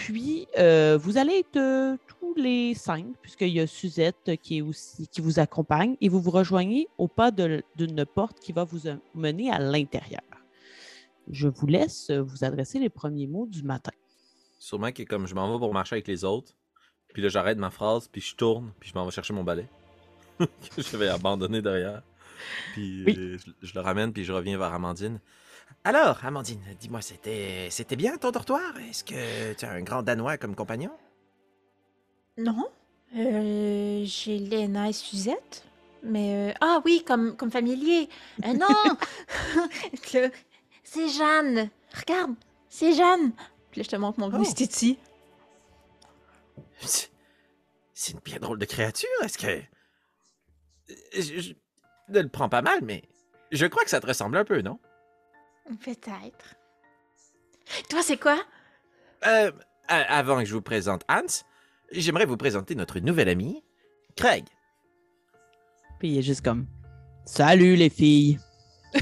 [0.05, 4.61] Puis, euh, vous allez être euh, tous les cinq, puisqu'il y a Suzette qui, est
[4.61, 8.87] aussi, qui vous accompagne, et vous vous rejoignez au pas d'une porte qui va vous
[8.87, 10.21] euh, mener à l'intérieur.
[11.29, 13.91] je vous laisse vous adresser les premiers mots du matin.
[14.57, 16.53] Sûrement que comme je m'en vais pour marcher avec les autres,
[17.13, 19.67] puis là j'arrête ma phrase, puis je tourne, puis je m'en vais chercher mon balai.
[20.39, 22.01] que je vais abandonner derrière.
[22.73, 23.15] Puis Oui.
[23.17, 25.19] euh, je, je le ramène, puis je reviens vers Amandine.
[25.83, 28.77] Alors, Amandine, dis-moi, c'était c'était bien ton dortoir?
[28.89, 30.91] Est-ce que tu as un grand Danois comme compagnon?
[32.37, 32.69] Non.
[33.15, 35.65] Euh, j'ai Léna et Suzette.
[36.03, 36.51] Mais.
[36.51, 38.09] euh, Ah oui, comme, comme familier.
[38.45, 38.97] Euh, non!
[40.83, 41.69] C'est Jeanne.
[41.93, 42.33] Regarde,
[42.67, 43.31] c'est Jeanne.
[43.71, 44.43] Puis là, je te montre mon Oh.
[46.81, 47.09] C'est
[47.93, 49.09] c'est une bien drôle de créature.
[49.23, 49.61] Est-ce que.
[51.13, 51.53] Je, je
[52.09, 53.03] ne le prends pas mal, mais
[53.51, 54.79] je crois que ça te ressemble un peu, non?
[55.77, 56.55] Peut-être.
[57.89, 58.41] Toi, c'est quoi?
[59.25, 59.51] Euh,
[59.87, 61.43] avant que je vous présente Hans,
[61.91, 63.63] j'aimerais vous présenter notre nouvel ami,
[64.15, 64.45] Craig.
[65.99, 66.65] Puis il est juste comme
[67.25, 68.39] Salut les filles.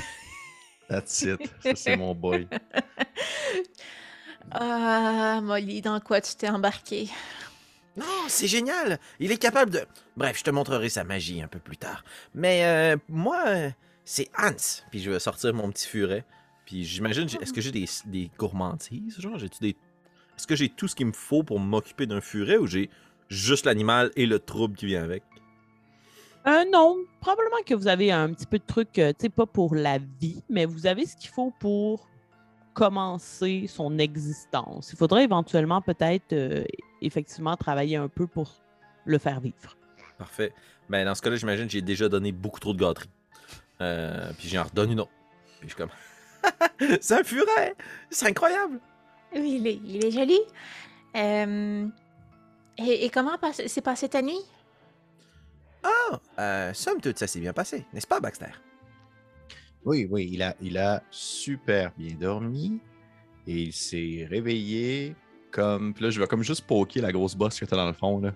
[0.89, 1.39] That's it.
[1.63, 2.47] Ça, c'est mon boy.
[4.51, 7.09] Ah, Molly, dans quoi tu t'es embarqué?
[7.97, 8.97] Non, c'est génial.
[9.19, 9.85] Il est capable de.
[10.15, 12.05] Bref, je te montrerai sa magie un peu plus tard.
[12.33, 13.69] Mais euh, moi, euh,
[14.05, 14.83] c'est Hans.
[14.89, 16.23] Puis je vais sortir mon petit furet.
[16.67, 19.69] Puis j'imagine, est-ce que j'ai des, des gourmandises, genre, j'ai-tu des.
[20.37, 22.89] Est-ce que j'ai tout ce qu'il me faut pour m'occuper d'un furet ou j'ai
[23.29, 25.23] juste l'animal et le trouble qui vient avec?
[26.45, 29.45] Euh, non, probablement que vous avez un petit peu de trucs, euh, tu sais, pas
[29.45, 32.09] pour la vie, mais vous avez ce qu'il faut pour
[32.73, 34.91] commencer son existence.
[34.91, 36.65] Il faudrait éventuellement peut-être euh,
[37.01, 38.51] effectivement travailler un peu pour
[39.05, 39.77] le faire vivre.
[40.17, 40.53] Parfait.
[40.89, 43.09] Ben, dans ce cas-là, j'imagine que j'ai déjà donné beaucoup trop de gâteries.
[43.79, 45.11] Euh, puis j'en redonne une autre.
[45.59, 45.89] Puis je suis comme.
[47.01, 47.75] c'est un furet!
[48.09, 48.79] C'est incroyable!
[49.35, 50.39] Oui, il est, il est joli.
[51.15, 51.87] Euh,
[52.77, 54.45] et, et comment s'est passée ta nuit?
[55.83, 56.19] Ah!
[56.39, 58.51] Euh, somme toute, ça s'est bien passé, n'est-ce pas, Baxter?
[59.85, 62.79] Oui, oui, il a, il a super bien dormi
[63.45, 65.15] et il s'est réveillé
[65.51, 67.93] Comme, puis là, je vais comme juste poker la grosse bosse que t'as dans le
[67.93, 68.33] fond, là.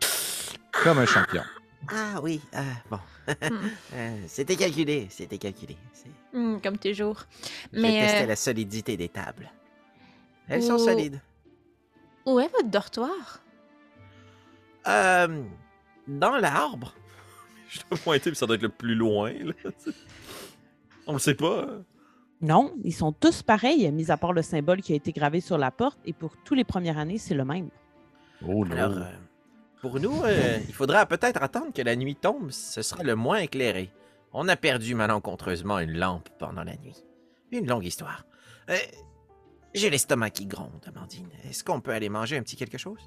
[0.71, 1.43] Comme un champion.
[1.89, 2.99] Ah oui, euh, bon.
[3.41, 5.77] Hmm, Euh, c'était calculé, c'était calculé.
[6.33, 7.25] Hmm, comme toujours.
[7.73, 9.51] Je Mais testais euh, la solidité des tables.
[10.47, 10.77] Elles sont Oh.
[10.85, 11.19] solides.
[12.25, 13.41] où est votre dortoir?
[14.87, 15.43] Euh,
[16.07, 16.93] dans l'arbre.
[17.69, 19.53] Je dois pointer, puis ça doit être le plus loin, là.
[21.07, 21.63] On le sait pas.
[21.69, 21.83] hein.
[22.41, 25.57] Non, ils sont tous pareils, mis à part le symbole qui a été gravé sur
[25.59, 27.69] la porte, et pour tous les premières années, c'est le même.
[28.47, 28.71] Oh non.
[28.75, 29.11] Alors, euh,
[29.81, 33.37] pour nous, euh, il faudra peut-être attendre que la nuit tombe, ce sera le moins
[33.39, 33.91] éclairé.
[34.33, 37.03] On a perdu malencontreusement une lampe pendant la nuit.
[37.51, 38.25] Une longue histoire.
[38.69, 38.75] Euh,
[39.73, 41.29] J'ai l'estomac qui gronde, Amandine.
[41.49, 42.99] Est-ce qu'on peut aller manger un petit quelque chose?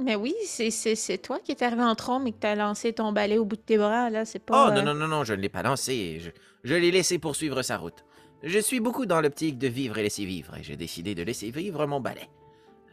[0.00, 3.36] Mais oui, c'est- toi qui es arrivé en trombe et que t'as lancé ton balai
[3.38, 4.70] au bout de tes bras, là, c'est Oh pas...
[4.70, 6.18] non, euh, non, non, non, je ne l'ai pas lancé.
[6.20, 6.30] Je,
[6.64, 8.04] je l'ai laissé poursuivre sa route.
[8.42, 11.50] Je suis beaucoup dans l'optique de vivre et laisser vivre, et j'ai décidé de laisser
[11.50, 12.28] vivre mon balai.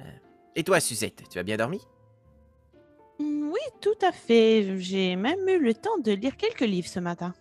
[0.02, 0.04] Euh,
[0.56, 1.80] et toi, Suzette, tu as bien dormi?
[3.20, 4.78] Mm, Oui, tout à fait.
[4.80, 7.34] J'ai même eu le temps de lire quelques livres ce matin.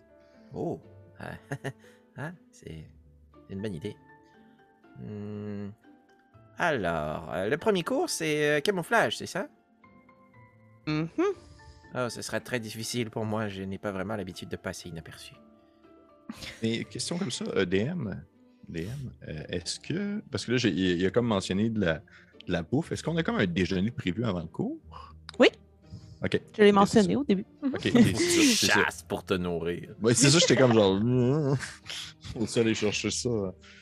[0.53, 0.79] Oh,
[2.17, 2.85] ah, c'est
[3.49, 3.95] une bonne idée.
[4.99, 5.69] Hmm,
[6.57, 9.47] Alors, euh, le premier cours, c'est euh, camouflage, c'est ça?
[10.87, 11.07] Mhm.
[11.95, 15.33] Oh, ce sera très difficile pour moi, je n'ai pas vraiment l'habitude de passer inaperçu.
[16.63, 18.11] Mais question comme ça, euh, DM,
[18.67, 19.09] DM,
[19.49, 20.21] est-ce que.
[20.31, 21.93] Parce que là, j'ai- il il a comme mentionné de la,
[22.47, 22.91] de la bouffe.
[22.91, 24.77] Est-ce qu'on a comme un déjeuner prévu avant le cours?
[25.39, 25.47] Oui.
[26.23, 26.41] OK.
[26.57, 27.45] Je l'ai mentionné au début.
[27.63, 27.81] OK.
[28.15, 28.73] ça, ça.
[28.83, 29.93] Chasse pour te nourrir.
[30.01, 30.99] Ouais, c'est ça, j'étais comme genre.
[32.33, 33.29] Faut-tu aller chercher ça?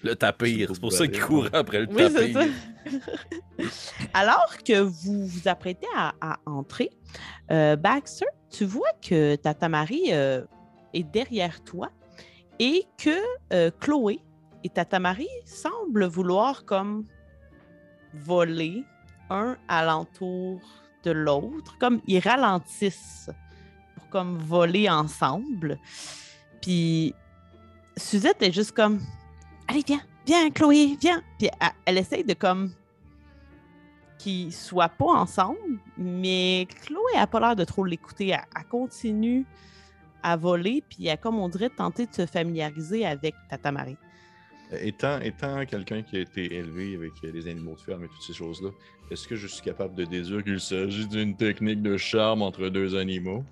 [0.04, 2.42] Le tapir, c'est pour ça qu'il courait après le Oui, tapir.
[2.42, 3.64] ça.
[4.14, 6.92] Alors que vous vous apprêtez à, à entrer,
[7.52, 10.44] euh, Baxter, tu vois que Tata Marie euh,
[10.94, 11.90] est derrière toi
[12.60, 13.18] et que
[13.52, 14.20] euh, Chloé
[14.64, 17.06] et Tata Marie semblent vouloir comme
[18.14, 18.84] voler
[19.30, 20.62] un alentour
[21.12, 23.30] l'autre, comme ils ralentissent
[23.96, 25.78] pour comme voler ensemble.
[26.62, 27.14] Puis
[27.96, 29.02] Suzette est juste comme
[29.68, 31.22] Allez, viens, viens, Chloé, viens.
[31.38, 31.50] Puis
[31.86, 32.72] elle, essaye de comme
[34.18, 38.30] qu'ils soient pas ensemble, mais Chloé a pas l'air de trop l'écouter.
[38.30, 39.46] Elle, continue
[40.24, 43.98] à voler, puis elle, comme on dirait, tenter de se familiariser avec Tata Marie.
[44.74, 48.08] Euh, Étant, étant quelqu'un qui a été élevé avec euh, les animaux de ferme et
[48.08, 48.70] toutes ces choses-là,
[49.10, 52.96] est-ce que je suis capable de déduire qu'il s'agit d'une technique de charme entre deux
[52.96, 53.44] animaux?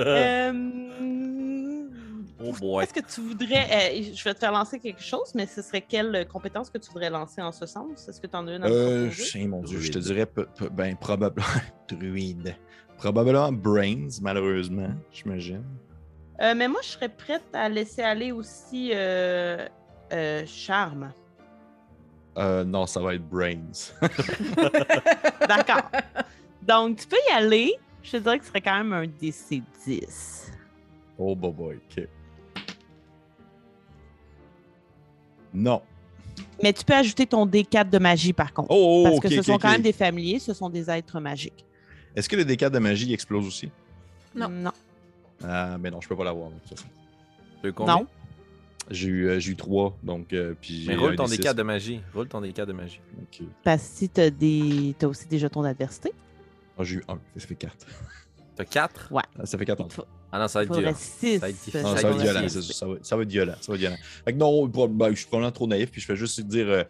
[0.00, 0.52] Euh,
[2.46, 2.82] Oh boy.
[2.82, 3.64] Est-ce que tu voudrais.
[4.00, 6.90] euh, je vais te faire lancer quelque chose, mais ce serait quelle compétence que tu
[6.90, 8.08] voudrais lancer en ce sens?
[8.08, 10.26] Est-ce que tu en as une me Euh, je- mon Dieu, je te dirais
[10.72, 11.46] ben probablement
[11.88, 12.56] druide.
[12.98, 15.62] Probablement brains, malheureusement, j'imagine.
[16.40, 19.66] Euh, mais moi, je serais prête à laisser aller aussi euh,
[20.12, 21.12] euh, charme.
[22.36, 23.60] Euh, non, ça va être Brains.
[25.48, 25.90] D'accord.
[26.62, 27.74] Donc, tu peux y aller.
[28.02, 30.52] Je te dirais que ce serait quand même un DC 10.
[31.18, 31.76] oh, boy, boy.
[31.76, 32.08] OK.
[35.54, 35.80] Non.
[36.62, 38.68] Mais tu peux ajouter ton D4 de magie, par contre.
[38.70, 41.64] Oh, oh, parce que ce sont quand même des familiers, ce sont des êtres magiques.
[42.16, 43.70] Est-ce que le D4 de magie explose aussi?
[44.34, 44.48] Non.
[44.48, 44.72] Non.
[45.42, 46.50] Ah, mais non, je peux pas l'avoir.
[46.50, 46.88] de toute façon.
[47.74, 47.96] Combien?
[48.00, 48.06] Non.
[48.90, 50.32] J'ai eu, euh, j'ai eu 3, donc.
[50.34, 51.54] euh, puis j'ai Mais roule un ton des D4 six.
[51.54, 52.00] de magie.
[52.14, 53.00] Roule ton D4 de magie.
[53.22, 53.46] Ok.
[53.62, 54.94] Parce que si tu as, des...
[54.98, 56.12] t'as aussi des jetons d'adversité,
[56.78, 57.74] Ah, j'ai eu 1, ça fait 4.
[58.56, 59.12] T'as 4?
[59.44, 60.02] ça fait 4 il en tout.
[60.30, 60.98] Ah non, ça va il être faudrait dur.
[61.00, 61.34] 6.
[61.34, 61.80] Ça va être difficile.
[61.82, 62.48] Non, Ça va être violent.
[62.48, 63.54] Ça va, ça va être violent.
[63.60, 63.96] Ça va être violent.
[64.24, 66.68] Fait que non, bah, bah, je suis probablement trop naïf, puis je fais juste dire
[66.68, 66.84] euh,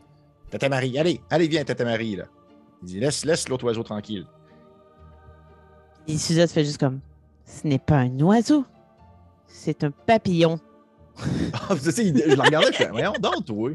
[0.51, 2.25] Tata Marie, allez, allez, viens, Tata Marie, là.
[2.83, 4.27] Il dit Laisse, laisse l'autre oiseau tranquille.
[6.07, 7.01] Et Suzette fait juste comme
[7.45, 8.65] Ce n'est pas un oiseau,
[9.47, 10.59] c'est un papillon.
[11.53, 13.71] Ah, tu sais, il- je la regardais, je fais Voyons donc, toi.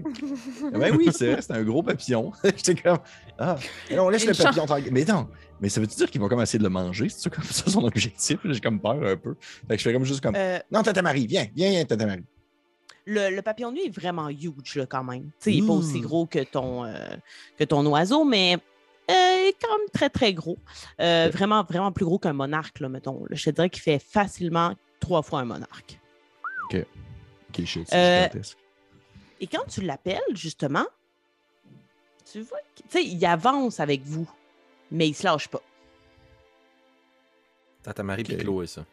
[0.73, 2.33] Ben oui, c'est vrai, c'est un gros papillon.
[2.43, 2.97] J'étais comme
[3.37, 3.55] Ah,
[3.89, 4.89] mais non, laisse Une le papillon tranquille.
[4.91, 5.29] Mais non,
[5.61, 7.07] mais ça veut-tu dire qu'il va comme essayer de le manger?
[7.07, 8.39] C'est ça comme ça son objectif?
[8.43, 9.35] J'ai comme peur un peu.
[9.67, 12.05] Fait que je fais comme juste comme Euh, Non, Tata Marie, viens, viens, viens, Tata
[12.05, 12.25] Marie.
[13.05, 15.23] le, le papillon de nuit est vraiment huge là, quand même.
[15.23, 16.93] Tu sais, il n'est pas aussi gros que ton, euh,
[17.57, 18.57] que ton oiseau, mais
[19.09, 20.57] est quand même très, très gros.
[20.99, 21.33] Euh, Ok.
[21.33, 23.21] Vraiment, vraiment plus gros qu'un monarque, là, mettons.
[23.29, 23.35] là.
[23.35, 25.99] Je te dirais qu'il fait facilement trois fois un monarque.
[26.71, 28.57] Ok, shit, c'est Euh, gigantesque.
[29.41, 30.85] Et quand tu l'appelles, justement,
[32.31, 34.29] tu vois, tu sais, il avance avec vous,
[34.91, 35.61] mais il se lâche pas.
[37.81, 38.41] Tata Marie puis Ok.
[38.41, 38.85] Chloé, ça.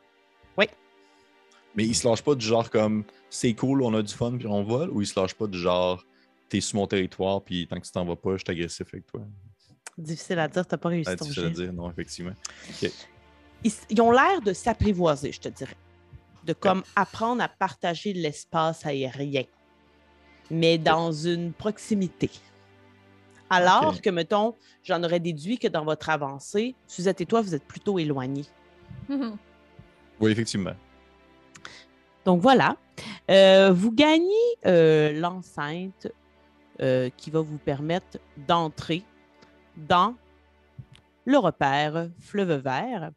[1.75, 4.47] Mais il se lâche pas du genre comme c'est cool, on a du fun, puis
[4.47, 6.03] on vole, ou il se lâche pas du genre
[6.49, 9.05] t'es sur mon territoire, puis tant que tu t'en vas pas, je suis agressif avec
[9.05, 9.21] toi.
[9.99, 12.33] Difficile à dire, t'as pas réussi Ah, ton difficile à dire, non, effectivement.
[13.65, 15.77] Ils, ont l'air de s'apprivoiser, je te dirais.
[16.45, 19.45] De comme apprendre à partager l'espace aérien,
[20.51, 22.31] mais dans une proximité.
[23.51, 27.65] Alors que, mettons, j'en aurais déduit que dans votre avancée, Suzette et toi, vous êtes
[27.65, 28.47] plutôt éloignés.
[30.19, 30.73] Oui, effectivement.
[32.25, 32.77] Donc voilà.
[33.31, 34.33] Euh, vous gagnez
[34.67, 36.09] euh, l'enceinte
[36.81, 38.19] euh, qui va vous permettre
[38.49, 39.03] d'entrer
[39.77, 40.15] dans
[41.25, 43.11] le repère Fleuve Vert.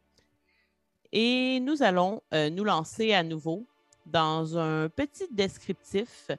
[1.12, 3.66] Et nous allons euh, nous lancer à nouveau
[4.06, 6.30] dans un petit descriptif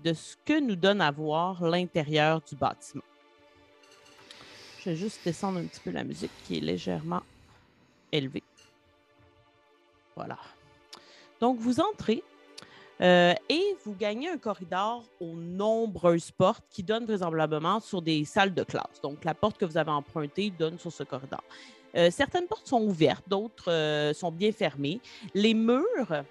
[0.00, 3.04] de ce que nous donne à voir l'intérieur du bâtiment.
[4.80, 7.22] Je vais juste descendre un petit peu la musique qui est légèrement
[8.12, 8.44] élevée.
[10.14, 10.38] Voilà.
[11.40, 12.22] Donc, vous entrez
[13.00, 18.54] euh, et vous gagnez un corridor aux nombreuses portes qui donnent vraisemblablement sur des salles
[18.54, 19.00] de classe.
[19.02, 21.42] Donc, la porte que vous avez empruntée donne sur ce corridor.
[21.94, 25.00] Euh, certaines portes sont ouvertes, d'autres euh, sont bien fermées.
[25.34, 26.24] Les murs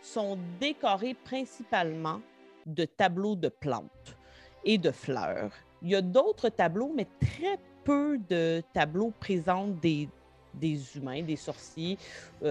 [0.00, 2.20] sont décorés principalement
[2.66, 4.16] de tableaux de plantes
[4.64, 5.52] et de fleurs.
[5.82, 10.08] Il y a d'autres tableaux, mais très peu de tableaux présentent des,
[10.54, 11.98] des humains, des sorciers.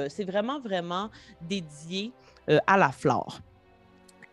[0.09, 1.09] C'est vraiment, vraiment
[1.41, 2.11] dédié
[2.67, 3.39] à la flore.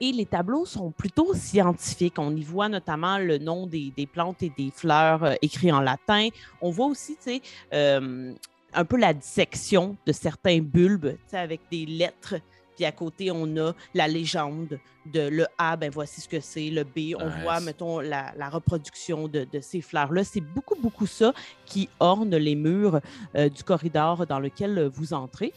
[0.01, 2.19] Et les tableaux sont plutôt scientifiques.
[2.19, 5.81] On y voit notamment le nom des, des plantes et des fleurs euh, écrits en
[5.81, 6.29] latin.
[6.61, 7.43] On voit aussi, tu sais,
[7.75, 8.33] euh,
[8.75, 12.37] un peu la dissection de certains bulbes, tu sais, avec des lettres.
[12.77, 14.79] Puis à côté, on a la légende
[15.13, 16.71] de le A, ben voici ce que c'est.
[16.71, 17.35] Le B, on Nice.
[17.43, 20.23] voit, mettons, la, la reproduction de, de ces fleurs-là.
[20.23, 21.33] C'est beaucoup, beaucoup ça
[21.67, 23.01] qui orne les murs
[23.35, 25.53] euh, du corridor dans lequel vous entrez.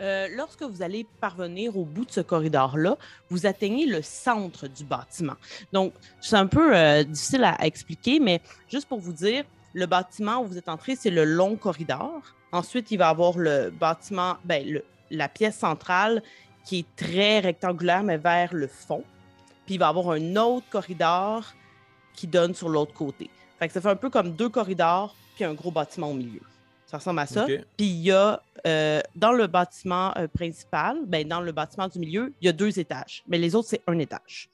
[0.00, 2.96] Euh, lorsque vous allez parvenir au bout de ce corridor-là,
[3.30, 5.34] vous atteignez le centre du bâtiment.
[5.72, 8.40] Donc, c'est un peu euh, difficile à, expliquer, mais
[8.70, 9.44] juste pour vous dire,
[9.74, 12.22] le bâtiment où vous êtes entré, c'est le long corridor.
[12.52, 16.22] Ensuite, il va y avoir le bâtiment, ben, le- la pièce centrale
[16.64, 19.02] qui est très rectangulaire, mais vers le fond.
[19.66, 21.44] Puis il va y avoir un autre corridor
[22.14, 23.30] qui donne sur l'autre côté.
[23.58, 26.40] Fait ça fait un peu comme deux corridors, puis un gros bâtiment au milieu.
[26.88, 27.44] Ça ressemble à ça.
[27.44, 31.98] Puis il y a, euh, dans le bâtiment euh, principal, ben, dans le bâtiment du
[31.98, 33.22] milieu, il y a deux étages.
[33.28, 34.48] Mais les autres, c'est un étage.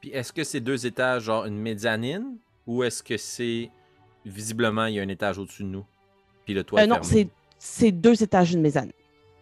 [0.00, 2.36] Puis est-ce que c'est deux étages, genre une mezzanine,
[2.66, 3.70] ou est-ce que c'est
[4.26, 5.86] visiblement il y a un étage au-dessus de nous?
[6.44, 7.00] Puis le toit Euh, est non,
[7.60, 8.92] c'est deux étages d'une mezzanine.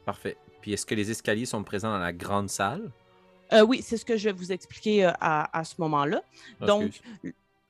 [0.05, 0.37] Parfait.
[0.61, 2.91] Puis est-ce que les escaliers sont présents dans la grande salle?
[3.55, 6.23] Euh, oui, c'est ce que je vais vous expliquer à, à ce moment-là.
[6.61, 7.01] Ah, Donc.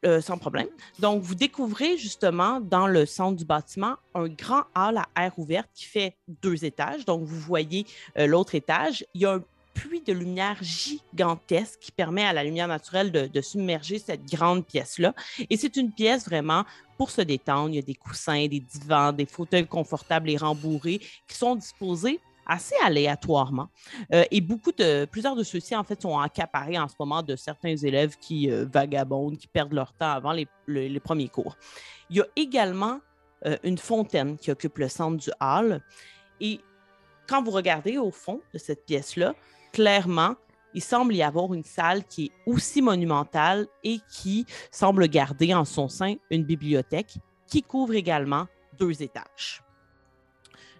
[0.06, 0.68] Euh, sans problème.
[1.00, 5.68] Donc, vous découvrez justement dans le centre du bâtiment un grand hall à air ouverte
[5.74, 7.04] qui fait deux étages.
[7.04, 7.86] Donc, vous voyez
[8.16, 9.04] euh, l'autre étage.
[9.14, 9.42] Il y a un
[9.74, 14.64] puits de lumière gigantesque qui permet à la lumière naturelle de, de submerger cette grande
[14.64, 15.12] pièce-là.
[15.50, 16.64] Et c'est une pièce vraiment
[16.96, 17.70] pour se détendre.
[17.70, 22.20] Il y a des coussins, des divans, des fauteuils confortables et rembourrés qui sont disposés
[22.46, 23.68] assez aléatoirement.
[24.12, 27.36] Euh, et beaucoup de, plusieurs de ceux-ci, en fait, sont accaparés en ce moment de
[27.36, 31.56] certains élèves qui euh, vagabondent, qui perdent leur temps avant les, le- les premiers cours.
[32.10, 33.00] Il y a également
[33.44, 35.82] euh, une fontaine qui occupe le centre du hall.
[36.40, 36.60] Et
[37.28, 39.34] quand vous regardez au fond de cette pièce-là,
[39.72, 40.36] clairement,
[40.74, 45.64] il semble y avoir une salle qui est aussi monumentale et qui semble garder en
[45.64, 47.16] son sein une bibliothèque
[47.46, 48.46] qui couvre également
[48.78, 49.62] deux étages.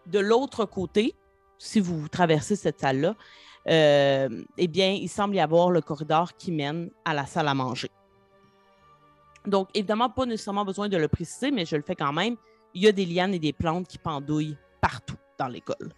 [0.07, 1.14] De l'autre côté,
[1.59, 3.15] si vous traversez cette salle-là,
[3.69, 7.55] euh, eh bien, il semble y avoir le corridor qui mène à la salle à
[7.55, 7.91] manger.
[9.45, 12.37] Donc, évidemment, pas nécessairement besoin de le préciser, mais je le fais quand même.
[12.75, 15.93] Il y a des lianes et des plantes qui pendouillent partout dans l'école.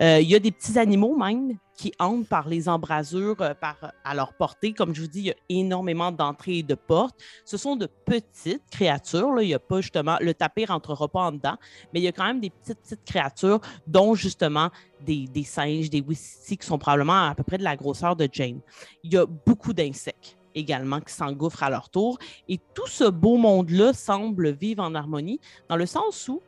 [0.00, 3.76] Euh, il y a des petits animaux même qui entrent par les embrasures euh, par,
[4.04, 4.72] à leur portée.
[4.72, 7.18] Comme je vous dis, il y a énormément d'entrées et de portes.
[7.44, 9.40] Ce sont de petites créatures.
[9.40, 11.56] Il y a pas justement, le tapis ne rentrera pas en dedans,
[11.92, 14.70] mais il y a quand même des petites, petites créatures, dont justement
[15.00, 18.28] des, des singes, des wissisi qui sont probablement à peu près de la grosseur de
[18.30, 18.60] Jane.
[19.02, 22.18] Il y a beaucoup d'insectes également qui s'engouffrent à leur tour.
[22.48, 26.42] Et tout ce beau monde-là semble vivre en harmonie dans le sens où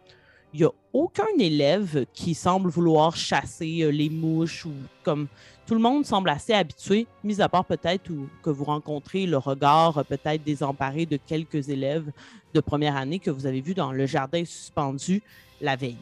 [0.54, 5.26] il n'y a aucun élève qui semble vouloir chasser euh, les mouches ou comme
[5.66, 8.08] tout le monde semble assez habitué, mis à part peut-être
[8.40, 12.08] que vous rencontrez le regard euh, peut-être désemparé de quelques élèves
[12.54, 15.22] de première année que vous avez vu dans le jardin suspendu
[15.60, 15.96] la veille.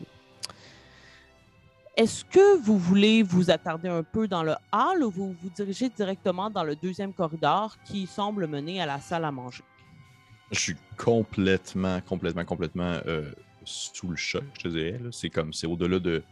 [1.96, 5.88] Est-ce que vous voulez vous attarder un peu dans le hall ou vous vous dirigez
[5.88, 9.64] directement dans le deuxième corridor qui semble mener à la salle à manger?
[10.50, 13.32] Je suis complètement, complètement, complètement euh,
[13.64, 15.00] sous le choc, je te dirais.
[15.10, 16.22] C'est comme, c'est au-delà de.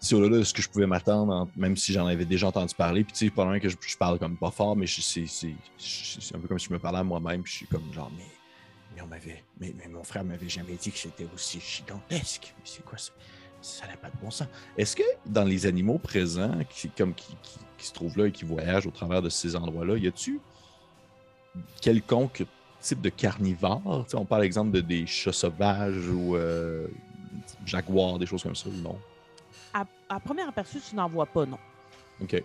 [0.00, 2.72] C'est au-delà de ce que je pouvais m'attendre, en- même si j'en avais déjà entendu
[2.74, 3.02] parler.
[3.02, 5.24] Puis, tu sais, probablement que je, je parle comme pas fort, mais c'est
[6.34, 7.42] un peu comme si je me parlais à moi-même.
[7.44, 8.24] Je suis comme genre, mais,
[8.94, 9.42] mais on m'avait.
[9.60, 12.54] Mais, mais mon frère m'avait jamais dit que c'était aussi gigantesque.
[12.56, 13.10] Mais c'est quoi ça?
[13.60, 14.46] Ça n'a pas de bon sens.
[14.76, 18.32] Est-ce que dans les animaux présents, qui, comme qui, qui- qui se trouvent là et
[18.32, 20.38] qui voyagent au travers de ces endroits-là, y a-tu
[21.80, 22.44] quelconque
[22.80, 24.04] type de carnivore?
[24.04, 26.86] Tu sais, on parle exemple de des chats sauvages ou euh,
[27.66, 28.98] jaguars, des choses comme ça, non?
[29.74, 31.58] À, à première aperçu, tu n'en vois pas, non.
[32.20, 32.42] OK.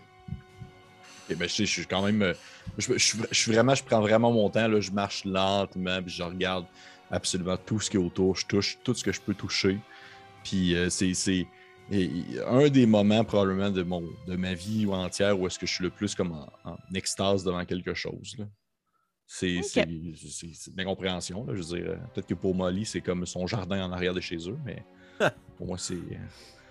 [1.30, 2.22] Ben, je, sais, je suis quand même.
[2.22, 2.34] euh,
[2.78, 4.68] Je, vraiment, je prends vraiment mon temps.
[4.68, 6.66] Là, je marche lentement, puis je regarde
[7.10, 8.36] absolument tout ce qui est autour.
[8.36, 9.80] Je touche tout ce que je peux toucher.
[10.44, 11.48] Puis euh, c'est
[12.48, 15.84] un des moments probablement de, mon, de ma vie entière où est-ce que je suis
[15.84, 18.36] le plus comme en, en extase devant quelque chose.
[18.38, 18.46] là.
[19.26, 19.64] C'est Ok.
[19.66, 19.88] c'est-
[20.30, 21.46] c'est- c'est de l'incompréhension.
[21.50, 24.20] Je veux dire, euh, peut-être que pour Molly, c'est comme son jardin en arrière de
[24.22, 24.84] chez eux, mais
[25.58, 25.94] pour moi, c'est.
[25.96, 26.18] euh,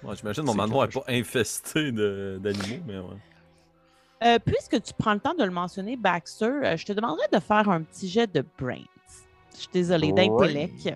[0.03, 3.17] Moi, j'imagine mon manoir n'est pas infesté d'animaux, mais ouais.
[4.25, 7.39] Euh, puisque tu prends le temps de le mentionner, Baxter, euh, je te demanderais de
[7.41, 8.85] faire un petit jet de brains.
[9.55, 10.95] Je suis désolée, d'intellect.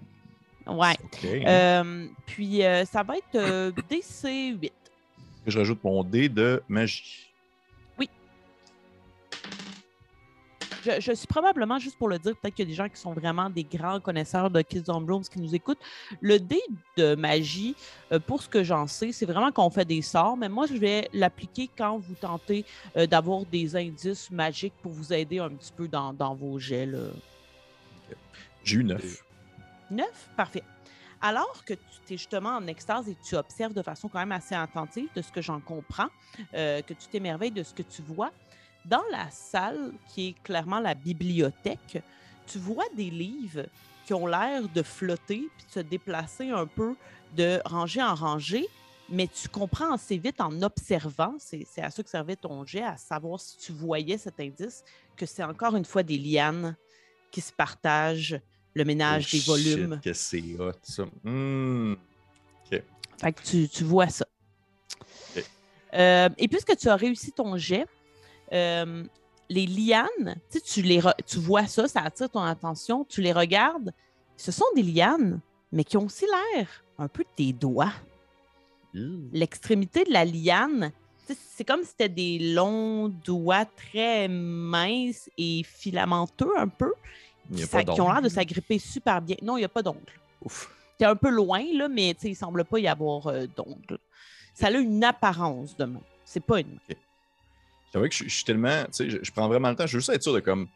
[0.66, 0.94] Ouais.
[1.04, 1.24] OK.
[1.24, 4.70] Euh, puis euh, ça va être euh, DC8.
[5.46, 7.25] Je rajoute mon dé de magie.
[10.86, 13.00] Je, je suis probablement, juste pour le dire, peut-être qu'il y a des gens qui
[13.00, 15.80] sont vraiment des grands connaisseurs de Kids on Blooms qui nous écoutent.
[16.20, 16.60] Le dé
[16.96, 17.74] de magie,
[18.12, 20.74] euh, pour ce que j'en sais, c'est vraiment qu'on fait des sorts, mais moi, je
[20.74, 22.64] vais l'appliquer quand vous tentez
[22.96, 26.88] euh, d'avoir des indices magiques pour vous aider un petit peu dans, dans vos jets.
[28.62, 29.24] J'ai eu 9.
[29.90, 30.30] Neuf?
[30.36, 30.62] Parfait.
[31.20, 34.54] Alors que tu es justement en extase et tu observes de façon quand même assez
[34.54, 36.08] attentive de ce que j'en comprends,
[36.54, 38.30] euh, que tu t'émerveilles de ce que tu vois,
[38.88, 42.02] dans la salle qui est clairement la bibliothèque,
[42.46, 43.66] tu vois des livres
[44.06, 46.94] qui ont l'air de flotter puis de se déplacer un peu
[47.36, 48.66] de rangée en rangée,
[49.08, 52.96] mais tu comprends assez vite en observant, c'est à ça que servait ton jet, à
[52.96, 54.84] savoir si tu voyais cet indice,
[55.16, 56.76] que c'est encore une fois des lianes
[57.30, 58.40] qui se partagent
[58.74, 60.00] le ménage des Oh, shit, volumes.
[60.04, 61.04] que c'est hot, ça.
[61.24, 61.94] Hmm.
[63.18, 64.26] Fait que tu, tu vois ça.
[65.34, 65.44] Ok.
[65.94, 67.86] Euh, et puisque tu as réussi ton jet,
[68.52, 69.04] euh,
[69.48, 73.92] les lianes, tu, les tu vois ça, ça attire ton attention, tu les regardes.
[74.36, 75.40] Ce sont des lianes,
[75.72, 77.92] mais qui ont aussi l'air un peu de tes doigts.
[79.32, 80.90] L'extrémité de la liane,
[81.26, 86.92] c'est comme si c'était des longs doigts très minces et filamenteux un peu,
[87.54, 87.64] qui,
[88.00, 89.36] ont l'air de s'agripper super bien.
[89.42, 90.00] Non, il n'y a pas d'ongles.
[90.42, 90.72] Ouf.
[90.98, 93.98] C'est un peu loin, là, mais il semble pas y avoir euh, d'ongles.
[94.54, 96.00] Ça a une apparence de main.
[96.24, 96.96] C'est pas une main.
[97.98, 98.84] Vrai que je, suis tellement.
[98.86, 99.86] Tu sais, je, prends vraiment le temps.
[99.86, 100.68] Je veux juste être sûr de comme.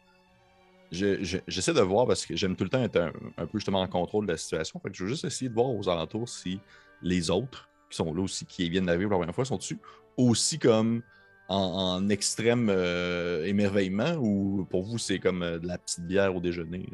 [0.91, 2.97] je- je- J'essaie de voir parce que j'aime tout le temps être
[3.37, 4.79] un, peu justement en contrôle de la situation.
[4.79, 6.59] Fait que je veux juste essayer de voir aux alentours si
[7.01, 9.79] les autres qui sont là aussi, qui viennent d'arriver pour la première fois, sont dessus
[10.17, 11.03] aussi comme
[11.49, 16.39] en, extrême euh, émerveillement ou pour vous c'est comme euh, de la petite bière au
[16.39, 16.87] déjeuner?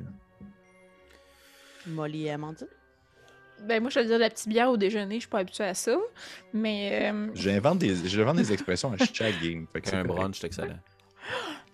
[1.85, 2.67] Molly et Amandine?
[3.63, 5.63] Ben, moi, je vais dire de la petite bière au déjeuner, je suis pas habituée
[5.65, 5.97] à ça.
[6.53, 7.09] Mais.
[7.11, 9.65] euh, J'invente des, j'invente des expressions à chaque game.
[9.73, 10.07] Fait que Un correct.
[10.07, 10.79] brunch, c'est excellent.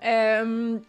[0.05, 0.79] Euh,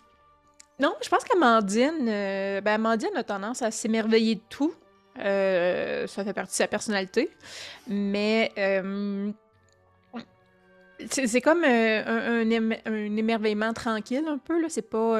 [0.81, 4.75] non, je pense qu'Amandine, euh, ben Amandine a tendance à s'émerveiller de tout.
[5.21, 7.31] Euh, ça fait partie de sa personnalité.
[7.87, 9.31] Mais euh,
[11.11, 14.61] c'est c'est comme euh, un, un éme- un émerveillement tranquille un peu.
[14.61, 14.69] là.
[14.69, 15.17] C'est pas.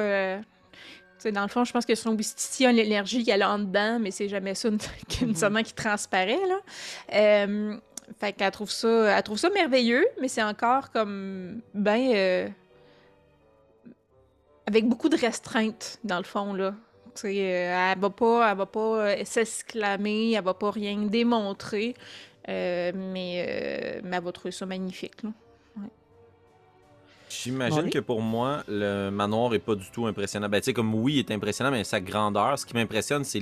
[1.29, 4.11] Dans le fond, je pense que son Wistiti a l'énergie qu'elle a en dedans, mais
[4.11, 4.69] c'est jamais ça
[5.07, 6.39] qui- nécessairement qui transparaît.
[6.47, 6.59] Là.
[7.13, 7.75] Euh,
[8.19, 12.47] fait qu'elle trouve ça, elle trouve ça merveilleux, mais c'est encore comme ben euh,
[14.67, 16.73] avec beaucoup de restreintes dans le fond là.
[17.23, 21.95] Euh, elle va pas, elle va pas s'exclamer, elle va pas rien démontrer,
[22.49, 25.23] euh, mais, mais elle va trouver ça magnifique.
[25.23, 25.29] Là.
[27.29, 30.49] J'imagine que pour moi, le manoir est pas du tout impressionnant.
[30.49, 33.41] Ben, tu sais, comme oui, il est impressionnant, mais sa grandeur, ce qui m'impressionne, c'est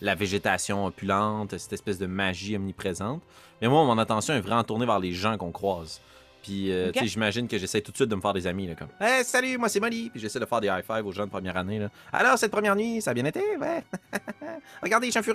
[0.00, 3.22] la végétation opulente, cette espèce de magie omniprésente.
[3.60, 6.00] Mais moi, mon attention est vraiment tournée vers les gens qu'on croise.
[6.42, 8.66] Puis, euh, tu sais, j'imagine que j'essaie tout de suite de me faire des amis,
[8.66, 10.10] là, comme Hey, salut, moi c'est Molly.
[10.10, 11.88] Puis j'essaie de faire des high five aux gens de première année, là.
[12.12, 13.84] Alors, cette première nuit, ça a bien été, ouais.
[14.82, 15.32] Regardez, je suis.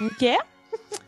[0.00, 0.24] OK.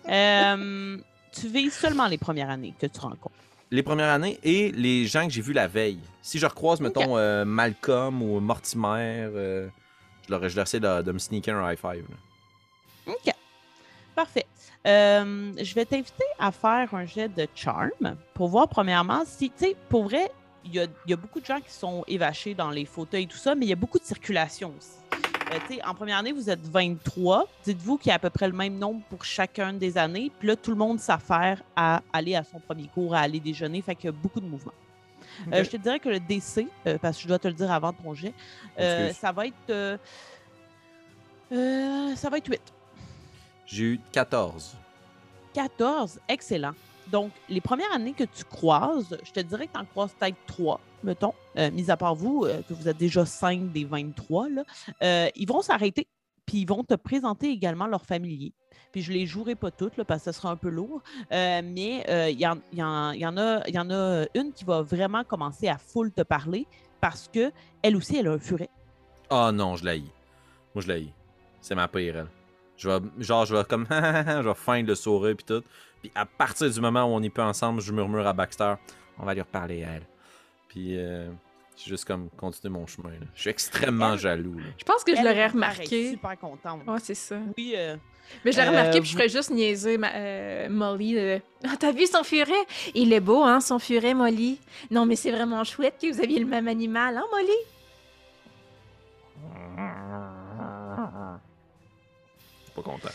[0.08, 0.96] Euh,
[1.32, 3.34] tu vises seulement les premières années que tu rencontres.
[3.70, 6.00] Les premières années et les gens que j'ai vus la veille.
[6.22, 9.68] Si je recroise, mettons, euh, Malcolm ou Mortimer, euh,
[10.26, 12.04] je, leur, je leur essaie de, de me sneaker un high five.
[12.08, 13.12] là.
[13.12, 13.34] OK.
[14.14, 14.46] Parfait.
[14.86, 19.56] Euh, je vais t'inviter à faire un jet de charm pour voir, premièrement, si, tu
[19.66, 20.30] sais, pour vrai,
[20.64, 23.24] il y a, il y a beaucoup de gens qui sont évachés dans les fauteuils
[23.24, 24.96] et tout ça, mais il y a beaucoup de circulation aussi.
[25.52, 27.46] Euh, en première année, vous êtes 23.
[27.64, 30.30] Dites-vous qu'il y a à peu près le même nombre pour chacune des années.
[30.38, 33.80] Puis là, tout le monde s'affaire à aller à son premier cours, à aller déjeuner.
[33.82, 34.72] Fait qu'il y a beaucoup de mouvements.
[35.52, 37.70] Euh, je te dirais que le DC, euh, parce que je dois te le dire
[37.70, 38.34] avant ton jet,
[38.76, 39.98] ça va être.
[41.50, 42.60] ça va être 8.
[43.66, 44.76] J'ai eu 14.
[45.52, 46.72] 14, excellent.
[47.08, 50.36] Donc, les premières années que tu croises, je te dirais que tu en croises peut-être
[50.46, 54.48] 3, mettons, euh, mis à part vous, euh, que vous êtes déjà 5 des 23,
[54.50, 54.64] là,
[55.02, 56.06] euh, ils vont s'arrêter,
[56.44, 58.52] puis ils vont te présenter également leurs familiers.
[58.92, 62.38] Puis je les jouerai pas toutes, parce que ce sera un peu lourd, mais il
[62.40, 65.68] y, en, y en- y en a, y en a une qui va vraiment commencer
[65.68, 66.66] à full te parler,
[67.00, 67.52] parce que
[67.82, 68.70] elle aussi, elle a un furet.
[69.30, 69.96] Ah non, je la.
[69.96, 70.04] Moi,
[70.78, 70.96] je la.
[71.60, 72.26] C'est ma pire.
[72.76, 75.62] Je vais, genre, je vais comme, je vais feindre le sourire puis tout.
[76.00, 78.74] Puis à partir du moment où on y peut ensemble, je murmure à Baxter,
[79.18, 80.06] on va lui reparler à elle.
[80.76, 81.30] Puis euh,
[81.74, 83.08] c'est juste comme continuer mon chemin.
[83.08, 83.26] là.
[83.34, 84.58] Je suis extrêmement Elle- jaloux.
[84.58, 84.64] là.
[84.76, 86.10] Je pense que je l'aurais remarqué.
[86.10, 86.82] super contente.
[86.86, 87.38] Ouais, c'est ça.
[87.56, 87.96] Oui, euh,
[88.44, 91.16] Mais je l'aurais Euh, remarqué, puis je vous- ferais juste niaiser ma, euh, Molly.
[91.16, 92.52] euh, Ah, t'as vu son furet?
[92.94, 94.60] Il est beau, hein, son furet, Molly?
[94.90, 97.48] Non, mais c'est vraiment chouette que vous aviez le même animal, hein, Molly?
[102.58, 103.08] Je suis pas content.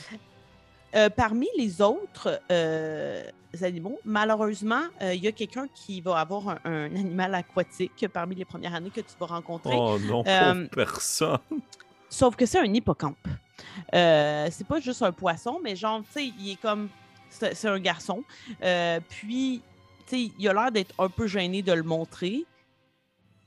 [0.96, 3.24] Euh, parmi les autres euh,
[3.62, 8.36] animaux, malheureusement, euh, il y a quelqu'un qui va avoir un, un animal aquatique parmi
[8.36, 9.76] les premières années que tu vas rencontrer.
[9.78, 11.40] Oh non, Euh, personne.
[12.10, 13.18] Sauf que c'est un hippocampe.
[13.94, 16.90] Euh, c'est pas juste un poisson, mais genre, tu sais, il est comme.
[17.30, 18.24] C'est c'est un garçon.
[18.64, 19.62] Euh, puis,
[20.08, 22.46] tu sais, il a l'air d'être un peu gêné de le montrer.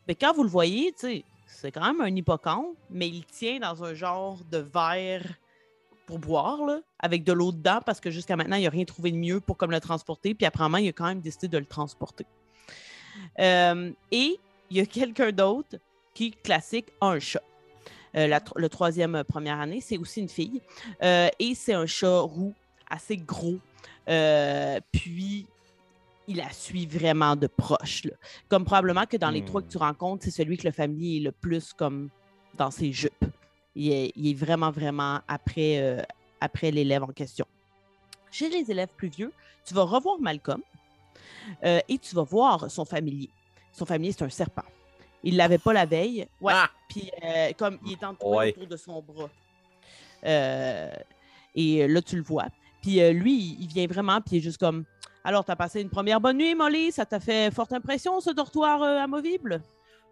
[0.08, 3.58] Mais quand vous le voyez, tu sais, c'est quand même un hippocampe, mais il tient
[3.58, 5.24] dans un genre de verre
[6.06, 9.10] pour boire, là, avec de l'eau dedans, parce que jusqu'à maintenant, il n'a rien trouvé
[9.10, 10.34] de mieux pour comme le transporter.
[10.34, 12.26] Puis apparemment, il a quand même décidé de le transporter.
[13.38, 14.38] Euh, et
[14.70, 15.76] il y a quelqu'un d'autre
[16.14, 17.42] qui, classique, a un chat.
[18.16, 20.60] Euh, la le troisième euh, première année, c'est aussi une fille.
[21.02, 22.54] Et c'est un chat roux,
[22.88, 23.58] assez gros.
[24.92, 25.46] Puis,
[26.26, 28.04] il la suit vraiment de proche.
[28.04, 28.12] là.
[28.48, 29.46] Comme probablement que dans les Hmm.
[29.46, 32.08] trois que tu rencontres, c'est celui que le familier est le plus comme
[32.56, 33.24] dans ses jupes.
[33.76, 36.02] Il est, il est vraiment, vraiment après, euh,
[36.40, 37.46] après l'élève en question.
[38.30, 39.32] Chez les élèves plus vieux,
[39.64, 40.60] tu vas revoir Malcolm
[41.64, 43.30] euh, et tu vas voir son familier.
[43.72, 44.62] Son familier, c'est un serpent.
[45.22, 46.26] Il l'avait pas la veille.
[46.40, 46.52] Ouais.
[46.54, 46.70] Ah!
[46.88, 48.52] Puis euh, comme il est entouré Ouais.
[48.56, 49.30] autour de son bras.
[51.54, 52.46] Et là, tu le vois.
[52.82, 54.84] Puis lui, il- vient vraiment, puis il est juste comme
[55.26, 56.92] Alors, t'as passé une première bonne nuit, Molly?
[56.92, 59.62] Ça t'a fait forte impression, ce dortoir amovible?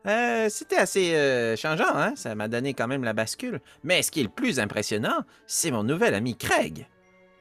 [0.06, 2.14] Euh, C'était assez euh, changeant, hein?
[2.16, 3.60] Ça m'a donné quand même la bascule.
[3.84, 6.88] Mais ce qui est le plus impressionnant, c'est mon nouvel ami Craig.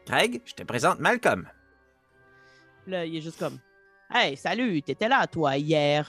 [0.05, 1.47] Craig, je te présente Malcolm.
[2.87, 3.57] Là, il est juste comme
[4.13, 6.05] Hey, salut, t'étais là, toi, hier.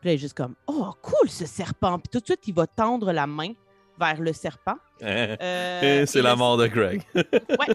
[0.00, 1.98] Puis là, il est juste comme Oh, cool, ce serpent.
[1.98, 3.52] Puis tout de suite, il va tendre la main
[3.98, 4.76] vers le serpent.
[5.00, 7.02] Euh, c'est la le- mort de Craig.
[7.14, 7.24] ouais,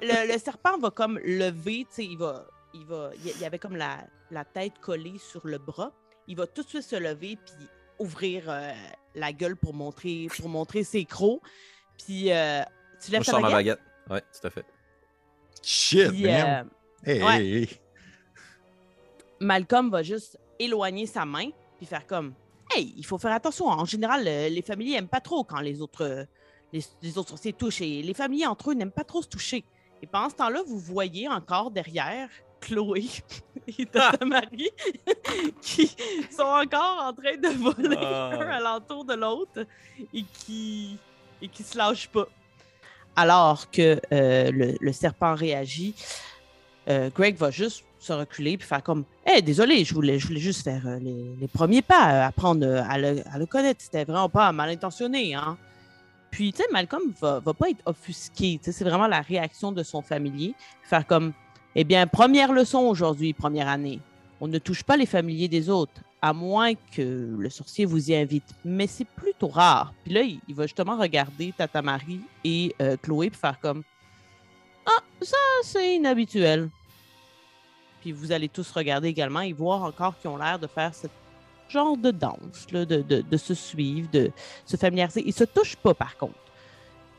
[0.01, 3.39] le, le serpent va comme lever, tu sais, il va, il va, il y- il
[3.41, 3.99] y avait comme la,
[4.29, 5.91] la tête collée sur le bras.
[6.27, 7.67] Il va tout de suite se lever puis
[7.99, 8.71] ouvrir euh,
[9.15, 11.41] la gueule pour montrer, pour montrer ses crocs.
[11.97, 12.61] Puis euh,
[13.03, 13.79] tu Moi, lèves je ta sors ma baguette.
[13.79, 14.09] baguette.
[14.09, 14.65] Ouais, tout à fait.
[15.61, 16.67] Shit, Puis, man.
[17.05, 17.35] euh, Hey, ouais.
[17.41, 17.79] hey, hey.
[19.39, 22.33] Malcolm va juste éloigner sa main puis faire comme
[22.73, 23.67] Hey, il faut faire attention.
[23.67, 26.25] En général, les familles n'aiment pas trop quand les autres,
[26.71, 27.81] les, les autres sorciers touchent.
[27.81, 29.63] Et les familles entre eux n'aiment pas trop se toucher.
[30.01, 32.29] Et pendant ce temps-là, vous voyez encore derrière
[32.63, 33.05] Chloé
[33.77, 34.69] et Tata Marie
[35.61, 35.87] qui
[36.31, 38.31] sont encore en train de voler Ah.
[38.39, 39.65] un alentour de l'autre
[40.13, 40.97] et qui
[41.41, 42.27] et qui se lâchent pas.
[43.15, 45.93] Alors que euh, le, le serpent réagit,
[46.89, 50.39] euh, Greg va juste se reculer puis faire comme Hey, désolé, je voulais, je voulais
[50.39, 53.81] juste faire euh, les, les premiers pas, apprendre à le, à le connaître.
[53.81, 55.35] C'était vraiment pas mal intentionné.
[55.35, 55.57] Hein?
[56.31, 58.57] Puis, tu sais, Malcolm va, va pas être offusqué.
[58.57, 60.55] Tu sais, C'est vraiment la réaction de son familier.
[60.83, 61.31] Faire comme
[61.75, 63.99] Eh bien, première leçon aujourd'hui, première année.
[64.39, 68.15] On ne touche pas les familiers des autres, à moins que le sorcier vous y
[68.15, 68.43] invite.
[68.63, 69.91] Mais c'est plutôt rare.
[70.03, 73.83] Puis là, il, va justement regarder Tata Marie et euh, Chloé puis faire comme
[74.85, 76.69] Ah, ça, c'est inhabituel.
[78.01, 81.07] Puis vous allez tous regarder également et voir encore qu'ils ont l'air de faire ce
[81.69, 84.31] genre de danse, là, de, se suivre, de
[84.65, 85.23] se familiariser.
[85.25, 86.37] Ils se touchent pas, par contre,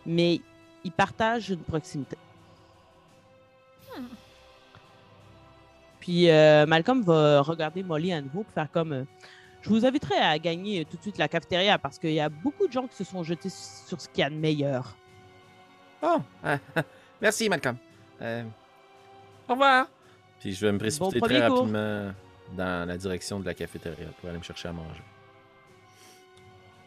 [0.07, 0.41] mais
[0.85, 2.17] ils partagent une proximité.
[6.05, 9.05] Puis euh, Malcolm va regarder Molly à nouveau pour faire comme euh,
[9.63, 12.29] Je vous inviterai à gagner euh, tout de suite la cafétéria parce qu'il y a
[12.29, 14.99] beaucoup de gens qui se sont jetés sur ce qu'il y a de meilleur.
[16.03, 16.83] Oh, ah, ah,
[17.23, 17.79] merci, Malcolm.
[18.21, 18.45] Euh,
[19.49, 19.87] au revoir.
[20.41, 21.57] Puis je vais me précipiter Bon très cours.
[21.61, 22.13] rapidement
[22.55, 25.01] dans la direction de la cafétéria pour aller me chercher à manger.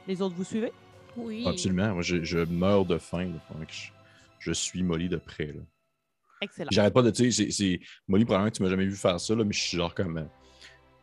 [0.07, 0.71] Les autres, vous suivez?
[1.15, 1.43] Oui.
[1.47, 1.91] Absolument.
[1.95, 3.31] Moi, je, je meurs de faim.
[3.33, 3.89] là, pendant que je,
[4.37, 5.47] je suis Molly de près.
[5.47, 5.61] là.
[6.41, 6.69] Excellent.
[6.71, 9.33] J'arrête pas de dire, c'est- c'est Molly, probablement que tu m'as jamais vu faire ça,
[9.35, 10.17] là, mais je suis genre comme.
[10.17, 10.23] euh,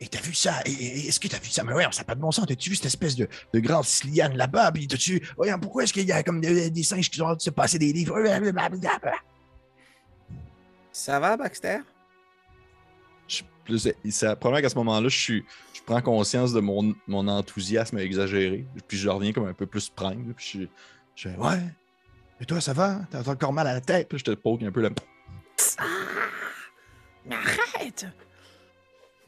[0.00, 0.60] Et t'as vu ça?
[0.66, 1.62] Est-ce que t'as vu ça?
[1.64, 2.46] Mais ouais, ça n'a pas de bon sens.
[2.46, 4.70] T'as-tu vu cette espèce de, de grande liane là-bas?
[4.72, 5.20] Puis t'as-tu.
[5.36, 7.50] Voyons, pourquoi est-ce qu'il y a comme des, des singes qui ont hâte de se
[7.50, 8.16] passer des livres?
[10.92, 11.78] Ça va, Baxter?
[13.28, 13.42] je-
[13.78, 13.96] c'est
[14.36, 18.66] probablement qu'à ce moment-là, je, suis, je prends conscience de mon, mon enthousiasme exagéré.
[18.86, 20.34] Puis je reviens comme un peu plus prime.
[20.34, 20.68] Puis
[21.16, 21.60] je, je fais, ouais.
[22.40, 23.00] Et toi, ça va?
[23.10, 24.08] T'as encore mal à la tête?
[24.08, 24.82] Puis je te poke un peu
[27.26, 28.06] Mais arrête!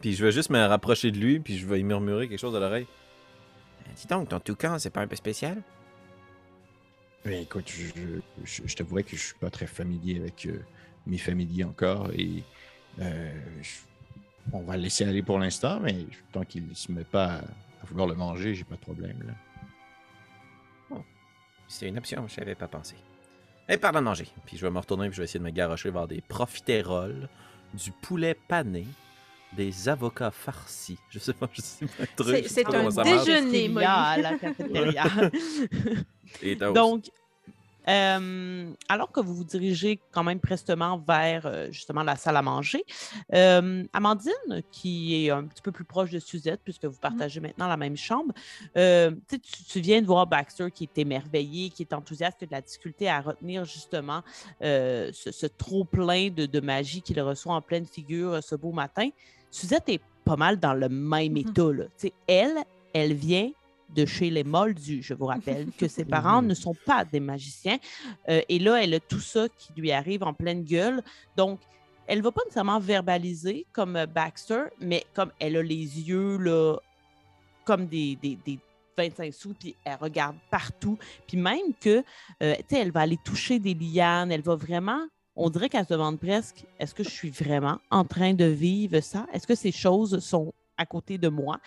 [0.00, 2.54] Puis je vais juste me rapprocher de lui, puis je vais lui murmurer quelque chose
[2.54, 2.86] à l'oreille.
[3.86, 5.62] Euh, Dis donc, ton toucan, c'est pas un peu spécial?
[7.24, 10.62] Mais écoute, je, je, je t'avouerais que je suis pas très familier avec euh,
[11.06, 12.44] mes familiers encore et
[13.00, 13.80] euh, je-
[14.52, 17.86] on va le laisser aller pour l'instant, mais tant qu'il se met pas à, à
[17.88, 19.18] vouloir le manger, j'ai pas de problème.
[19.26, 19.32] Là.
[21.68, 22.94] C'est une option, je n'avais pas pensé.
[23.68, 24.28] Et pardon de manger.
[24.46, 27.28] Puis je vais me retourner, puis je vais essayer de me garocher vers des profiteroles,
[27.74, 28.86] du poulet pané,
[29.56, 30.98] des avocats farcis.
[31.10, 32.44] Je sais pas, je sais pas un truc.
[32.48, 32.90] C'est- un
[33.24, 33.68] déjeuner.
[33.84, 35.04] à la cafétéria?
[36.42, 36.56] Et.
[36.56, 37.06] Donc,
[37.88, 42.42] euh, alors que vous vous dirigez quand même prestement vers euh, justement la salle à
[42.42, 42.84] manger,
[43.34, 47.68] euh, Amandine, qui est un petit peu plus proche de Suzette, puisque vous partagez maintenant
[47.68, 48.32] la même chambre,
[48.76, 49.10] euh,
[49.72, 52.60] tu viens de voir Baxter qui est émerveillé, qui est enthousiaste, qui a de la
[52.60, 54.22] difficulté à retenir justement
[54.60, 59.08] ce, ce trop-plein de, de magie qu'il reçoit en pleine figure ce beau matin.
[59.50, 61.36] Suzette est pas mal dans le même Mhm.
[61.38, 61.72] état.
[61.72, 61.84] là.
[62.26, 62.56] Elle,
[62.92, 63.50] elle vient
[63.94, 67.78] de chez les Moldus, je vous rappelle, que ses parents ne sont pas des magiciens.
[68.28, 71.02] Euh, et là, elle a tout ça qui lui arrive en pleine gueule.
[71.36, 71.60] Donc,
[72.06, 76.36] elle ne va pas nécessairement verbaliser comme euh, Baxter, mais comme elle a les yeux
[76.38, 76.76] là,
[77.64, 78.58] comme des, des, des
[78.96, 80.98] 25 sous, puis elle regarde partout.
[81.26, 82.02] Puis même que,
[82.42, 85.84] euh, tu sais, elle va aller toucher des lianes, elle va vraiment, on dirait qu'elle
[85.84, 89.26] se demande presque, est-ce que je suis vraiment en train de vivre ça?
[89.32, 91.58] Est-ce que ces choses sont à côté de moi?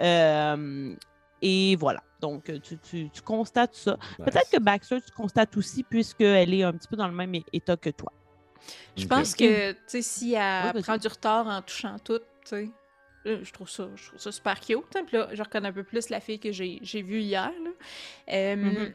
[0.00, 0.94] Euh,
[1.42, 2.02] et voilà.
[2.20, 3.96] Donc, tu, tu- tu constates ça.
[4.16, 7.76] Peut-être que Baxter, tu constates aussi, puisqu'elle est un petit peu dans le même état
[7.76, 8.12] que toi.
[8.96, 12.24] Je pense que, tu sais, si elle Ouais, prend du retard en touchant tout, tu
[12.44, 12.70] sais,
[13.24, 14.78] là, je trouve ça, je trouve ça super cute.
[14.96, 15.04] hein.
[15.06, 17.52] Puis là, je reconnais un peu plus la fille que j'ai j'ai vue hier.
[17.62, 17.70] là.
[18.34, 18.94] Euh, Mhm.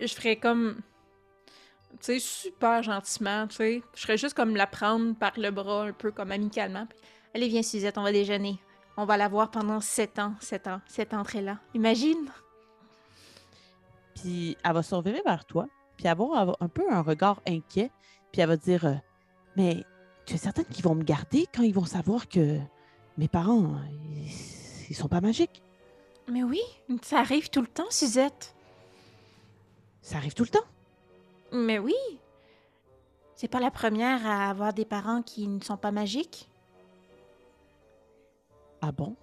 [0.00, 0.80] Je ferais comme,
[1.92, 3.82] tu sais, super gentiment, tu sais.
[3.94, 6.86] Je ferais juste comme la prendre par le bras, un peu comme amicalement.
[6.86, 6.98] Puis,
[7.34, 8.58] Allez, viens, Suzette, on va déjeuner.
[8.96, 11.58] On va la voir pendant sept ans, sept ans, cette entrée-là.
[11.74, 12.30] Imagine!
[14.14, 15.66] Puis elle va se revirer vers toi,
[15.96, 17.90] puis avoir un peu un regard inquiet,
[18.30, 18.94] puis elle va dire euh,
[19.56, 19.84] Mais
[20.26, 22.58] tu es certaine qu'ils vont me garder quand ils vont savoir que
[23.16, 25.62] mes parents, ils, ils sont pas magiques
[26.28, 26.60] Mais oui,
[27.02, 28.54] ça arrive tout le temps, Suzette.
[30.02, 30.66] Ça arrive tout le temps.
[31.52, 31.94] Mais oui!
[33.34, 36.48] C'est pas la première à avoir des parents qui ne sont pas magiques.
[38.82, 39.16] Ah bon?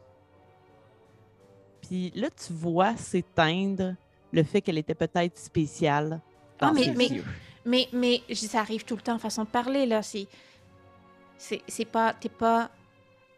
[1.82, 3.96] Puis là, tu vois s'éteindre
[4.32, 6.22] le fait qu'elle était peut-être spéciale.
[6.60, 7.26] Ah, dans mais- ses mais- yeux.
[7.66, 10.02] Mais, mais ça arrive tout le temps, façon de parler, là.
[10.02, 10.28] C'est.
[11.38, 12.14] C'est c'est pas.
[12.14, 12.70] T'es pas.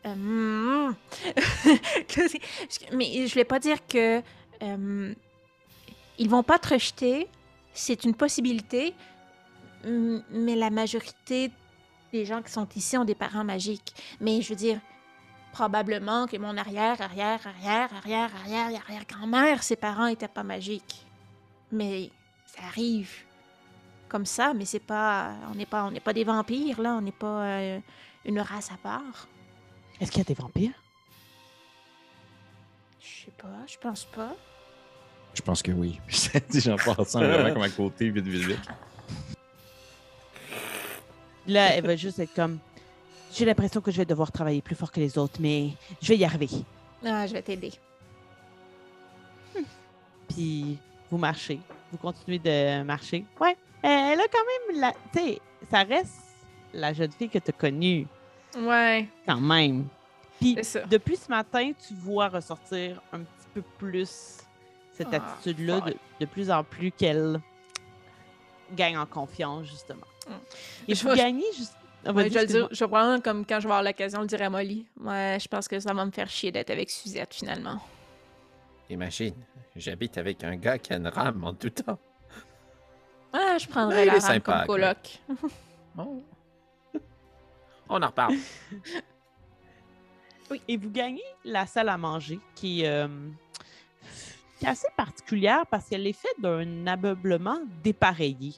[0.06, 0.92] euh,
[2.94, 4.22] mais je voulais pas dire que.
[4.64, 5.14] euh,
[6.18, 7.28] ils vont pas te rejeter.
[7.74, 8.94] C'est une possibilité.
[9.84, 11.52] Mais la majorité
[12.14, 13.94] des gens qui sont ici ont des parents magiques.
[14.20, 14.80] Mais je veux dire,
[15.52, 21.06] probablement que mon arrière, arrière, arrière, arrière, arrière, arrière grand-mère, ses parents étaient pas magiques.
[21.72, 22.10] Mais
[22.46, 23.12] ça arrive
[24.10, 27.02] comme ça, mais c'est pas, on n'est pas, on n'est pas des vampires là, on
[27.02, 27.80] n'est pas euh,
[28.26, 29.28] une race à part.
[30.00, 30.74] Est-ce qu'il y a des vampires?
[33.00, 34.36] Je sais pas, je pense pas.
[35.34, 36.00] Je pense que oui.
[36.54, 38.70] J'en passe vraiment comme à côté, vite, vite, vite.
[41.48, 42.60] Là, elle va juste être comme.
[43.34, 45.70] J'ai l'impression que je vais devoir travailler plus fort que les autres, mais
[46.02, 46.50] je vais y arriver.
[47.06, 47.72] Ah, je vais t'aider.
[50.28, 50.78] Puis
[51.10, 51.60] vous marchez.
[51.92, 53.26] Vous continuez de marcher.
[53.40, 53.56] Ouais.
[53.82, 54.94] Elle a quand même la.
[55.14, 56.22] Tu sais, ça reste
[56.74, 58.08] la jeune fille que tu as connue,
[58.58, 59.88] Ouais, quand même.
[60.40, 60.58] Puis
[60.90, 64.38] depuis ce matin, tu vois ressortir un petit peu plus
[64.92, 65.82] cette Ah, attitude-là,
[66.20, 67.40] de, plus en plus qu'elle
[68.74, 70.08] gagne en confiance, justement.
[70.28, 70.32] Mm.
[70.88, 71.76] Et Je vous gagnez juste.
[72.06, 74.28] Ah, Ouais, je le je vais prendre comme quand je vais avoir l'occasion de le
[74.28, 74.86] dire à Molly.
[75.00, 77.80] Ouais, je pense que ça va me faire chier d'être avec Suzette finalement.
[78.90, 79.36] Imagine,
[79.76, 82.00] j'habite avec un gars qui a une rame en tout temps.
[83.32, 85.20] Ah, je prendrais la rame sympa, comme coloc.
[85.96, 86.24] Bon.
[87.90, 88.36] On en reparle.
[90.68, 93.08] Et vous gagnez la salle à manger qui est, euh,
[94.60, 98.54] qui est assez particulière parce qu'elle est faite d'un ameublement dépareillé.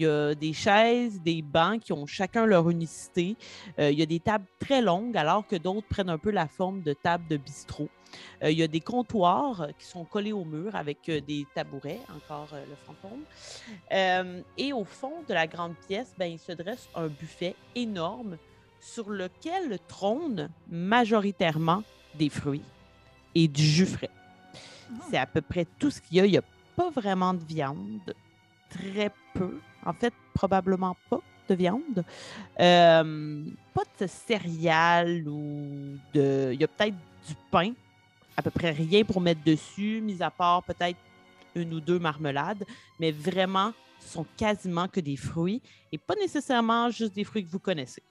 [0.00, 3.36] Il y a des chaises, des bancs qui ont chacun leur unicité.
[3.78, 6.48] Euh, il y a des tables très longues alors que d'autres prennent un peu la
[6.48, 7.90] forme de tables de bistrot.
[8.42, 12.00] Euh, il y a des comptoirs qui sont collés au mur avec euh, des tabourets,
[12.16, 14.40] encore le fantôme.
[14.56, 18.38] Et au fond de la grande pièce, ben, il se dresse un buffet énorme
[18.80, 21.82] sur lequel trônent majoritairement
[22.14, 22.64] des fruits
[23.34, 24.08] et du jus frais.
[25.10, 26.24] C'est à peu près tout ce qu'il y a.
[26.24, 26.44] Il n'y a
[26.74, 28.14] pas vraiment de viande,
[28.70, 29.60] très peu.
[29.84, 32.04] En fait, probablement pas de viande.
[32.60, 33.44] Euh,
[33.74, 36.50] pas de céréales ou de.
[36.52, 36.96] Il y a peut-être
[37.26, 37.72] du pain,
[38.36, 40.98] à peu près rien pour mettre dessus, mis à part peut-être
[41.54, 42.64] une ou deux marmelades,
[42.98, 45.60] mais vraiment, ce sont quasiment que des fruits
[45.92, 48.02] et pas nécessairement juste des fruits que vous connaissez.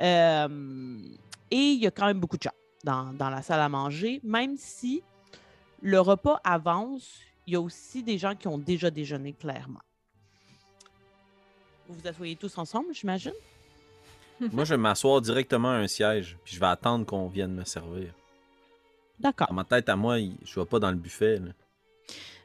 [0.00, 0.98] Euh,
[1.50, 2.50] et il y a quand même beaucoup de gens
[2.84, 5.02] dans, dans la salle à manger, même si
[5.80, 9.80] le repas avance, il y a aussi des gens qui ont déjà déjeuné clairement.
[11.88, 13.32] Vous vous asseyez tous ensemble, j'imagine?
[14.52, 17.64] Moi, je vais m'asseoir directement à un siège, puis je vais attendre qu'on vienne me
[17.64, 18.12] servir.
[19.18, 19.48] D'accord.
[19.48, 21.38] Dans ma tête à moi, je vais pas dans le buffet.
[21.40, 21.50] là.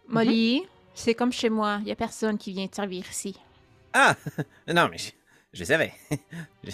[0.07, 0.63] Molly,
[0.95, 3.37] c'est comme chez moi, il y a personne qui vient te servir ici.
[3.93, 4.15] Ah!
[4.73, 5.11] Non, mais je,
[5.53, 5.93] je savais.
[6.63, 6.71] je,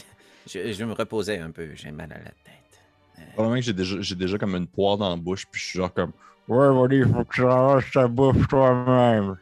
[0.48, 3.26] je- je me reposais un peu, j'ai mal à la tête.
[3.34, 5.80] Probablement que j'ai déjà, j'ai déjà comme une poire dans la bouche, puis je suis
[5.80, 6.14] genre comme
[6.48, 9.38] Ouais, Molly, faut que tu ta bouffe toi-même.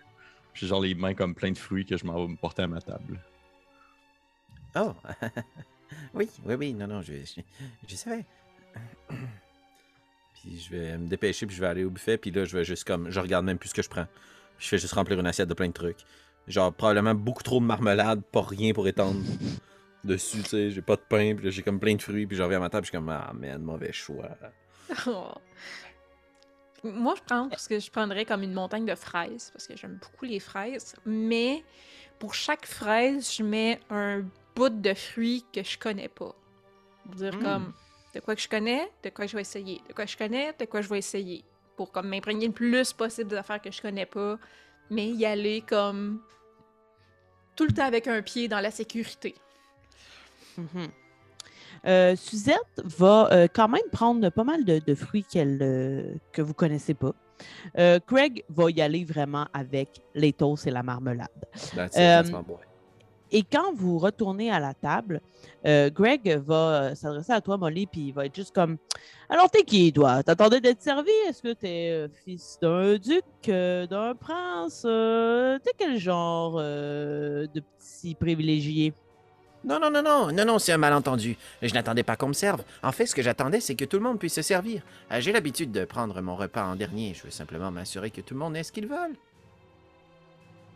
[0.58, 2.68] J'ai genre les mains comme plein de fruits que je m'en vais me porter à
[2.68, 3.20] ma table.
[4.76, 4.94] Oh!
[6.16, 7.42] oui, oui, oui, non, non, je, je,
[7.88, 8.26] je savais.
[10.34, 12.64] puis je vais me dépêcher, puis je vais aller au buffet, puis là, je vais
[12.64, 13.12] juste comme.
[13.12, 14.08] Je regarde même plus ce que je prends.
[14.58, 16.00] Je fais juste remplir une assiette de plein de trucs.
[16.48, 19.22] Genre, probablement beaucoup trop de marmelade, pas rien pour étendre
[20.04, 20.72] dessus, tu sais.
[20.72, 22.62] J'ai pas de pain, puis là, j'ai comme plein de fruits, puis je reviens à
[22.62, 24.30] ma table, puis je suis comme, ah, man, mauvais choix.
[25.06, 25.34] Oh.
[26.91, 29.99] Moi, je prends parce que je prendrais comme une montagne de fraises parce que j'aime
[30.01, 30.95] beaucoup les fraises.
[31.05, 31.64] Mais
[32.19, 34.23] pour chaque fraise, je mets un
[34.55, 36.34] bout de fruit que je connais pas.
[37.05, 37.43] Pour dire Mm.
[37.43, 37.73] comme
[38.15, 40.65] de quoi que je connais, de quoi je vais essayer, de quoi je connais, de
[40.65, 41.43] quoi je vais essayer.
[41.76, 44.39] Pour comme m'imprégner le plus possible d'affaires que je connais pas,
[44.89, 46.22] mais y aller comme
[47.55, 49.35] tout le temps avec un pied dans la sécurité.
[50.57, 50.89] Mhm.
[51.88, 56.41] Euh, Suzette va euh, quand même prendre pas mal de, de fruits qu'elle, euh, que
[56.41, 57.14] vous connaissez pas.
[58.07, 61.27] Craig va y aller vraiment avec les toasts et la marmelade.
[61.76, 62.57] That's it, that's my boy.
[63.31, 65.22] Et quand vous retournez à la table,
[65.64, 68.77] Greg va s'adresser à toi, Molly, puis il va être juste comme
[69.30, 70.23] Alors, t'es qui, toi?
[70.23, 74.81] T'attendais d'être servi Est-ce que t'es fils d'un duc, d'un prince?
[74.81, 78.93] T'es quel genre de petit privilégié
[79.68, 81.35] Non, non, non, non, non, non, c'est un malentendu.
[81.61, 82.64] Je n'attendais pas qu'on me serve.
[82.81, 84.81] En fait, ce que j'attendais, c'est que tout le monde puisse se servir.
[85.11, 87.14] Euh, J'ai l'habitude de prendre mon repas en dernier.
[87.14, 89.15] Je veux simplement m'assurer que tout le monde ait ce qu'ils veulent.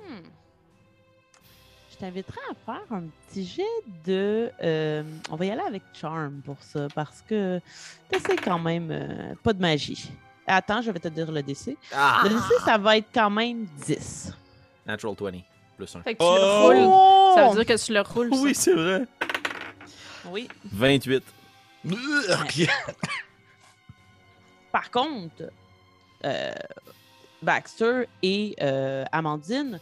[0.08, 0.24] Hmm.
[1.92, 3.64] Je t'inviterais à faire un petit jet
[4.06, 4.52] de.
[4.62, 7.62] euh, on va y aller avec Charm pour ça, parce que
[8.10, 10.12] t'essaies quand même euh, pas de magie.
[10.48, 11.78] Attends, je vais te dire le DC.
[11.94, 12.22] Ah!
[12.24, 14.34] Le DC, ça va être quand même 10.
[14.86, 15.32] Natural 20.
[15.86, 16.02] Plus 1.
[16.04, 16.36] Fait que tu Oh!
[16.36, 17.36] le roules.
[17.36, 18.30] Ça veut dire que tu le roules.
[18.32, 19.06] Oui, c'est vrai.
[20.26, 20.48] Oui.
[20.72, 21.24] 28.
[24.72, 25.44] Par contre,
[26.24, 26.52] euh,
[27.42, 29.80] Baxter et euh, Amandine,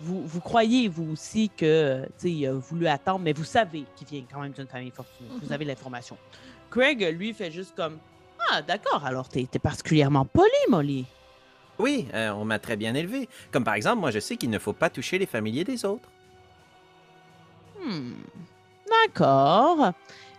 [0.00, 3.84] vous, vous croyez, vous aussi, que tu sais, il a voulu attendre, mais vous savez
[3.96, 5.30] qu'il vient quand même d'une famille fortunée.
[5.40, 5.52] Vous Mhm.
[5.52, 6.18] avez l'information.
[6.70, 7.98] Craig, lui, fait juste comme
[8.50, 11.06] Ah, d'accord, alors t'es t'es particulièrement poli, Molly.
[11.78, 13.28] Oui, euh, on m'a très bien élevé.
[13.50, 16.08] Comme par exemple, moi, je sais qu'il ne faut pas toucher les familiers des autres.
[17.82, 18.14] Hmm,
[18.88, 19.92] D'accord.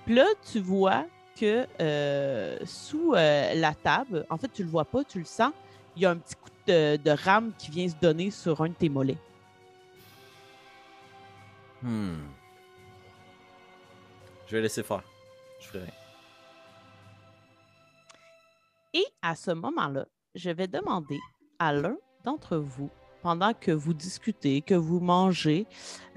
[0.05, 1.05] Puis là, tu vois
[1.39, 5.51] que euh, sous euh, la table, en fait, tu le vois pas, tu le sens,
[5.95, 8.69] il y a un petit coup de, de rame qui vient se donner sur un
[8.69, 9.17] de tes mollets.
[11.83, 12.15] Hmm.
[14.47, 15.03] Je vais laisser faire.
[15.59, 15.93] Je ferai rien.
[18.93, 20.05] Et à ce moment-là,
[20.37, 21.19] je vais demander
[21.59, 22.89] à l'un d'entre vous,
[23.21, 25.65] pendant que vous discutez, que vous mangez,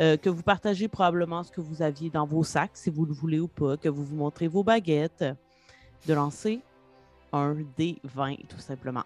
[0.00, 3.12] euh, que vous partagez probablement ce que vous aviez dans vos sacs, si vous le
[3.12, 5.24] voulez ou pas, que vous vous montrez vos baguettes,
[6.06, 6.60] de lancer
[7.32, 9.04] un des 20, tout simplement.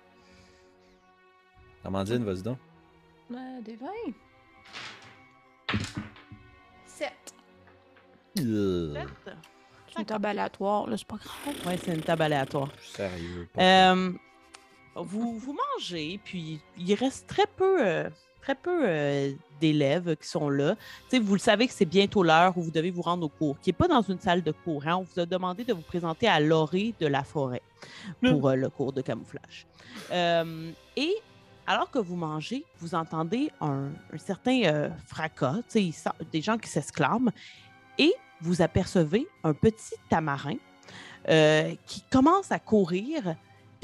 [1.84, 2.58] Amandine, vas-y donc.
[3.32, 4.12] Euh, des vins.
[6.86, 7.12] 7.
[8.40, 9.04] Euh,
[9.88, 11.54] C'est une table aléatoire, là, c'est pas grave.
[11.66, 12.68] Oui, c'est une table aléatoire.
[12.82, 13.48] Sérieux.
[13.58, 14.12] Euh,
[14.96, 18.08] vous, vous mangez, puis il reste très peu, euh,
[18.40, 20.76] très peu euh, d'élèves qui sont là.
[21.08, 23.28] Tu sais, vous le savez que c'est bientôt l'heure où vous devez vous rendre au
[23.28, 24.86] cours, qui n'est pas dans une salle de cours.
[24.86, 24.96] hein.
[24.96, 27.62] On vous a demandé de vous présenter à l'orée de la forêt
[28.22, 29.66] pour euh, le cours de camouflage.
[30.12, 31.14] Et
[31.66, 37.30] alors que vous mangez, vous entendez un, un certain fracas, des gens qui s'exclament,
[37.96, 40.56] et vous apercevez un petit tamarin
[41.86, 43.34] qui commence à courir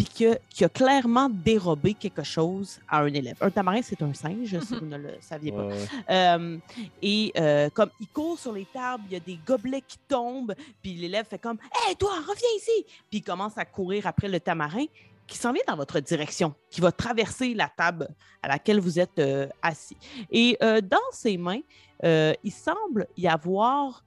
[0.05, 3.37] puis que- qui a clairement dérobé quelque chose à un élève.
[3.41, 5.67] Un tamarin, c'est un singe, si vous ne le saviez pas.
[5.67, 5.87] Ouais, ouais.
[6.09, 6.59] Euh,
[7.03, 10.55] et euh, comme il court sur les tables, il y a des gobelets qui tombent,
[10.83, 11.59] puis l'élève fait comme
[11.89, 12.85] Hé, toi, reviens ici!
[13.11, 14.87] Puis il commence à courir après le tamarin
[15.27, 18.09] qui s'en vient dans votre direction, qui va traverser la table
[18.43, 19.97] à laquelle vous êtes euh, assis.
[20.31, 21.61] Et euh, dans ses mains,
[22.05, 24.03] euh, il semble y avoir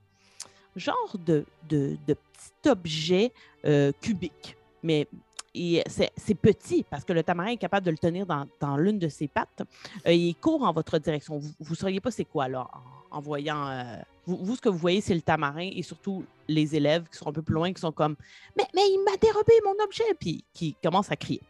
[0.75, 3.31] genre de, de, de petit objet
[3.65, 4.57] euh, cubique.
[4.81, 5.07] Mais
[5.55, 8.99] et c'est petit parce que le tamarin est capable de le tenir dans, dans l'une
[8.99, 9.61] de ses pattes.
[10.07, 11.37] Euh, il court en votre direction.
[11.37, 12.67] Vous ne sauriez pas c'est quoi là
[13.11, 13.67] en, en voyant.
[13.67, 13.83] euh,
[14.25, 17.27] vous, vous, ce que vous voyez, c'est le tamarin et surtout les élèves qui sont
[17.27, 18.15] un peu plus loin, qui sont comme
[18.57, 20.03] Mais, mais il m'a dérobé mon objet!
[20.19, 21.41] Puis qui commencent à crier.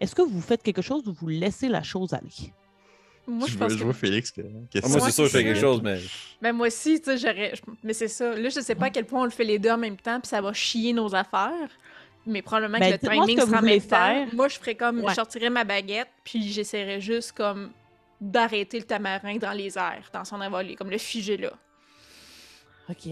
[0.00, 2.52] Est-ce que vous faites quelque chose ou vous laissez la chose aller?
[3.26, 3.78] Moi, je je, pense vois, que...
[3.78, 4.30] je vois Félix.
[4.30, 5.98] que- Ah, moi, c'est sûr que je fais quelque chose, mais.
[6.40, 7.52] Ben, moi aussi, tu sais, j'aurais...
[7.82, 8.34] Mais c'est ça.
[8.34, 10.18] Là, je sais pas à quel point on le fait les deux en même temps,
[10.20, 11.68] puis ça va chier nos affaires.
[12.28, 13.88] Mais probablement Ben, que le dites-moi ce timing sera même temps.
[13.88, 14.34] faire.
[14.34, 15.00] Moi, je ferais comme...
[15.00, 15.08] Ouais.
[15.10, 17.70] Je sortirais ma baguette, puis j'essaierais juste comme
[18.20, 21.52] d'arrêter le tamarin dans les airs, dans son envolée, comme le figer là.
[22.90, 23.08] OK.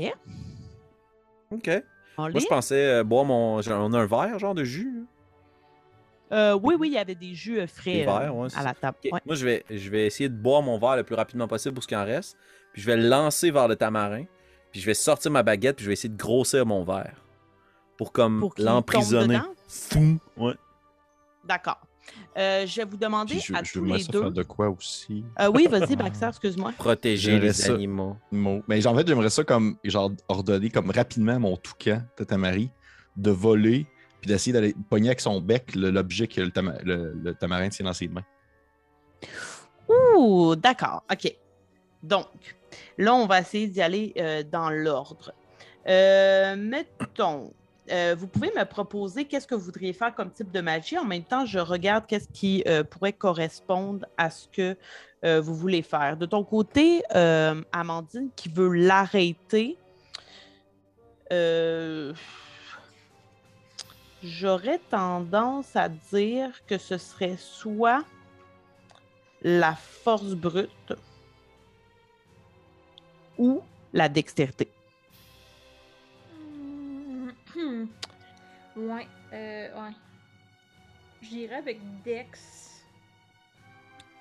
[1.51, 1.71] Ok.
[2.19, 3.61] On Moi, je pensais euh, boire mon.
[3.63, 5.05] genre, On a un verre, genre de jus.
[6.33, 8.65] Euh, oui, oui, il y avait des jus euh, frais Des verres, ouais, c'est à
[8.65, 8.97] la table.
[9.05, 9.21] Ouais.
[9.25, 11.83] Moi, je vais, je vais essayer de boire mon verre le plus rapidement possible pour
[11.83, 12.37] ce qu'il en reste.
[12.73, 14.25] Puis je vais le lancer vers le tamarin.
[14.73, 15.77] Puis je vais sortir ma baguette.
[15.77, 17.23] Puis je vais essayer de grossir mon verre.
[17.97, 19.39] Pour comme Pour l'emprisonner.
[19.69, 20.19] Fou.
[20.37, 20.55] Ouais.
[21.45, 21.79] D'accord.
[22.39, 24.21] Euh, je vais vous demander je, à je tous veux les ça deux.
[24.21, 25.25] faire de quoi aussi?
[25.41, 26.73] Euh, oui, vas-y, Baxter, excuse-moi.
[26.79, 27.75] Protéger les ça.
[27.75, 28.17] animaux.
[28.31, 28.63] Mot.
[28.69, 32.71] Mais en fait, j'aimerais ça comme genre ordonner comme rapidement à mon toucan, Tatamari,
[33.17, 33.87] de voler
[34.21, 37.85] puis d'essayer d'aller pogner avec son bec l'objet que le, tama- le- le tamarin tient
[37.87, 38.25] dans ses mains.
[39.89, 41.03] Ouh, d'accord.
[41.11, 41.35] OK.
[42.03, 42.27] Donc,
[42.99, 45.33] là, on va essayer d'y aller euh, dans l'ordre.
[45.89, 47.53] Euh, mettons,
[47.91, 50.99] euh, vous pouvez me proposer qu'est-ce que vous voudriez faire comme type de magie.
[50.99, 54.77] En même temps, je regarde qu'est-ce qui euh, pourrait correspondre à ce que
[55.25, 56.17] euh, vous voulez faire.
[56.17, 57.03] De ton côté,
[57.73, 59.77] Amandine, qui veut l'arrêter,
[64.23, 68.05] j'aurais tendance à dire que ce serait soit
[69.43, 70.95] la force brute
[73.39, 74.71] ou la dextérité.
[77.57, 77.87] Hmm.
[78.77, 79.93] Ouais, euh, ouais.
[81.23, 82.85] J'irais avec Dex.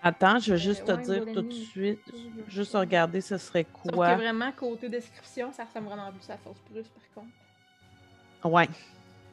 [0.01, 1.99] Attends, je vais Euh, juste te ouais, dire tout de suite.
[2.47, 4.15] Juste regarder ce serait Sauf que quoi.
[4.15, 8.55] vraiment, côté description, ça ressemble vraiment plus à Force Brute, par contre.
[8.55, 8.69] Ouais.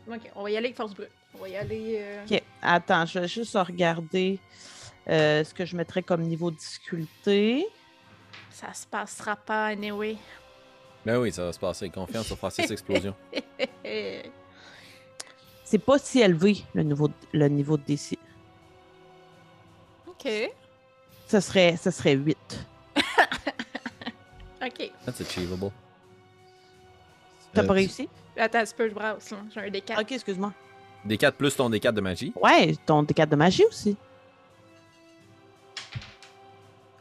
[0.08, 1.10] Ok, on va y aller avec Force Brute.
[1.34, 1.98] On va y aller...
[2.00, 2.42] euh, OK.
[2.62, 4.40] Attends, je vais juste regarder
[5.08, 7.66] euh, ce que je mettrais comme niveau de difficulté.
[8.50, 10.16] Ça se passera pas, anyway.
[11.04, 11.88] Ben oui, ça va se passer.
[11.90, 13.14] Confiance sur faire 6 explosions.
[15.64, 18.18] C'est pas si élevé le niveau de, le niveau de DC.
[20.06, 20.28] ok.
[21.26, 22.36] Ce serait, ce serait 8.
[24.64, 24.92] Ok.
[25.04, 25.72] That's achievable.
[27.52, 28.08] T'as Euh, pas réussi?
[28.36, 29.34] Attends, un petit peu, je brasse.
[29.52, 30.00] J'ai un D4.
[30.00, 30.52] Ok, excuse-moi.
[31.04, 32.32] Des 4 plus ton D4 de magie?
[32.40, 33.96] Ouais, ton D4 de magie aussi.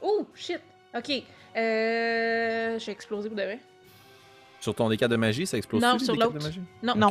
[0.02, 0.60] Oh, shit!
[0.98, 1.12] Ok.
[1.56, 2.80] Euh.
[2.80, 3.60] J'ai explosé pour de vrai.
[4.62, 6.44] Sur ton D4 de magie, ça explose Non, sur D4 de l'autre.
[6.44, 6.62] magie?
[6.84, 7.10] Non, Non.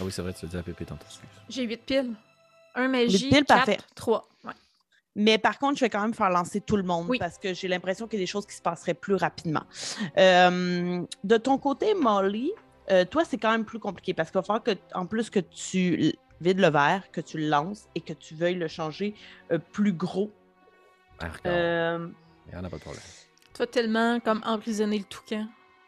[0.00, 1.06] Ah oui, c'est vrai, tu l'as dit à Pépé tantôt.
[1.48, 2.10] j'ai 8 piles.
[2.74, 3.78] Un magie, piles, 4, parfait.
[3.94, 4.28] 3.
[4.44, 4.52] Ouais.
[5.14, 7.18] Mais par contre, je vais quand même faire lancer tout le monde Oui.
[7.20, 9.62] parce que j'ai l'impression qu'il y a des choses qui se passeraient plus rapidement.
[10.18, 12.50] Euh, de ton côté, Molly,
[12.90, 15.38] euh, toi, c'est quand même plus compliqué parce qu'il va falloir que, en plus que
[15.38, 19.14] tu vides le verre, que tu le lances et que tu veuilles le changer
[19.52, 20.32] euh, plus gros.
[21.20, 21.28] Ah.
[21.46, 22.08] Euh,
[22.48, 23.04] Il y en a pas de problème.
[23.54, 25.46] Tu vas tellement comme emprisonner le toucan.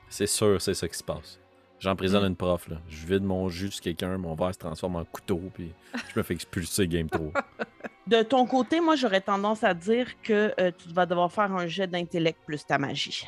[0.08, 1.38] C'est sûr, c'est ça qui se passe.
[1.78, 2.76] J'emprisonne une prof, là.
[2.88, 6.22] Je vide mon jus sur quelqu'un, mon verre se transforme en couteau, puis je me
[6.22, 7.32] fais expulser game trop.
[8.06, 11.66] de ton côté, moi, j'aurais tendance à dire que euh, tu vas devoir faire un
[11.66, 13.26] jet d'intellect plus ta magie.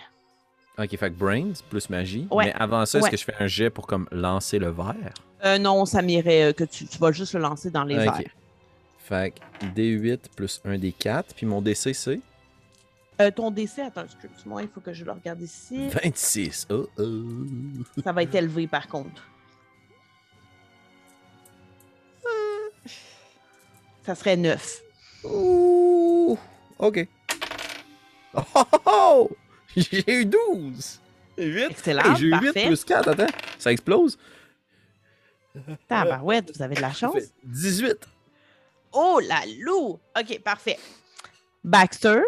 [0.78, 2.26] ok, fait que brains plus magie.
[2.30, 2.46] Ouais.
[2.46, 3.10] Mais avant ça, est-ce Ouais.
[3.10, 5.12] que je fais un jet pour comme lancer le verre?
[5.44, 8.04] Euh, non, ça m'irait euh, que tu, tu vas juste le lancer dans les Ok.
[8.04, 8.30] verres.
[8.98, 12.20] Fait que D8 plus un D4, puis mon DC c'est
[13.20, 15.88] Euh, ton décès, attends, excuse-moi, il faut que je le regarde ici.
[15.88, 16.68] 26.
[16.70, 18.02] Oh oh.
[18.04, 19.26] Ça va être élevé par contre.
[24.04, 24.82] Ça serait 9.
[25.24, 26.38] Ouh,
[26.78, 27.06] ok.
[28.34, 29.30] Oh, oh, oh!
[29.76, 31.00] J'ai eu 12!
[31.36, 31.64] 8?
[31.70, 32.66] Excellent, j'ai eu 8 parfait.
[32.66, 33.26] plus 4, attends,
[33.58, 34.16] ça explose.
[35.88, 37.12] Tabarouette, vous avez de la chance.
[37.14, 38.08] fait 18.
[38.92, 39.98] Oh la loup!
[40.18, 40.78] Ok, parfait.
[41.64, 42.20] Baxter,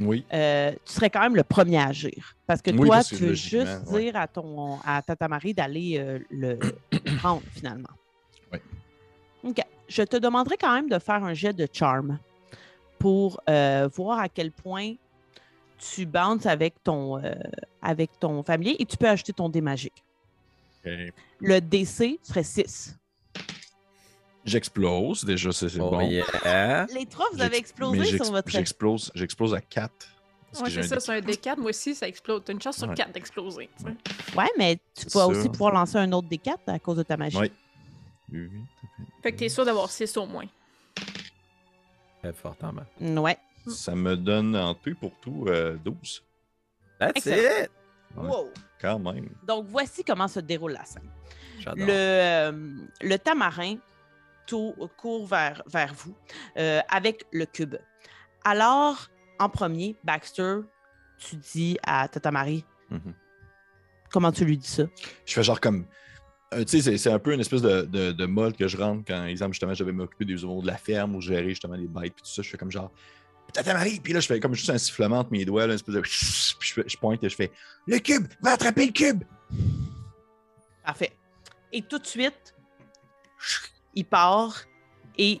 [0.00, 0.24] Oui.
[0.32, 2.34] euh, tu serais quand même le premier à agir.
[2.46, 4.00] Parce que Oui, toi, tu veux juste ouais.
[4.04, 6.58] dire à ton à Tata Marie d'aller euh, le
[7.18, 7.88] prendre finalement.
[8.52, 8.58] Oui.
[9.44, 9.60] OK.
[9.88, 12.18] Je te demanderai quand même de faire un jet de charme
[12.98, 14.94] pour euh, voir à quel point
[15.78, 17.20] tu bounces avec ton,
[17.80, 20.04] avec ton familier et tu peux ajouter ton dé magique.
[20.84, 22.98] Le DC serait 6.
[24.44, 26.00] J'explose, déjà, c'est c'est Oh bon.
[26.00, 26.86] yeah.
[26.94, 28.48] Les trois, vous avez explosé sur votre.
[28.50, 29.92] J'explose, j'explose à 4.
[30.62, 31.58] Ouais, c'est ça, c'est un D4.
[31.58, 32.42] Moi aussi, ça explose.
[32.44, 32.94] T'as une chance sur Ouais.
[32.94, 33.68] 4 d'exploser.
[34.36, 35.26] Ouais, mais tu ça.
[35.28, 37.36] aussi pouvoir lancer un autre D4 à cause de ta magie.
[37.38, 37.50] Oui.
[39.22, 40.46] Fait que t'es sûr d'avoir 6 au moins.
[42.22, 42.86] Très fort en bas.
[43.20, 43.38] Ouais.
[43.68, 46.22] Ça me donne en tout pour tout euh, 12.
[46.98, 47.64] That's Excellent.
[47.64, 47.70] it!
[48.16, 48.48] Wow.
[48.80, 49.28] Quand même.
[49.46, 51.08] Donc, voici comment se déroule la scène.
[51.60, 51.86] J'adore.
[51.86, 52.52] Le, euh,
[53.02, 53.76] le tamarin
[54.50, 56.14] tou- court vers, vers vous
[56.58, 57.76] euh, avec le cube.
[58.44, 59.08] Alors,
[59.38, 60.56] en premier, Baxter,
[61.18, 63.14] tu dis à Tata Marie, Mhm.
[64.12, 64.82] comment tu lui dis ça?
[65.24, 65.86] Je fais genre comme.
[66.52, 69.04] euh, tu sais, c'est- un peu une espèce de, de, de mode que je rentre
[69.06, 72.14] quand, exemple, justement, j'avais m'occuper des animaux de la ferme ou gérer justement les bêtes
[72.14, 72.42] puis tout ça.
[72.42, 72.90] Je fais comme genre.
[73.52, 75.76] Tata Marie, puis là, je fais comme juste un sifflement entre mes doigts, là, une
[75.76, 76.00] espèce de.
[76.60, 77.50] Puis je pointe et je fais
[77.86, 79.24] Le cube, va attraper le cube!
[80.84, 81.12] Parfait.
[81.72, 82.54] Et tout de suite,
[83.94, 84.64] il part
[85.18, 85.40] et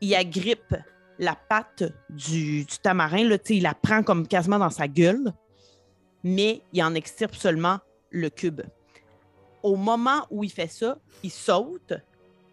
[0.00, 0.74] il agrippe
[1.18, 3.28] la patte du, tamarin.
[3.28, 5.32] Là, il la prend comme quasiment dans sa gueule,
[6.24, 7.78] mais il en extirpe seulement
[8.10, 8.62] le cube.
[9.62, 11.92] Au moment où il fait ça, il saute,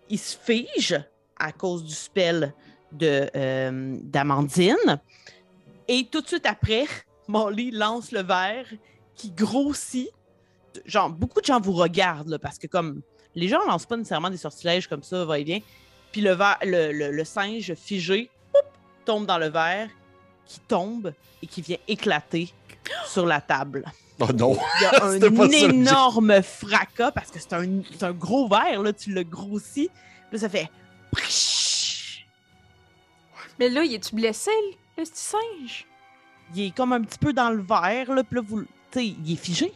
[0.09, 1.01] il se fige
[1.39, 2.53] à cause du spell
[3.01, 5.01] euh, d'Amandine.
[5.87, 6.85] Et tout de suite après,
[7.29, 8.67] Molly lance le verre
[9.15, 10.09] qui grossit
[10.85, 13.01] genre, beaucoup de gens vous regardent, parce que comme
[13.37, 15.59] les gens lancent pas nécessairement des sortilèges comme ça, va-et-vient.
[16.11, 18.59] Puis le, verre- le, le- le singe figé poup,
[19.05, 19.89] tombe dans le verre,
[20.45, 22.51] qui tombe et qui vient éclater
[23.05, 23.85] sur la table.
[24.19, 24.57] Oh non!
[24.79, 28.81] Il y a un ça, énorme fracas parce que c'est un, c'est un gros verre,
[28.81, 29.89] là, tu le grossis.
[30.29, 30.69] Puis là, ça fait.
[33.59, 34.51] Mais là, il est-tu blessé,
[34.97, 35.85] le petit singe?
[36.55, 39.05] Il est comme un petit peu dans le verre, là, puis là, vous, tu sais,
[39.05, 39.73] il est figé.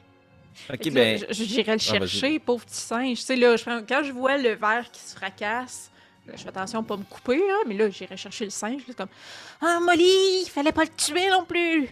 [0.69, 1.25] Ok, Fait que là, ben.
[1.29, 3.17] J'irai le Ah, chercher, pauvre petit singe.
[3.19, 5.89] Tu sais, là, je quand je vois le verre qui se fracasse,
[6.27, 8.81] là, je fais attention à pas me couper, là, mais là, j'irai chercher le singe.
[8.85, 9.09] C'est comme
[9.61, 11.89] Ah, Molly, il fallait pas le tuer non plus.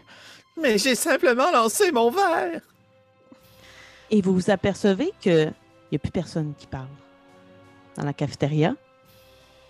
[0.61, 2.61] Mais j'ai simplement lancé mon verre!
[4.11, 5.53] Et vous vous apercevez qu'il
[5.91, 6.87] n'y a plus personne qui parle
[7.95, 8.73] dans la cafétéria.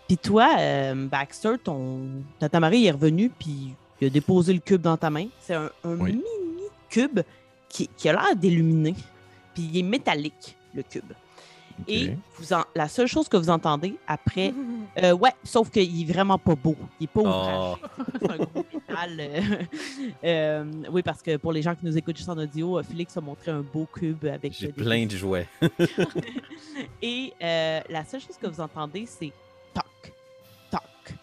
[0.07, 4.82] Puis toi, euh, Baxter, ton Tata Marie est revenu, puis il a déposé le cube
[4.82, 5.28] dans ta main.
[5.41, 6.14] C'est un, un Oui.
[6.14, 6.24] mini
[6.90, 7.20] cube
[7.70, 8.96] qui, qui a l'air d'illuminer.
[9.54, 11.12] Puis il est métallique, le cube.
[11.88, 12.18] Et Ok.
[12.38, 14.54] vous en- la seule chose que vous entendez après,
[15.02, 16.76] euh, ouais, sauf qu'il est vraiment pas beau.
[17.00, 17.28] Il est pas Oh.
[17.28, 17.82] ouvragé.
[18.20, 19.18] C'est un gros métal.
[19.22, 19.41] euh,
[20.26, 23.16] euh, oui, parce que pour les gens qui nous écoutent juste en audio, euh, Félix
[23.16, 25.48] a montré un beau cube avec J'ai des plein de jouets.
[27.02, 29.32] et euh, la seule chose que vous entendez, c'est
[29.74, 30.14] toc,
[30.72, 31.14] toc,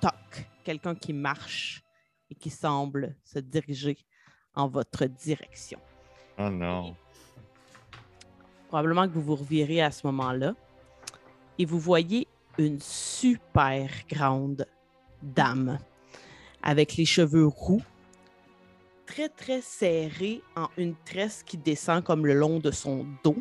[0.00, 0.46] toc.
[0.64, 1.82] Quelqu'un qui marche
[2.30, 3.98] et qui semble se diriger
[4.54, 5.78] en votre direction.
[6.38, 6.94] Oh non.
[8.68, 10.54] Probablement que vous vous revirez à ce moment-là
[11.58, 12.28] et vous voyez
[12.58, 14.66] une super grande
[15.22, 15.78] dame
[16.62, 17.82] avec les cheveux roux,
[19.06, 23.36] très très serrés en une tresse qui descend comme le long de son dos.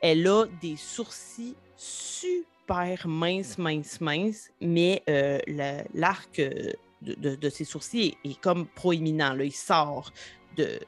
[0.00, 5.38] Elle a des sourcils super minces, minces, minces, mais euh,
[5.94, 9.34] l'arc de, de- de ses sourcils est, est comme proéminent.
[9.34, 9.44] Là.
[9.44, 10.12] Il sort
[10.56, 10.80] de,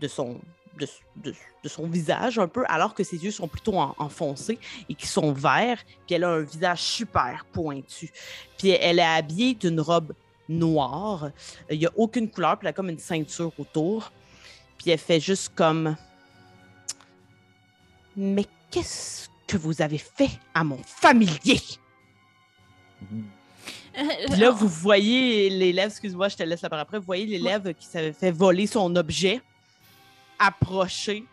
[0.00, 0.40] de son,
[0.78, 0.86] de,
[1.16, 4.94] de- de son visage un peu, alors que ses yeux sont plutôt en- enfoncés et
[4.94, 5.78] qui sont verts.
[6.06, 8.10] Puis elle a un visage super pointu.
[8.56, 10.12] Puis elle est habillée d'une robe
[10.48, 11.30] noire.
[11.70, 14.10] Il n'y a aucune couleur, puis elle a comme une ceinture autour.
[14.78, 15.96] Puis elle fait juste comme.
[18.16, 21.60] Mais qu'est-ce que vous avez fait à mon familier?
[24.28, 27.74] Puis là, vous voyez l'élève, excuse-moi, je te laisse la parole après, vous voyez l'élève
[27.74, 29.40] qui s'avait fait voler son objet
[30.40, 31.24] approcher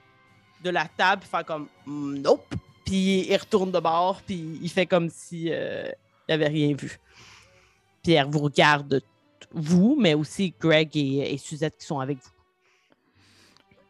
[0.64, 2.54] de la table, faire comme Mm, nope,
[2.86, 5.90] puis il retourne de bord, puis il fait comme si euh,
[6.28, 7.00] il n'avait rien vu.
[8.04, 9.02] Puis elle vous regarde,
[9.52, 12.32] vous, mais aussi Greg et, et Suzette qui sont avec vous.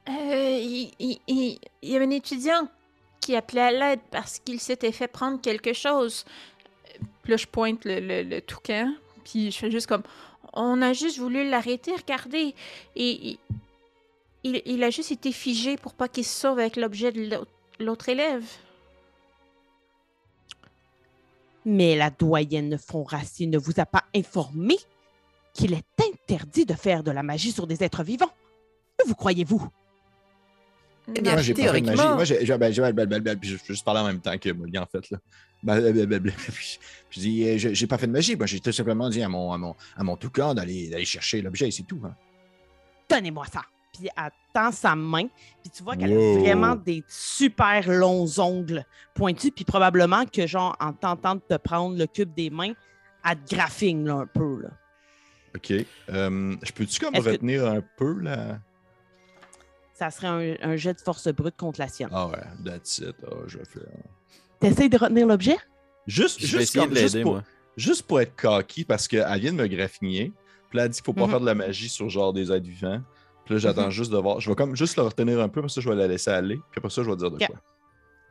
[0.10, 2.68] Euh, il, y avait un étudiant
[3.20, 6.24] qui appelait à l'aide parce qu'il s'était fait prendre quelque chose.
[7.24, 8.94] Puis là, je pointe le, le- le toucan,
[9.26, 10.04] puis je fais juste comme...
[10.54, 12.56] On a juste voulu l'arrêter, regardez.
[12.96, 13.38] Et
[14.48, 17.40] il, il- a juste été figé pour pas qu'il se sauve avec l'objet de
[17.80, 18.44] l'autre- élève.
[21.66, 24.78] Mais la doyenne Fonracier ne vous a pas informé
[25.54, 28.32] qu'il est interdit de faire de la magie sur des êtres vivants.
[28.98, 29.68] Que vous croyez-vous?
[31.16, 32.02] Eh bien, Moi, j'ai pas fait de magie.
[32.08, 35.10] Moi, j'ai, j'ai- ben, ben, ben, juste parler en même temps que Molly, en fait.
[35.10, 35.20] Là.
[37.10, 38.36] Je dis, euh, j'ai j'ai pas fait de magie.
[38.36, 41.42] Moi, j'ai tout simplement dit à mon, à mon, à mon toucan d'aller, d'aller chercher
[41.42, 42.00] l'objet, c'est tout.
[42.06, 42.14] hein.
[43.10, 43.62] Donnez-moi ça.
[44.00, 45.28] Puis elle tend sa main,
[45.62, 48.84] puis tu vois qu'elle a vraiment des super longs ongles
[49.14, 52.74] pointus, puis probablement que, genre, en tentant de te prendre le cube des mains,
[53.28, 54.62] elle te graphine là, un peu.
[54.62, 54.70] Là.
[55.56, 55.72] OK.
[56.10, 58.60] Euh, je peux-tu comme que- retenir un peu là?
[59.94, 62.10] Ça serait un, un jet de force brute contre la sienne.
[62.12, 63.16] Ah ouais, that's it.
[63.26, 63.82] Ah, je vais faire.
[64.60, 65.58] T'essayes de retenir l'objet?
[66.06, 67.44] Juste, Je vais juste, essayer comme- de juste l'aider, pour, moi.
[67.76, 70.32] juste pour être cocky, parce qu'elle vient de me graffiner.
[70.70, 71.30] Puis là, elle dit qu'il faut pas Mhm.
[71.32, 73.02] faire de la magie sur genre des êtres vivants.
[73.48, 74.40] Puis là, j'attends juste de voir.
[74.40, 76.56] Je vais comme juste le retenir un peu, parce que je vais la laisser aller.
[76.72, 77.56] Puis après ça, je vais dire de quoi.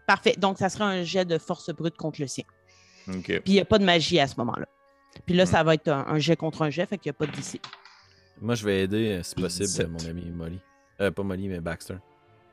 [0.07, 0.35] Parfait.
[0.39, 2.45] Donc, ça serait un jet de force brute contre le sien.
[3.09, 3.25] OK.
[3.25, 4.67] Puis il n'y a pas de magie à ce moment-là.
[5.25, 5.47] Puis là, Hmm.
[5.47, 7.61] ça va être un, un jet contre un jet, fait qu'il n'y a pas d'ici.
[8.41, 9.89] Moi, je vais aider, euh, si possible, 17.
[9.91, 10.61] mon ami Molly.
[11.01, 11.97] Euh, pas Molly, mais Baxter.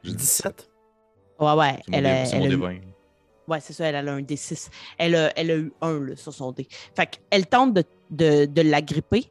[0.03, 0.69] J'ai 17.
[1.39, 1.79] Ouais, ouais.
[1.91, 2.81] Elle, a- elle mon a eu- D20.
[3.49, 4.69] Ouais, c'est ça, elle a un D6.
[4.97, 6.65] Elle a, elle a eu un là, sur son dé.
[6.95, 9.29] Fait qu'elle tente de, de, de l'agripper.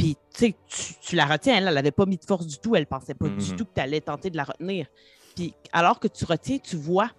[0.00, 1.56] Puis, tu sais, tu, la retiens.
[1.58, 2.74] Elle, elle n'avait pas mis de force du tout.
[2.74, 3.56] Elle pensait pas du Mhm.
[3.56, 4.86] tout que tu allais tenter de la retenir.
[5.36, 7.10] Puis, alors que tu retiens, tu vois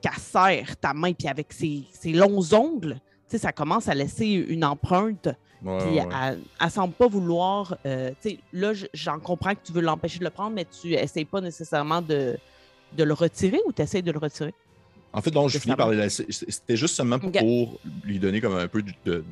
[0.00, 1.12] qu'elle serre ta main.
[1.12, 3.00] Puis, avec ses, ses longs ongles, tu
[3.32, 5.28] sais, ça commence à laisser une empreinte.
[5.64, 6.06] Ouais, Puis, ouais.
[6.22, 7.76] elle, elle semble pas vouloir.
[7.84, 10.94] euh, tu sais, là, j'en comprends que tu veux l'empêcher de le prendre, mais tu
[10.94, 12.38] essayes pas nécessairement de,
[12.96, 14.54] de le retirer ou tu essayes de le retirer?
[15.12, 16.24] En fait, donc, je finis par les laisser.
[16.30, 19.24] C'était juste seulement pour lui donner comme un peu de-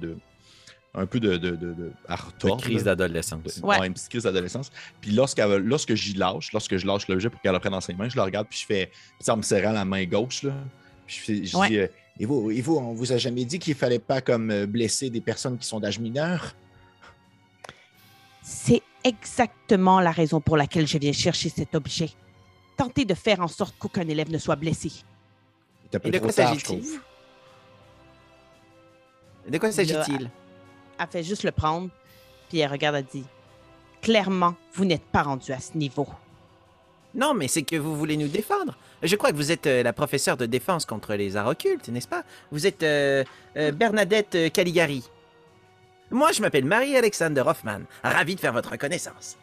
[0.96, 1.36] un peu de.
[1.36, 3.60] de, de, de à retordre, crise d'adolescence.
[3.62, 3.78] Ouais.
[3.78, 4.70] Ouais, une petite crise d'adolescence.
[5.00, 7.80] Puis lorsqu'elle va- lorsque j'y lâche, lorsque je lâche l'objet pour qu'elle le prenne dans
[7.80, 8.86] ses mains, je le regarde, puis je fais.
[8.86, 10.52] Puis ça en me serrant la main gauche, là.
[11.06, 11.68] Puis je, fais, je Ouais.
[11.68, 11.78] dis.
[11.78, 11.86] euh,
[12.18, 15.10] Et vous, et vous, on vous a jamais dit qu'il fallait pas comme euh, blesser
[15.10, 16.54] des personnes qui sont d'âge mineur?
[18.42, 22.10] C'est exactement la raison pour laquelle je viens chercher cet objet.
[22.76, 24.90] Tenter de faire en sorte qu'aucun élève ne soit blessé.
[25.90, 26.62] C'est un peu Et de trop quoi s'agit-il?
[26.62, 27.00] Trouve.
[29.48, 30.30] De quoi s'agit-il?
[30.98, 31.88] Elle fait juste le prendre,
[32.48, 33.24] puis elle regarde, elle dit
[34.02, 36.06] Clairement, vous n'êtes pas rendu à ce niveau.
[37.14, 38.76] Non, mais c'est que vous voulez nous défendre.
[39.02, 42.08] Je crois que vous êtes euh, la professeure de défense contre les arts occultes, n'est-ce
[42.08, 42.24] pas?
[42.50, 43.24] Vous êtes euh,
[43.56, 45.02] euh, Bernadette Caligari.
[46.10, 47.80] Moi, je m'appelle Marie-Alexander Hoffman.
[48.04, 49.36] Ravi de faire votre connaissance.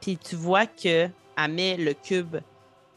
[0.00, 2.36] Puis tu vois que elle met le cube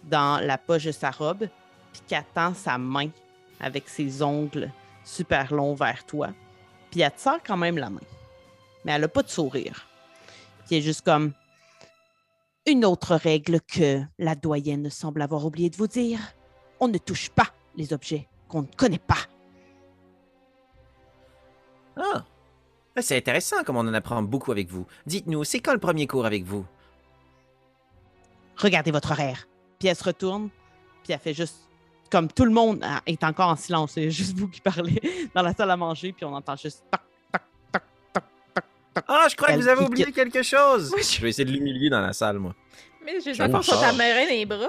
[0.03, 1.47] dans la poche de sa robe,
[1.91, 3.09] puis qu'elle tend sa main
[3.59, 4.71] avec ses ongles
[5.03, 6.29] super longs vers toi.
[6.91, 8.01] Puis elle te serre quand même la main.
[8.83, 9.87] Mais elle n'a pas de sourire.
[10.65, 11.33] Puis elle est juste comme
[12.65, 16.19] une autre règle que la doyenne semble avoir oublié de vous dire.
[16.79, 19.17] On ne touche pas les objets qu'on ne connaît pas.
[21.97, 22.23] Ah,
[23.01, 24.85] c'est intéressant comme on en apprend beaucoup avec vous.
[25.05, 26.65] Dites-nous, c'est quand le premier cours avec vous?
[28.57, 29.47] Regardez votre horaire.
[29.79, 30.49] Puis elle se retourne,
[31.03, 31.68] puis elle fait juste
[32.09, 34.99] comme tout le monde ah, est encore en silence, c'est juste vous qui parlez
[35.35, 37.41] dans la salle à manger, puis on entend juste toc, toc,
[37.71, 37.81] toc,
[38.13, 38.23] toc,
[38.53, 38.63] toc,
[38.93, 39.03] toc.
[39.07, 40.89] Ah, je crois que vous avez oublié quelque chose.
[40.91, 42.55] Moi, je- Je vais essayer de l'humilier dans la salle, moi.
[43.05, 44.67] Mais j'ai Je vais l'impression faire qu'on dans les bras.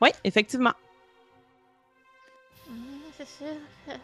[0.00, 0.72] Oui, effectivement.
[3.16, 3.94] C'est ça.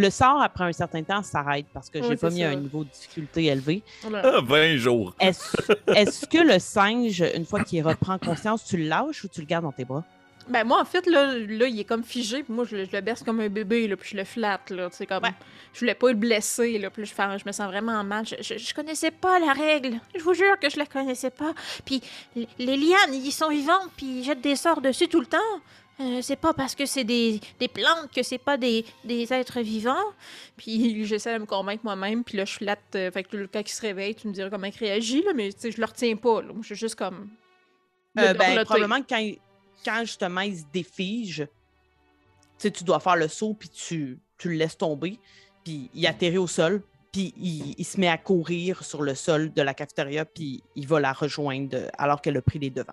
[0.00, 2.50] Le sort, après un certain temps, s'arrête parce que Oui, j'ai pas c'est mis ça.
[2.50, 3.82] un niveau de difficulté élevé.
[4.14, 5.12] Ah, 20 jours.
[5.20, 9.46] Est-ce que le singe, une fois qu'il reprend conscience, tu le lâches ou tu le
[9.46, 10.04] gardes dans tes bras?
[10.48, 12.92] Ben moi, en fait, là, là il est comme figé, puis moi, je, le- je
[12.92, 15.22] le berce comme un bébé, là, puis je le flatte, là, tu sais, comme...
[15.24, 15.34] Ouais.
[15.74, 18.24] Je voulais pas le blesser, là, puis je, fais- je me sens vraiment mal.
[18.24, 19.98] Je, je, je connaissais pas la règle.
[20.16, 21.52] Je vous jure que je la connaissais pas.
[21.84, 22.00] Puis
[22.36, 25.36] les lianes, ils sont vivantes, puis ils jettent des sorts dessus tout le temps.
[26.00, 29.60] Euh, c'est pas parce que c'est des, des plantes que c'est pas des, des êtres
[29.60, 29.96] vivants.
[30.56, 32.80] Puis j'essaie de me convaincre moi-même, puis là, je flatte.
[32.94, 35.32] euh, fait que là, quand il se réveille, tu me diras comment il réagit, là,
[35.34, 36.52] mais je le retiens pas, là.
[36.60, 37.28] Je suis juste comme...
[38.18, 39.38] Euh, le ben, probablement que quand, il-
[39.84, 41.46] quand justement il se défige,
[42.58, 45.18] tu dois faire le saut, puis tu, tu le laisses tomber,
[45.64, 49.52] puis il atterrit au sol, puis il, il se met à courir sur le sol
[49.52, 52.92] de la cafétéria, puis il va la rejoindre euh, alors qu'elle a pris les devants.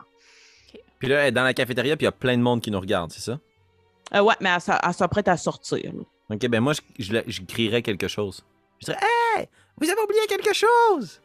[0.99, 2.71] Puis là, elle est dans la cafétéria, puis il y a plein de monde qui
[2.71, 3.39] nous regarde, c'est ça?
[4.13, 5.93] Euh, ouais, mais elle, s'a- elle s'apprête à sortir.
[5.93, 6.03] là.
[6.29, 8.43] Ok, ben moi, je, je, crierais quelque chose.
[8.79, 8.99] Je dirais
[9.35, 9.47] Hey!
[9.77, 11.21] Vous avez oublié quelque chose!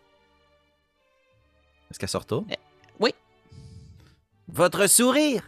[1.90, 2.44] Est-ce qu'elle sort tôt?
[2.50, 2.54] Euh,
[2.98, 3.14] oui.
[4.48, 5.42] Votre sourire!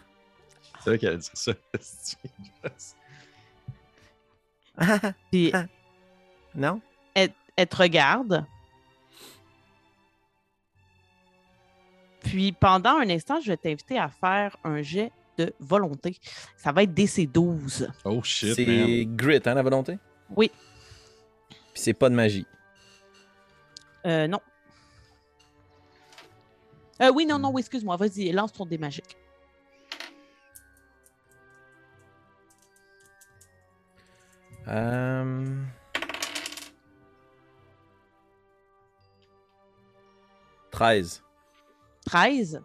[0.83, 1.53] C'est vrai qu'elle dit ça.
[5.31, 5.53] Puis
[6.55, 6.81] non?
[7.15, 7.33] elle
[7.69, 8.45] te regarde.
[12.33, 16.17] Puis pendant un instant, je vais t'inviter à faire un jet de volonté.
[16.57, 17.91] Ça va être DC12.
[18.07, 19.99] Oh shit, C'est grit, hein, la volonté?
[20.35, 20.51] Oui.
[21.51, 22.47] Puis c'est pas de magie.
[24.07, 24.41] Euh, non.
[27.03, 27.97] Euh, oui, non, non, oui, excuse-moi.
[27.99, 29.15] Vas-y, lance ton dé magique.
[34.69, 35.63] Euh...
[40.71, 41.23] 13.
[42.13, 42.63] 13.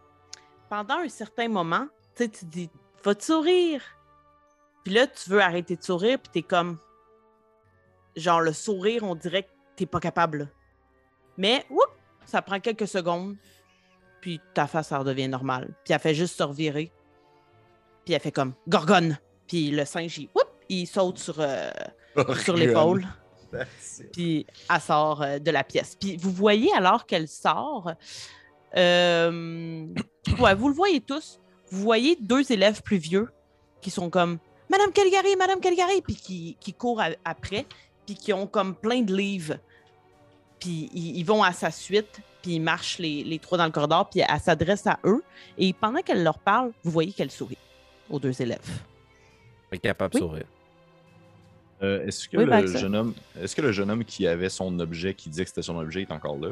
[0.70, 2.70] Pendant un certain moment, tu sais, tu dis,
[3.02, 3.82] va te sourire.
[4.84, 6.78] Puis là, tu veux arrêter de sourire, puis t'es comme,
[8.18, 10.38] genre, le sourire, on dirait que t'es pas capable.
[10.40, 10.46] là.
[11.38, 11.90] Mais, whoop,
[12.26, 13.38] ça prend quelques secondes,
[14.20, 15.74] puis ta face, ça redevient normale.
[15.86, 16.92] Puis elle fait juste se revirer.
[18.04, 19.18] Puis elle fait comme, gorgone.
[19.48, 21.70] Puis le singe, il, whoop, il saute sur, euh,
[22.44, 23.08] sur l'épaule.
[24.12, 25.96] Puis elle sort euh, de la pièce.
[25.96, 27.94] Puis vous voyez alors qu'elle sort,
[28.76, 29.86] euh,
[30.40, 31.40] ouais, vous le voyez tous.
[31.70, 33.30] Vous voyez deux élèves plus vieux
[33.82, 34.38] qui sont comme
[34.70, 37.66] Madame Calgary, Madame Calgary, puis qui, qui courent après,
[38.06, 39.56] puis qui ont comme plein de livres.
[40.60, 43.72] Puis ils, ils vont à sa suite, puis ils marchent les, les trois dans le
[43.72, 45.24] corridor, puis elle s'adresse à eux.
[45.58, 47.58] Et pendant qu'elle leur parle, vous voyez qu'elle sourit
[48.10, 48.82] aux deux élèves.
[49.72, 50.26] Elle est capable de Oui.
[50.26, 50.46] sourire.
[51.84, 54.80] Euh, est-ce que Oui, le jeune homme, est-ce que le jeune homme qui avait son
[54.80, 56.50] objet, qui disait que c'était son objet, est encore là?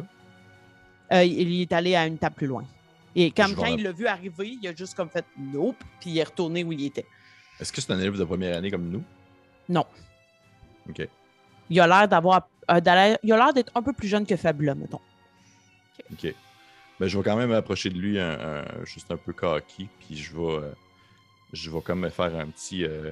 [1.12, 2.64] Euh, il est allé à une table plus loin.
[3.16, 6.18] Et comme quand il l'a vu arriver, il a juste comme fait nope, puis il
[6.18, 7.06] est retourné où il était.
[7.60, 9.04] Est-ce que c'est un élève de première année comme nous?
[9.70, 9.86] Non.
[10.90, 11.08] Ok.
[11.70, 12.48] Il a l'air d'avoir.
[12.70, 12.80] euh,
[13.24, 15.00] il a l'air d'être un peu plus jeune que Fabula, mettons.
[16.12, 16.34] Ok.
[17.00, 20.18] Ben, je vais quand même approcher de lui un, un- juste un peu cocky, puis
[20.18, 20.72] je vais, euh,
[21.54, 22.84] je vais comme me faire un petit.
[22.86, 23.12] euh,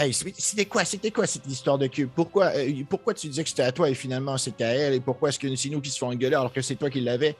[0.00, 2.08] Hey, c'était quoi, c'était quoi cette histoire de queue?
[2.14, 4.94] Pourquoi, euh, pourquoi tu disais que c'était à toi et finalement c'était à elle?
[4.94, 7.00] Et pourquoi est-ce que c'est nous qui se font engueuler alors que c'est toi qui
[7.00, 7.34] l'avais?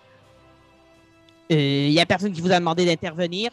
[1.53, 1.55] Euh,
[1.87, 3.53] Il y a personne qui vous a demandé d'intervenir.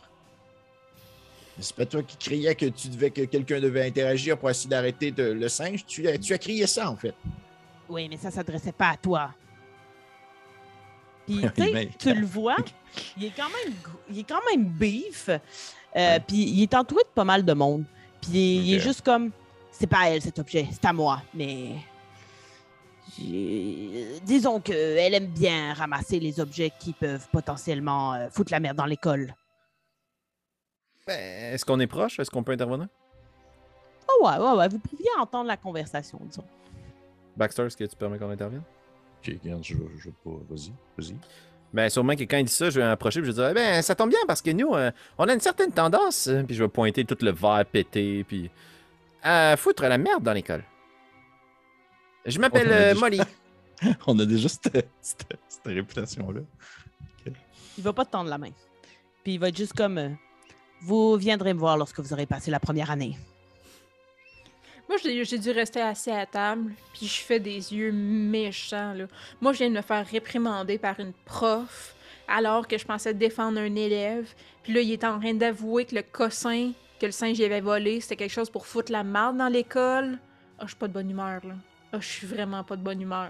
[1.60, 5.14] C'est pas toi qui criais que tu devais que quelqu'un devait interagir pour essayer d'arrêter
[5.16, 5.86] le singe?
[5.86, 7.14] Tu, as- tu as crié ça en fait.
[7.88, 9.30] Oui, mais ça s'adressait pas à toi.
[11.28, 12.58] Puis, Oui, tu le vois,
[13.18, 13.74] il est quand même,
[14.10, 15.30] il est quand même beef.
[15.30, 15.38] Euh,
[15.98, 16.20] Ouais.
[16.28, 17.86] Puis, il est entouré de pas mal de monde.
[18.30, 19.32] Puis, il est juste comme,
[19.72, 21.22] c'est pas à elle cet objet, c'est à moi.
[21.34, 21.76] Mais,
[24.24, 28.86] disons qu'elle aime bien ramasser les objets qui peuvent potentiellement euh, foutre la merde dans
[28.86, 29.34] l'école.
[31.08, 32.20] Ben, est-ce qu'on est proche?
[32.20, 32.88] Est-ce qu'on peut intervenir?
[34.10, 36.44] Oh ouais, ouais, ouais, vous pouviez entendre la conversation, disons.
[37.38, 38.64] Baxter, est-ce que tu permets qu'on intervienne?
[39.20, 40.32] Ok, regarde, je je pas.
[40.50, 41.16] Vas-y, vas-y.
[41.74, 43.82] Ben, sûrement que quand il dit ça, je vais m'approcher et je vais dire, ben,
[43.82, 46.64] ça tombe bien parce que nous, euh, on a une certaine tendance, euh, puis je
[46.64, 48.50] vais pointer tout le verre pété, puis
[49.22, 50.64] à foutre la merde dans l'école.
[52.26, 53.20] Je m'appelle euh, Molly.
[54.08, 56.42] On a déjà cette, cette- cette réputation-là.
[57.78, 58.52] Il va pas te tendre la main.
[59.24, 60.10] Puis il va être juste comme, euh,
[60.82, 63.18] vous viendrez me voir lorsque vous aurez passé la première année.
[64.88, 69.06] Moi, j'ai dû rester assis à table, puis je fais des yeux méchants, là.
[69.42, 71.96] Moi, je viens de me faire réprimander par une prof,
[72.28, 74.32] alors que je pensais défendre un élève.
[74.64, 78.00] Puis là, il est en train d'avouer que le cossin que le singe avait volé,
[78.00, 80.18] c'était quelque chose pour foutre la marde dans l'école.
[80.58, 81.56] Ah, je suis pas de bonne humeur, là.
[81.92, 83.30] Ah, je suis vraiment pas de bonne humeur.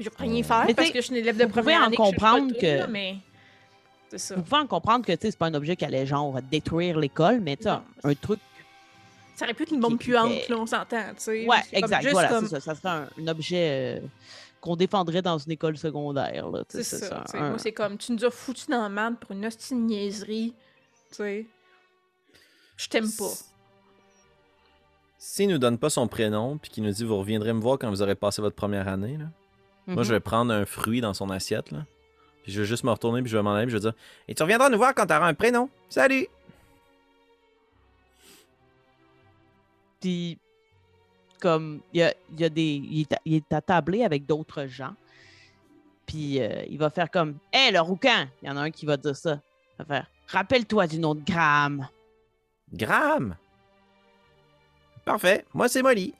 [0.00, 1.84] Je peux rien faire Mais parce t'sais, que je suis une élève de première en
[1.86, 3.16] année que je sais pas comprendre tout, que- là, mais.
[4.12, 6.98] Vous pouvez en comprendre que tu sais, c'est pas un objet qui allait genre détruire
[6.98, 7.82] l'école, mais tu sais, Non.
[8.04, 8.40] un truc.
[9.36, 11.46] Ça aurait pu être une bombe qui- puante, qui- là, on s'entend, tu sais.
[11.46, 12.00] Ouais, C'est comme exact.
[12.02, 12.60] juste Voilà, comme- c'est ça.
[12.60, 14.06] Ça serait un, un objet euh,
[14.60, 16.48] qu'on défendrait dans une école secondaire.
[16.50, 17.22] là, tu sais, C'est ça.
[17.34, 20.54] un- Moi, c'est comme, tu nous as foutu dans la merde pour une hostie niaiserie,
[21.10, 21.46] tu sais.
[22.78, 23.30] Je t'aime pas.
[25.18, 27.88] S'il nous donne pas son prénom, puis qu'il nous dit vous reviendrez me voir quand
[27.90, 29.26] vous aurez passé votre première année, là.
[29.86, 30.02] Moi, Mhm.
[30.04, 31.84] je vais prendre un fruit dans son assiette, là.
[32.42, 33.94] Puis je vais juste me retourner, puis je vais m'en aller, puis je vais dire
[34.28, 35.68] Et tu reviendras nous voir quand t'auras un prénom.
[35.88, 36.26] Salut!
[40.00, 40.38] Puis,
[41.40, 42.62] comme, il y a, il y a des.
[42.62, 44.94] Il est, il attablé avec d'autres gens.
[46.06, 48.86] Puis, euh, il va faire comme Hé, le rouquin Il y en a un qui
[48.86, 49.40] va dire ça.
[49.74, 51.88] Il va faire Rappelle-toi du nom de Graham.
[52.72, 53.36] Graham!
[55.04, 56.14] Parfait, moi c'est Molly.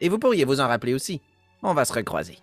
[0.00, 1.20] Et vous pourriez vous en rappeler aussi.
[1.62, 2.38] On va se recroiser.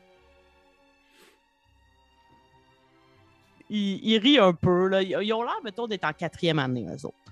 [3.69, 4.87] Ils, ils rient un peu.
[4.87, 5.01] Là.
[5.01, 7.28] Ils, ils ont l'air, mettons, d'être en quatrième année, eux autres.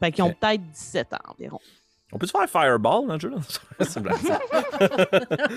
[0.00, 1.58] Fait qu'ils ont peut-être 17 ans environ.
[2.12, 3.36] On peut se faire Fireball dans le jeu, là?
[3.80, 4.16] C'est blague.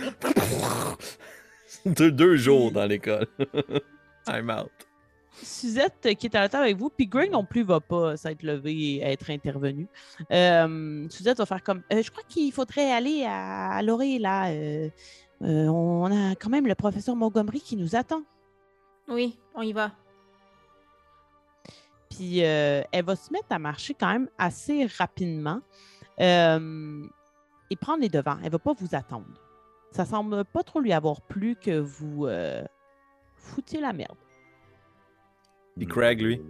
[1.86, 3.28] deux, deux jours dans l'école.
[4.28, 4.72] I'm out.
[5.41, 8.18] Suzette, euh, qui est à la table avec vous, puis Greg non plus va pas
[8.18, 9.88] s'être levé et être intervenu.
[10.32, 14.49] Euh, Suzette va faire comme Euh, Je crois qu'il faudrait aller à, à l'orée, là.
[14.49, 14.90] Euh,
[15.41, 18.24] euh, on a quand même le professeur Montgomery qui nous attend.
[19.07, 19.91] Oui, on y va.
[22.20, 25.62] Puis euh, elle va se mettre à marcher quand même assez rapidement
[26.20, 27.02] euh,
[27.70, 28.38] et prendre les devants.
[28.44, 29.28] Elle va pas vous attendre.
[29.91, 32.62] Ça semble pas trop lui avoir plu que vous euh,
[33.38, 34.18] foutiez la merde.
[35.78, 36.41] Puis Craig, lui.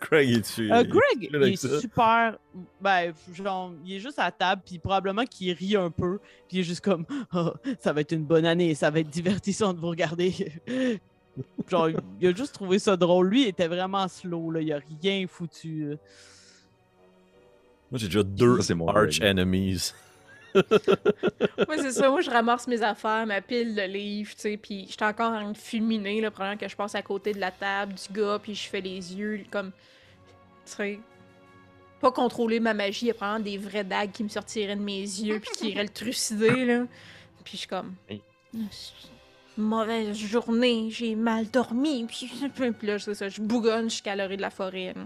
[0.00, 0.72] Craig, il est dessus.
[0.72, 1.78] Euh, Greg, il est ça.
[1.78, 2.38] super.
[2.80, 6.56] Ben, genre, il est juste à la table, puis probablement qu'il rit un peu, puis
[6.56, 9.74] il est juste comme Ah, ça va être une bonne année, ça va être divertissant
[9.74, 10.32] de vous regarder.
[11.68, 11.88] genre,
[12.20, 13.28] il a juste trouvé ça drôle.
[13.28, 15.90] Lui, il était vraiment slow, là, il a rien foutu.
[15.90, 15.96] là.
[17.90, 19.92] Moi, j'ai déjà deux Ça, c'est mon arch enemies.
[20.54, 22.10] Moi, c'est ça.
[22.10, 25.54] Moi, je ramasse mes affaires, ma pile de livres, tu sais, puis j'étais encore en
[25.54, 28.68] fulminé, là, pendant que je passe à côté de la table du gars, puis je
[28.68, 29.70] fais les yeux, comme,
[30.66, 31.00] tu sais,
[32.00, 34.82] pas contrôler ma magie, il y a probablement des vraies dagues qui me sortiraient de
[34.82, 36.84] mes yeux, puis qui iraient le trucider, là.
[37.44, 38.20] Puis je suis comme, Oui.
[39.56, 42.30] Mauvaise journée, j'ai mal dormi, puis,
[42.78, 45.02] puis là, c'est ça, je bougonne jusqu'à l'orée de la forêt, là.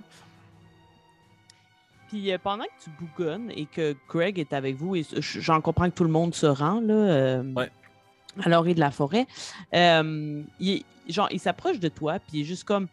[2.08, 5.90] Puis euh, pendant que tu bougonnes et que Greg est avec vous, et j'en comprends
[5.90, 7.70] que tout le monde se rend là, euh, Ouais.
[8.44, 9.26] à l'orée de la forêt,
[9.74, 12.86] euh, il, genre, il s'approche de toi, puis il est juste comme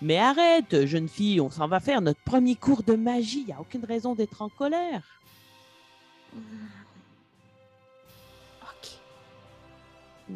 [0.00, 3.52] Mais arrête, jeune fille, on s'en va faire notre premier cours de magie, il n'y
[3.52, 5.02] a aucune raison d'être en colère.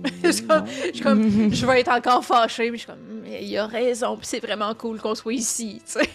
[0.25, 1.53] Je suis comme-.
[1.53, 4.75] Je vais être encore fâchée, mais je suis comme, il a raison, puis c'est vraiment
[4.75, 6.11] cool qu'on soit ici, tu sais.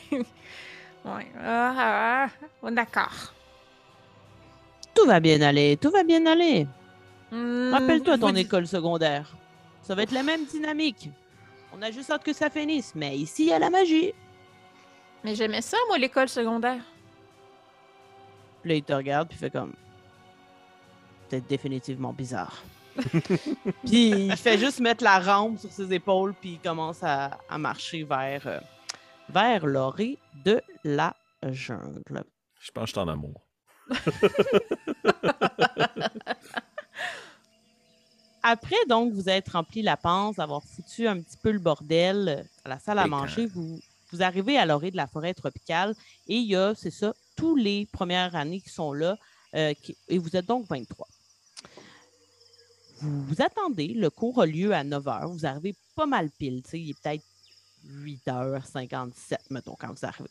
[1.04, 2.28] Ouais, ah,
[2.64, 3.34] ah, d'accord.
[4.94, 6.68] Tout va bien aller, tout va bien aller.
[7.32, 9.36] Hmm, Rappelle-toi ton dites- école secondaire.
[9.82, 11.10] Ça va être la même dynamique.
[11.74, 14.14] On a juste hâte que ça finisse, mais ici, il y a la magie.
[15.24, 16.82] Mais j'aimais ça, moi, l'école secondaire.
[18.62, 19.74] Puis là, il te regarde, puis fait comme.
[21.30, 22.62] C'est définitivement bizarre.
[23.86, 27.58] puis il fait juste mettre la rampe sur ses épaules, puis il commence à, à
[27.58, 28.60] marcher vers, euh,
[29.30, 31.16] vers l'orée de la
[31.52, 32.24] jungle.
[32.60, 33.42] Je pense que je suis en amour.
[38.44, 42.44] Après, donc, vous êtes rempli la panse, d'avoir foutu un petit peu le bordel euh,
[42.66, 43.46] à la salle à manger.
[43.46, 43.80] Vous,
[44.12, 45.94] vous arrivez à l'orée de la forêt tropicale
[46.28, 49.18] et il y a, c'est ça, tous les premières années qui sont là
[49.56, 51.08] euh, qui- et vous êtes donc 23.
[53.02, 55.32] Vous, vous attendez, le cours a lieu à 9 h.
[55.32, 57.24] Vous arrivez pas mal pile, il est peut-être
[57.88, 60.30] 8h57, mettons, quand vous arrivez.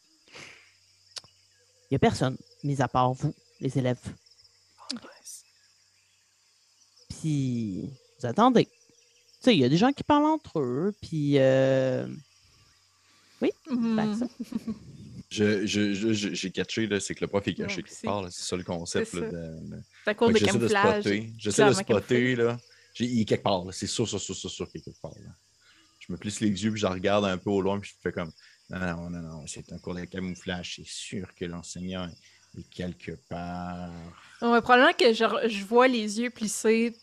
[1.85, 3.99] Il n'y a personne, mis à part vous, les élèves.
[7.09, 8.67] Puis vous attendez.
[8.67, 8.71] Tu
[9.41, 12.07] sais, il y a des gens qui parlent entre eux, puis euh,
[13.41, 14.27] fait que ça.
[15.31, 17.95] Je, je, je- je- j'ai catché, là, c'est que le prof est caché Ouais, quelque
[17.95, 18.27] c'est- part.
[18.31, 19.11] C'est ça le concept.
[19.13, 21.01] c'est là, de- cause Fait de que J'essaie de camouflage.
[21.03, 21.33] spotter.
[21.39, 22.57] J'essaie de spotter, là.
[22.95, 23.73] J'ai- Il est quelque part, là.
[23.73, 25.31] C'est sûr, sûr, sûr, sûr, sûr qu'il est quelque part, là.
[26.01, 28.13] Je me plisse les yeux, puis je regarde un peu au loin, puis je fais
[28.13, 28.33] comme
[28.71, 30.75] Non, non, non, non, c'est un cours de camouflage.
[30.77, 32.09] C'est sûr que l'enseignant
[32.57, 33.91] est quelque part.
[34.43, 36.97] Ouais, probablement que je, je vois les yeux plissés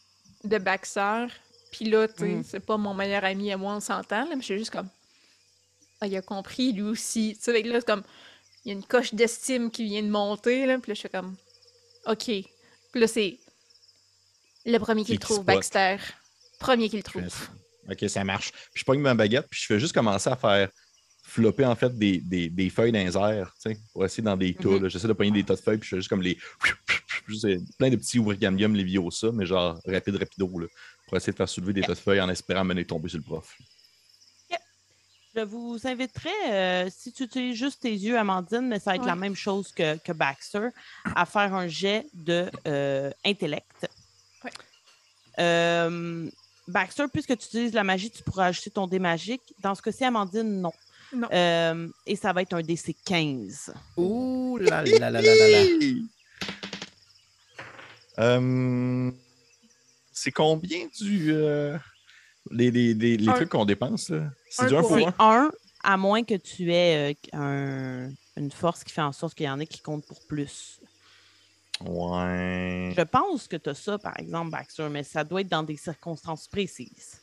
[0.45, 1.25] de Baxter.
[1.73, 2.43] Puis là, tu sais, Mm.
[2.45, 4.87] c'est pas mon meilleur ami à moi, on s'entend, là, mais je suis juste comme.
[6.01, 7.35] Ah, il a compris, lui aussi.
[7.35, 8.03] Tu sais, là, c'est comme.
[8.65, 10.77] Il y a une coche d'estime qui vient de monter, là.
[10.77, 11.35] Puis là, je suis comme.
[12.05, 12.25] OK.
[12.25, 13.39] Puis là, c'est
[14.65, 15.43] le premier qui le trouve.
[15.43, 15.97] Baxter.
[16.59, 17.27] Premier qui le trouve.
[17.27, 17.45] ça.
[17.89, 18.51] Ok, ça marche.
[18.51, 20.69] Puis je pogne ma baguette, puis je fais juste commencer à faire
[21.23, 24.37] flopper en fait des, des, des feuilles dans les airs, tu sais, pour essayer dans
[24.37, 24.69] des tas.
[24.69, 24.89] Mhm.
[24.89, 26.37] J'essaie de pogner des tas de feuilles, puis je fais juste comme les.
[27.45, 30.67] euh, plein de petits ourigamium Leviosa, mais genre rapide, rapido, là,
[31.07, 33.23] pour essayer de faire soulever des tas de feuilles en espérant mener tomber sur le
[33.23, 33.57] prof.
[35.38, 39.05] Je vous inviterais, euh, si tu utilises juste tes yeux, Amandine, mais ça va être
[39.05, 40.69] la même chose que, que Baxter,
[41.15, 43.88] à faire un jet de euh, intellect.
[44.43, 44.49] Ouais.
[45.38, 46.27] Euh,
[46.68, 49.43] Baxter, puisque tu utilises la magie, tu pourras ajouter ton dé magique.
[49.61, 50.73] Dans ce cas-ci, Amandine, non.
[51.14, 51.27] Non.
[51.31, 53.76] Euh, et ça va être un DC 15.
[53.95, 55.64] Ouh là là là là là là.
[58.19, 59.11] Euh,
[60.11, 61.31] c'est combien du.
[61.31, 61.77] euh,
[62.49, 63.34] les les, les, les Un.
[63.34, 64.31] trucs qu'on dépense, là?
[64.49, 65.13] C'est Un du 1 pour 1.
[65.19, 65.51] un,
[65.83, 69.49] à moins que tu aies euh, un- une force qui fait en sorte qu'il y
[69.49, 70.79] en ait qui comptent pour plus.
[71.81, 72.93] Ouais.
[72.97, 75.77] Je pense que tu as ça, par exemple, Baxter, mais ça doit être dans des
[75.77, 77.21] circonstances précises.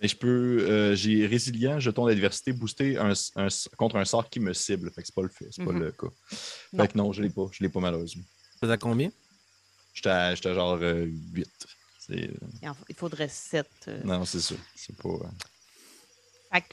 [0.00, 0.66] Mais je peux.
[0.68, 4.90] euh, j'ai résilient, jeton d'adversité, booster un, un- contre un sort qui me cible.
[4.90, 5.78] Fait que c'est pas le fait, c'est pas Mhm.
[5.80, 6.06] le cas.
[6.72, 6.82] Non.
[6.84, 7.46] Fait que non, je l'ai pas.
[7.52, 8.24] Je l'ai pas malheureusement.
[8.60, 9.10] Ça à combien?
[9.94, 11.48] J'étais à, j'étais à genre 8.
[12.00, 13.68] C'est, euh, Il faudrait 7.
[14.04, 14.56] non, c'est ça.
[14.74, 15.08] C'est pas.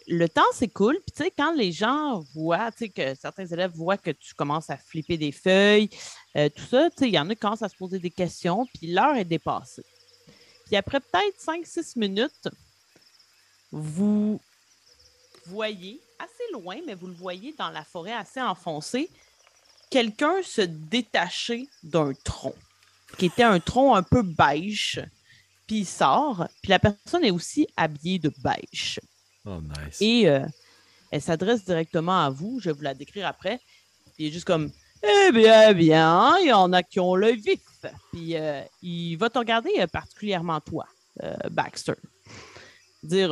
[0.08, 0.42] Le temps,
[0.74, 1.00] cool.
[1.06, 4.70] Puis, tu sais, quand les gens voient, tu que certains élèves voient que tu commences
[4.70, 5.90] à flipper des feuilles,
[6.36, 8.66] euh, tout ça, tu il y en a qui commencent à se poser des questions,
[8.66, 9.86] puis l'heure est dépassée.
[10.66, 12.50] Puis après peut-être 5-6 minutes,
[13.72, 14.40] vous
[15.48, 19.10] voyez, assez loin, mais vous le voyez dans la forêt assez enfoncée,
[19.90, 22.56] quelqu'un se détacher d'un tronc,
[23.18, 25.02] qui était un tronc un peu beige.
[25.68, 29.00] Puis il sort, puis la personne est aussi habillée de beige.
[29.46, 30.02] Oh, nice.
[30.02, 30.46] Et euh,
[31.12, 32.60] elle s'adresse directement à vous.
[32.60, 33.60] Je vais vous la décrire après.
[34.18, 34.72] Il est juste comme
[35.04, 37.62] Eh bien, bien, il y en a qui ont le vif.
[38.12, 40.86] Puis euh, il va te regarder euh, particulièrement toi,
[41.52, 41.94] Baxter.
[43.04, 43.30] Dire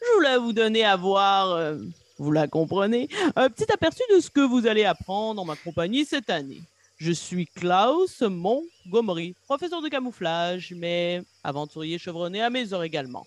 [0.00, 1.74] Je voulais vous donner à voir,
[2.18, 6.04] vous la comprenez, un petit aperçu de ce que vous allez apprendre en ma compagnie
[6.04, 6.60] cette année.
[6.98, 13.24] Je suis Klaus Montgomery, professeur de camouflage, mais aventurier chevronné à mes heures également.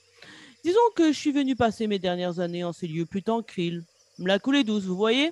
[0.64, 3.84] Disons que je suis venu passer mes dernières années en ces lieux plus tranquilles.
[4.20, 5.32] Me la coulée douce, vous voyez?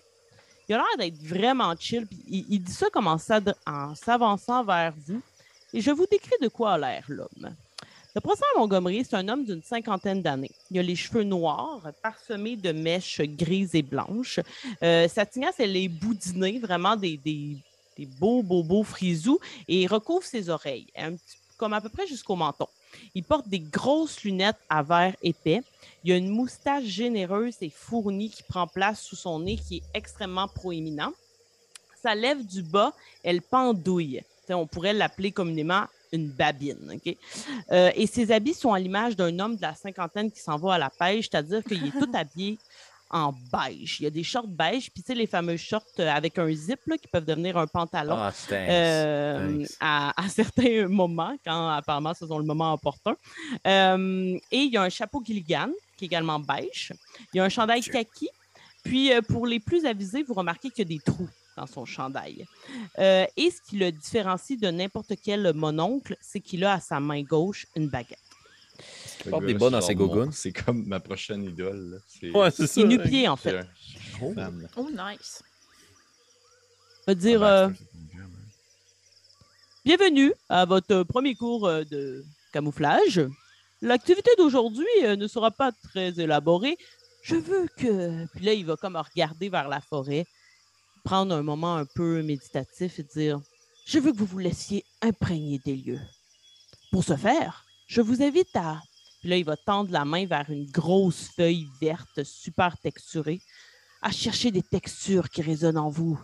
[0.68, 2.08] Il a l'air d'être vraiment chill.
[2.08, 3.18] puis il, dit ça comme en
[3.96, 5.22] s'avançant vers vous.
[5.74, 7.56] Et je vous décris de quoi a l'air l'homme.
[8.16, 10.52] Le professeur Montgomery, c'est un homme d'une cinquantaine d'années.
[10.72, 14.40] Il a les cheveux noirs, parsemés de mèches grises et blanches.
[14.82, 17.58] Euh, sa tignasse, elle est boudinée, vraiment des, des,
[17.96, 19.40] des beaux, beaux, beaux frisous.
[19.68, 20.88] Et recouvre ses oreilles,
[21.58, 22.68] comme à peu près jusqu'au menton.
[23.16, 25.62] Il porte des grosses lunettes à verre épais.
[26.04, 29.84] Il a une moustache généreuse et fournie qui prend place sous son nez qui est
[29.94, 31.12] extrêmement proéminent.
[32.02, 32.94] Sa lèvre du bas,
[33.24, 34.22] elle pendouille.
[34.44, 37.00] T'sais, on pourrait l'appeler communément une babine.
[37.72, 40.76] Euh, et ses habits sont à l'image d'un homme de la cinquantaine qui s'en va
[40.76, 42.58] à la pêche, c'est-à-dire qu'il est tout habillé
[43.10, 44.00] en beige.
[44.00, 46.52] Il y a des shorts beige, puis tu sais, les fameux shorts euh, avec un
[46.52, 48.16] zip là, qui peuvent devenir un pantalon.
[48.18, 48.70] Ah, thanks.
[48.70, 49.72] Euh, Thanks.
[49.80, 53.16] à, à certains moments, quand apparemment ce sont le moment opportun.
[53.66, 56.94] Euh, et il y a un chapeau Gilligan, qui est également beige.
[57.34, 58.30] Il y a un chandail kaki.
[58.84, 61.30] Puis, pour les plus avisés, vous remarquez qu'il y a des trous
[61.60, 62.46] dans son chandail.
[63.00, 67.00] Euh, et ce qui le différencie de n'importe quel mononcle, c'est qu'il a à sa
[67.00, 68.18] main gauche une baguette.
[69.30, 70.32] Porte des bas dans c'est ses gogoons.
[70.32, 72.02] C'est comme ma prochaine idole.
[72.08, 72.74] C'est, Ouais, c'est ça.
[72.74, 73.66] C'est nu-pied, en fait.
[74.22, 74.34] Oh.
[74.78, 75.44] Oh, nice.
[77.08, 77.86] Veux dire, Ah, euh, une femme,
[78.22, 78.50] hein.
[79.86, 82.24] Bienvenue à votre premier cours euh, de
[82.54, 83.22] camouflage.
[83.82, 86.78] L'activité d'aujourd'hui euh, ne sera pas très élaborée.
[87.22, 88.26] Je veux que...
[88.36, 90.26] Puis là, il va comme regarder vers la forêt,
[91.04, 93.40] prendre un moment un peu méditatif et dire,
[93.86, 96.02] je veux que vous vous laissiez imprégner des lieux.
[96.92, 98.82] Pour ce faire, je vous invite à...
[99.20, 103.42] Puis là, il va tendre la main vers une grosse feuille verte super texturée,
[104.02, 106.18] à chercher des textures qui résonnent en vous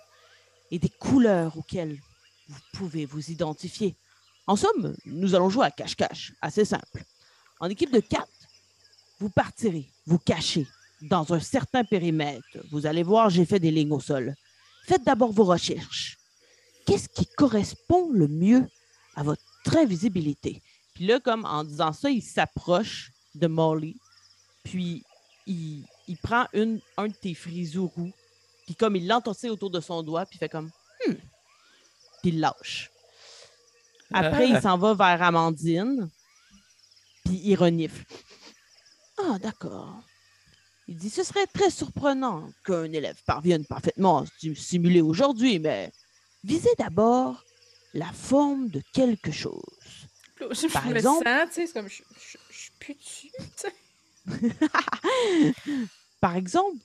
[0.72, 2.00] et des couleurs auxquelles
[2.48, 3.98] vous pouvez vous identifier.
[4.48, 7.04] En somme, nous allons jouer à cache-cache, assez simple.
[7.60, 8.30] En équipe de quatre,
[9.20, 10.68] vous partirez, vous cachez
[11.02, 12.46] dans un certain périmètre.
[12.72, 14.36] Vous allez voir, j'ai fait des lignes au sol.
[14.86, 16.18] Faites d'abord vos recherches.
[16.86, 18.66] Qu'est-ce qui correspond le mieux
[19.16, 19.42] à votre
[19.76, 20.62] invisibilité?
[20.96, 23.96] Puis là, comme en disant ça, il s'approche de Molly,
[24.64, 25.04] puis
[25.46, 28.12] il, il prend une, un de tes frisous roux,
[28.66, 30.72] puis comme il l'entorse autour de son doigt, puis il fait comme
[31.06, 31.14] Hmm.
[32.22, 32.90] Puis il lâche.
[34.14, 36.10] Après, il s'en va vers Amandine,
[37.26, 38.06] puis il renifle.
[39.18, 40.02] Ah, d'accord.
[40.88, 45.92] Il dit Ce serait très surprenant qu'un élève parvienne parfaitement à stu- simuler aujourd'hui, mais
[46.44, 47.44] visez d'abord
[47.94, 50.05] la forme de quelque chose.
[50.52, 53.32] Je, Par me exemple- sens, tu sais, c'est comme je, je, je suis plus dessus,
[53.38, 53.74] tu sais.
[56.22, 56.78] Par exemple,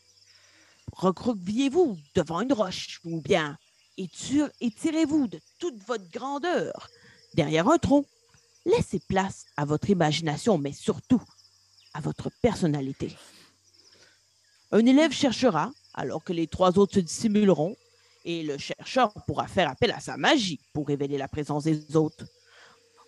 [0.92, 3.58] recroquevillez-vous devant une roche ou bien
[3.96, 6.88] étirez-vous de toute votre grandeur
[7.34, 8.04] derrière un tronc.
[8.66, 11.22] Laissez place à votre imagination, mais surtout
[11.94, 13.16] à votre personnalité.
[14.72, 17.76] Un élève cherchera, alors que les trois autres se dissimuleront,
[18.24, 22.24] et le chercheur pourra faire appel à sa magie pour révéler la présence des autres.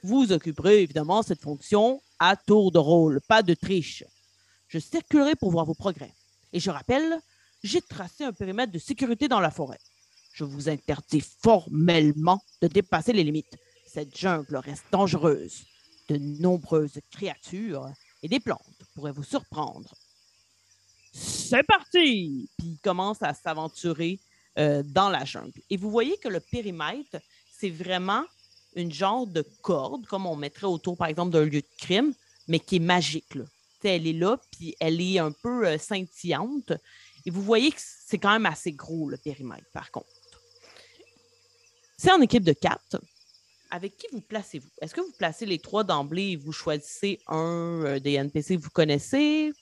[0.02, 4.04] Vous occuperez évidemment cette fonction à tour de rôle, pas de triche.
[4.66, 6.12] Je circulerai pour voir vos progrès.
[6.52, 7.20] Et je rappelle,
[7.62, 9.78] j'ai tracé un périmètre de sécurité dans la forêt.
[10.32, 13.56] Je vous interdis formellement de dépasser les limites.
[13.86, 15.64] Cette jungle reste dangereuse.
[16.08, 17.88] De nombreuses créatures
[18.22, 19.94] et des plantes pourraient vous surprendre.
[21.12, 22.50] C'est parti!
[22.58, 24.18] Puis il commence à s'aventurer
[24.58, 25.60] euh, dans la jungle.
[25.70, 27.18] Et vous voyez que le périmètre,
[27.50, 28.24] c'est vraiment
[28.74, 32.12] une genre de corde, comme on mettrait autour, par exemple, d'un lieu de crime,
[32.48, 33.34] mais qui est magique.
[33.34, 33.44] Là.
[33.44, 36.72] Tu sais, elle est là, puis elle est un peu euh, scintillante.
[37.24, 40.08] Et vous voyez que c'est quand même assez gros, le périmètre, par contre.
[41.96, 43.00] C'est en équipe de quatre.
[43.70, 44.68] Avec qui vous placez-vous?
[44.80, 48.62] Est-ce que vous placez les trois d'emblée et vous choisissez un euh, des NPC que
[48.62, 49.52] vous connaissez?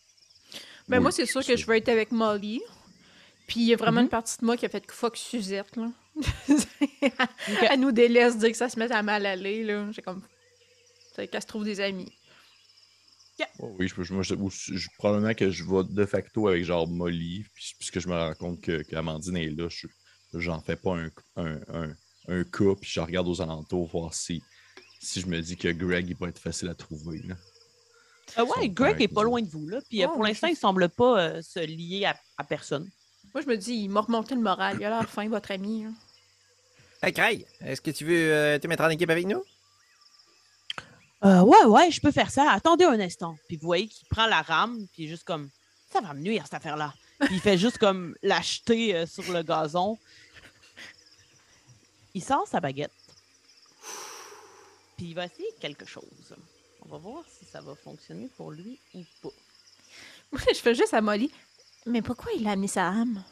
[0.88, 2.60] Ben Oui, moi, c'est sûr que je vais être avec Molly.
[3.46, 4.04] Puis il y a vraiment Mhm.
[4.06, 5.90] une partie de moi qui a fait fuck Suzette, là.
[7.70, 9.90] Elle nous délaisse dire que ça se met à mal aller, là.
[9.92, 10.22] J'ai comme...
[11.14, 12.12] C'est qu'elle se trouve des amis.
[13.58, 17.46] Oh oui, je, je- moi, je- probablement que je vais de facto avec genre Molly,
[17.54, 19.86] puis- puisque je me rends compte que- qu'Amandine est là, je-
[20.34, 21.96] j'en fais pas un, un, un,
[22.28, 24.42] un cas, puis je regarde aux alentours voir si,
[25.00, 27.20] si je me dis que Greg il va être facile à trouver.
[27.26, 27.34] là.
[28.38, 29.80] Euh, ouais, Greg est pas loin de vous, là.
[29.88, 32.44] Puis euh, Oh, pour oui, l'instant, je- il semble pas euh, se lier à, à
[32.44, 32.90] personne.
[33.34, 34.76] Moi, je me dis, il m'a remonté le moral.
[34.80, 35.84] Il a l'air fin, votre ami.
[35.84, 35.94] hein.
[37.02, 39.42] Hey, Craig, est-ce que tu veux euh, te mettre en équipe avec nous?
[41.24, 42.50] Euh, ouais, ouais, je peux faire ça.
[42.50, 43.36] Attendez un instant.
[43.46, 45.48] Puis vous voyez qu'il prend la rame, puis juste comme,
[45.92, 46.92] ça va me nuire, cette affaire-là.
[47.20, 49.98] Puis il fait juste comme l'acheter euh, sur le gazon.
[52.14, 52.92] Il sort sa baguette.
[54.96, 56.34] Puis il va essayer quelque chose.
[56.84, 59.28] On va voir si ça va fonctionner pour lui ou pas.
[60.32, 61.30] Moi, je fais juste à Molly.
[61.86, 63.24] Mais pourquoi il a amené sa âme?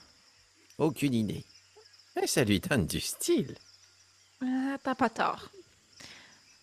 [0.78, 1.44] Aucune idée.
[2.16, 3.56] Mais ça lui donne du style.
[4.42, 5.50] Ah, t'as pas tort.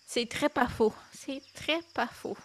[0.06, 0.94] C'est très pas faux.
[1.12, 2.36] C'est très pas faux.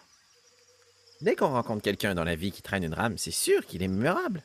[1.21, 3.87] Dès qu'on rencontre quelqu'un dans la vie qui traîne une rame, c'est sûr qu'il est
[3.87, 4.43] mémorable.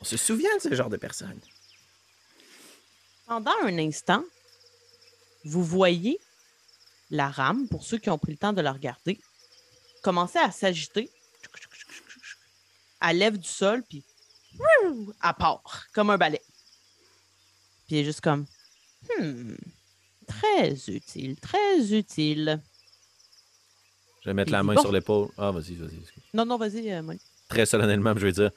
[0.00, 1.40] On se souvient de ce genre de personne.
[3.26, 4.24] Pendant un instant,
[5.44, 6.20] vous voyez
[7.10, 9.20] la rame, pour ceux qui ont pris le temps de la regarder,
[10.02, 11.10] commencer à s'agiter.
[13.00, 14.04] Elle lève du sol, puis
[14.58, 16.40] elle part, comme un balai.
[17.86, 18.46] Puis elle est juste comme,
[19.18, 19.54] hmm,
[20.26, 22.60] très utile, très utile.
[24.22, 24.80] Je vais mettre la main bon.
[24.80, 25.28] sur l'épaule.
[25.38, 26.00] Ah, vas-y, vas-y.
[26.34, 27.20] Non, non, vas-y, euh, Molly.
[27.48, 28.50] Très solennellement, je vais dire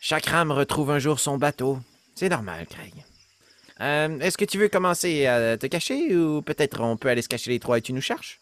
[0.00, 1.78] Chaque rame retrouve un jour son bateau.
[2.16, 2.92] C'est normal, Craig.
[3.80, 7.28] Euh, Est-ce que tu veux commencer à te cacher ou peut-être on peut aller se
[7.28, 8.40] cacher les trois et tu nous cherches?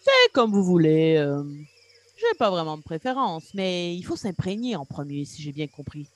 [0.00, 1.16] C'est comme vous voulez.
[1.16, 1.42] euh,
[2.32, 6.06] J'ai pas vraiment de préférence, mais il faut s'imprégner en premier, si j'ai bien compris.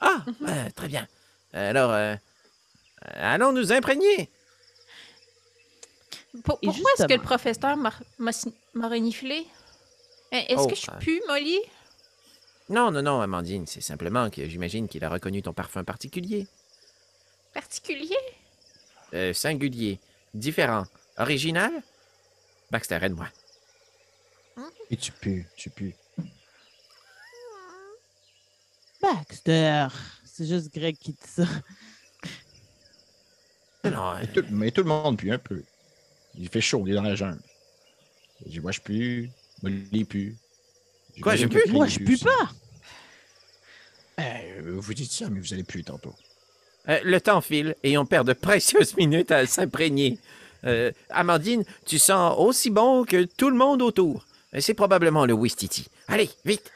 [0.00, 1.06] Ah, euh, très bien.
[1.52, 2.16] Alors, euh,
[3.14, 4.28] allons nous imprégner.
[6.42, 9.46] Pour- Et pourquoi est-ce que le professeur m'a- m'a si- m'a reniflé?
[10.32, 10.98] Eh, Est-ce Oh, que je euh.
[10.98, 11.58] pue, Molly?
[12.68, 16.46] Non, non, non, Amandine, c'est simplement que j'imagine qu'il a reconnu ton parfum particulier.
[17.52, 18.16] Particulier?
[19.12, 20.00] Euh, singulier,
[20.32, 20.84] différent,
[21.18, 21.70] original?
[22.70, 23.28] Baxter, aide-moi.
[24.90, 25.94] Et tu pues, tu pues.
[29.00, 29.88] Baxter,
[30.24, 31.44] c'est juste Greg qui dit ça.
[33.84, 35.62] Non, Mais tout, mais tout le monde pue un peu.
[36.38, 37.40] Il fait chaud, il est dans la jungle.
[38.46, 39.30] Je dis, moi je pue,
[39.62, 40.36] Molly pue.
[41.22, 41.70] Quoi, je pue?
[41.70, 42.50] Moi, je pue pas.
[44.20, 46.14] Euh, vous dites ça, mais vous allez puer tantôt.
[46.88, 50.18] Euh, le temps file et on perd de précieuses minutes à s'imprégner.
[50.64, 54.26] Euh, Amandine, tu sens aussi bon que tout le monde autour.
[54.54, 55.86] Euh, C'est probablement le Wistiti.
[56.08, 56.70] Allez, vite!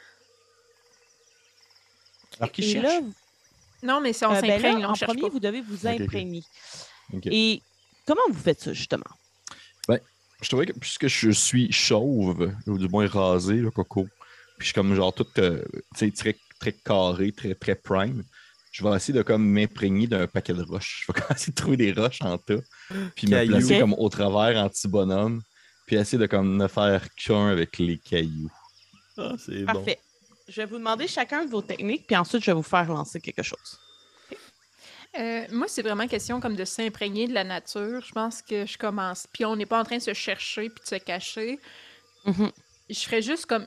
[2.39, 2.83] Alors qui cherche?
[2.83, 3.01] là,
[3.83, 5.29] Non, mais si on euh, ben s'imprègne, là, là, on en cherche premier, pas.
[5.29, 6.43] vous devez vous imprégner.
[7.25, 7.61] Et
[8.05, 9.03] comment vous faites ça, justement?
[10.41, 14.03] Je trouvais que puisque je suis chauve, ou du moins rasé, le coco,
[14.57, 15.63] puis je suis comme genre tout euh,
[15.97, 18.23] tu sais, très, très carré, très, très prime,
[18.71, 21.05] je vais essayer de comme m'imprégner d'un paquet de roches.
[21.07, 22.61] Je vais essayer de trouver des roches en tas,
[23.15, 25.41] puis me placer comme au travers en petit bonhomme,
[25.89, 28.51] puis essayer de comme ne faire qu'un avec les cailloux.
[29.17, 29.99] Ah, c'est Parfait.
[30.47, 33.19] Je vais vous demander chacun de vos techniques, puis ensuite, je vais vous faire lancer
[33.19, 33.79] quelque chose.
[35.17, 38.01] Euh, moi, c'est vraiment question comme de s'imprégner de la nature.
[38.05, 39.25] Je pense que je commence.
[39.33, 41.59] Puis on n'est pas en train de se chercher puis de se cacher.
[42.25, 42.51] Mhm.
[42.87, 43.65] Je ferais juste comme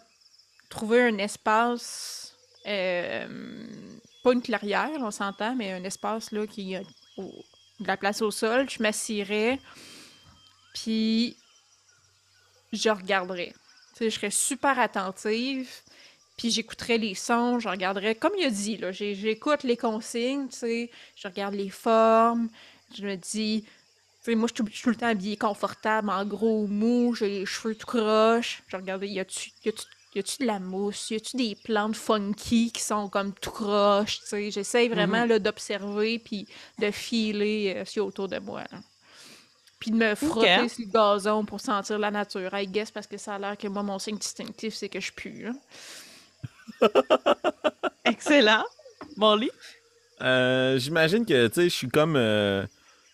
[0.70, 2.36] trouver un espace,
[2.68, 3.66] euh,
[4.22, 6.82] pas une clairière, on s'entend, mais un espace là qui a
[7.16, 7.44] au-
[7.80, 8.70] de la place au sol.
[8.70, 9.58] Je m'assirais,
[10.74, 11.36] puis
[12.72, 13.52] je regarderais.
[13.94, 15.70] Tu sais, je serais super attentive,
[16.36, 20.56] puis j'écouterais les sons, je regarderais, comme il a dit, là, j'écoute les consignes, tu
[20.58, 22.50] sais, je regarde les formes,
[22.96, 23.70] je me dis, tu
[24.22, 27.74] sais, moi, je suis tout- le temps habillée confortable, en gros mou, j'ai les cheveux
[27.76, 28.62] tout croches.
[28.68, 29.68] Je regardais, y a-tu y
[30.18, 31.10] a-tu- de la mousse?
[31.10, 34.20] Y a-tu des plantes funky qui sont comme tout croches?
[34.22, 36.46] Tu sais, j'essaye vraiment là, d'observer puis
[36.78, 38.62] de filer euh, ce qu'il y a autour de moi.
[38.70, 38.82] là.
[39.82, 42.50] Puis de me frotter sur le gazon pour sentir la nature.
[42.54, 45.12] I guess parce que ça a l'air que moi, mon signe distinctif, c'est que je
[45.12, 45.42] pue.
[45.44, 46.88] là.
[48.04, 48.64] Excellent.
[49.16, 49.50] Molly?
[50.20, 52.16] Euh, J'imagine que, tu sais, je suis comme.
[52.16, 52.62] euh,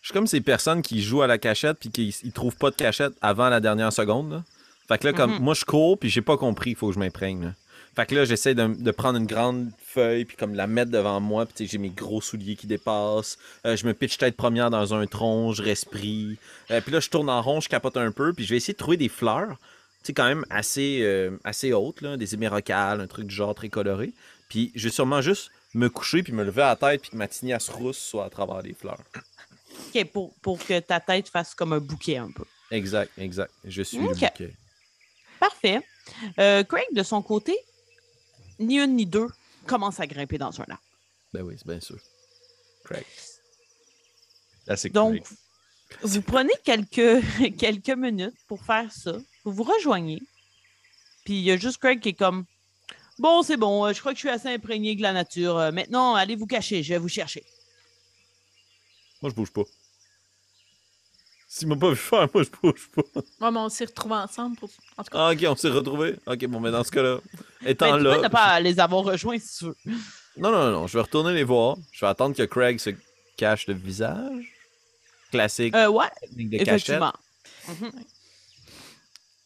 [0.03, 2.70] je suis comme ces personnes qui jouent à la cachette puis qui ils trouvent pas
[2.70, 4.31] de cachette avant la dernière seconde.
[4.32, 4.43] là.
[4.89, 5.40] Fait que là, comme Mhm.
[5.43, 7.55] moi, je cours puis j'ai pas compris, il faut que je m'imprègne.
[7.99, 11.19] Fait que là, j'essaie de, de prendre une grande feuille puis comme la mettre devant
[11.19, 11.47] moi.
[11.47, 13.39] Puis tu sais, j'ai mes gros souliers qui dépassent.
[13.66, 16.37] Euh, je me pitch tête première dans un tronc, je respire.
[16.70, 18.33] Euh, puis là, je tourne en rond, je capote un peu.
[18.33, 19.49] Puis je vais essayer de trouver des fleurs.
[19.49, 23.53] Tu sais, quand même assez, euh, assez hautes, là, des émérocales, un truc du genre
[23.53, 24.12] très coloré.
[24.49, 27.16] Puis je vais sûrement juste me coucher puis me lever à la tête puis que
[27.16, 29.03] ma tignasse rousse soit à travers les fleurs.
[29.93, 32.45] OK, pour, pour que ta tête fasse comme un bouquet un peu.
[32.70, 33.51] Exact, exact.
[33.65, 34.05] Je suis Ok.
[34.05, 34.53] le bouquet.
[35.41, 35.81] Parfait.
[36.39, 37.57] Euh, Craig, de son côté,
[38.59, 39.29] ni une ni deux,
[39.67, 40.83] commence à grimper dans un arbre.
[41.33, 41.99] Ben oui, c'est bien sûr.
[42.85, 43.05] Craig.
[44.67, 45.23] Là, c'est Donc,
[46.03, 47.23] vous prenez quelques,
[47.59, 49.13] quelques minutes pour faire ça.
[49.45, 50.23] Vous vous rejoignez.
[51.25, 52.45] Puis il y a juste Craig qui est comme
[53.19, 55.59] Bon, c'est bon, euh, je crois que je suis assez imprégné de la nature.
[55.59, 57.45] Euh, maintenant, allez vous cacher, je vais vous chercher.
[59.21, 59.65] Moi, je bouge pas.
[61.51, 63.03] S'il m'a pas vu faire, moi, je bouge pas.
[63.15, 64.57] Ouais, mais on s'est retrouvés ensemble.
[64.59, 64.69] Pour...
[64.99, 66.16] En tout cas, Ah, ok, on s'est retrouvés.
[66.27, 67.19] Ok, bon, mais dans ce cas-là,
[67.65, 68.19] étant Ben, tu peux là.
[68.23, 69.77] ne pas les avoir rejoints si tu veux.
[70.37, 71.77] Non, non, non, je vais retourner les voir.
[71.91, 72.91] Je vais attendre que Craig se
[73.37, 74.53] cache le visage.
[75.31, 77.12] Classique, Euh, ouais, de effectivement.
[77.66, 77.93] Mhm.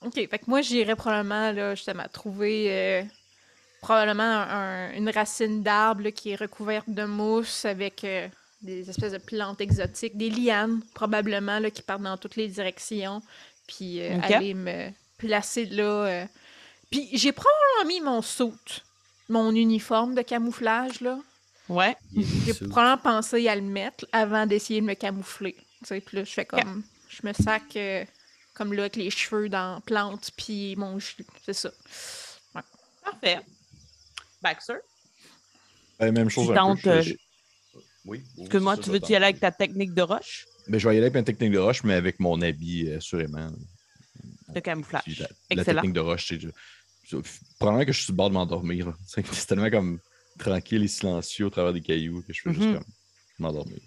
[0.02, 3.02] OK, fait que moi, j'irais probablement, là, justement, trouver euh,
[3.80, 8.28] probablement un- un- une racine d'arbre là, qui est recouverte de mousse avec euh,
[8.62, 13.22] des espèces de plantes exotiques, des lianes, probablement, là, qui partent dans toutes les directions,
[13.66, 15.84] puis euh, aller me placer là.
[15.84, 16.26] euh.
[16.90, 18.84] Puis j'ai probablement mis mon soute,
[19.28, 21.18] mon uniforme de camouflage, là.
[21.68, 21.96] Ouais.
[22.14, 25.54] J'ai probablement pensé à le mettre avant d'essayer de me camoufler.
[25.80, 26.82] Tu sais, puis là, je fais comme.
[27.08, 28.04] Je me sac euh,
[28.54, 31.14] comme là avec les cheveux dans plante, puis mon jus.
[31.44, 31.70] C'est ça.
[33.04, 33.40] Parfait.
[34.42, 34.74] Baxter,
[36.00, 36.58] Euh, même chose tu un peu.
[36.60, 37.14] tentes, je- euh, je-
[38.04, 38.22] Oui.
[38.36, 40.46] oui, excuse-moi, c'est ça, tu veux y aller avec ta technique de roche?
[40.68, 42.96] Mais je vais y aller avec ma technique de roche, mais avec mon habit, euh,
[42.98, 43.50] assurément.
[44.48, 45.02] de camouflage?
[45.18, 45.80] La, la Excellent.
[45.82, 47.18] technique de roche, c'est.
[47.58, 48.92] Probablement que je suis sur le bord de m'endormir.
[49.06, 49.98] C'est c'est tellement comme
[50.38, 52.56] tranquille et silencieux au travers des cailloux que je peux Mhm.
[52.56, 52.84] juste comme
[53.38, 53.78] m'endormir.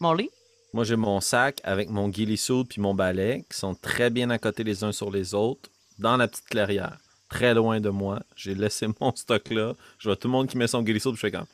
[0.00, 0.28] Molly?
[0.72, 4.28] Moi, j'ai mon sac avec mon ghillie suit puis mon balai qui sont très bien
[4.30, 6.98] à côté les uns sur les autres dans la petite clairière.
[7.30, 8.22] Très loin de moi.
[8.36, 9.74] J'ai laissé mon stock là.
[9.98, 11.46] Je vois tout le monde qui met son ghillie suit puis je fais comme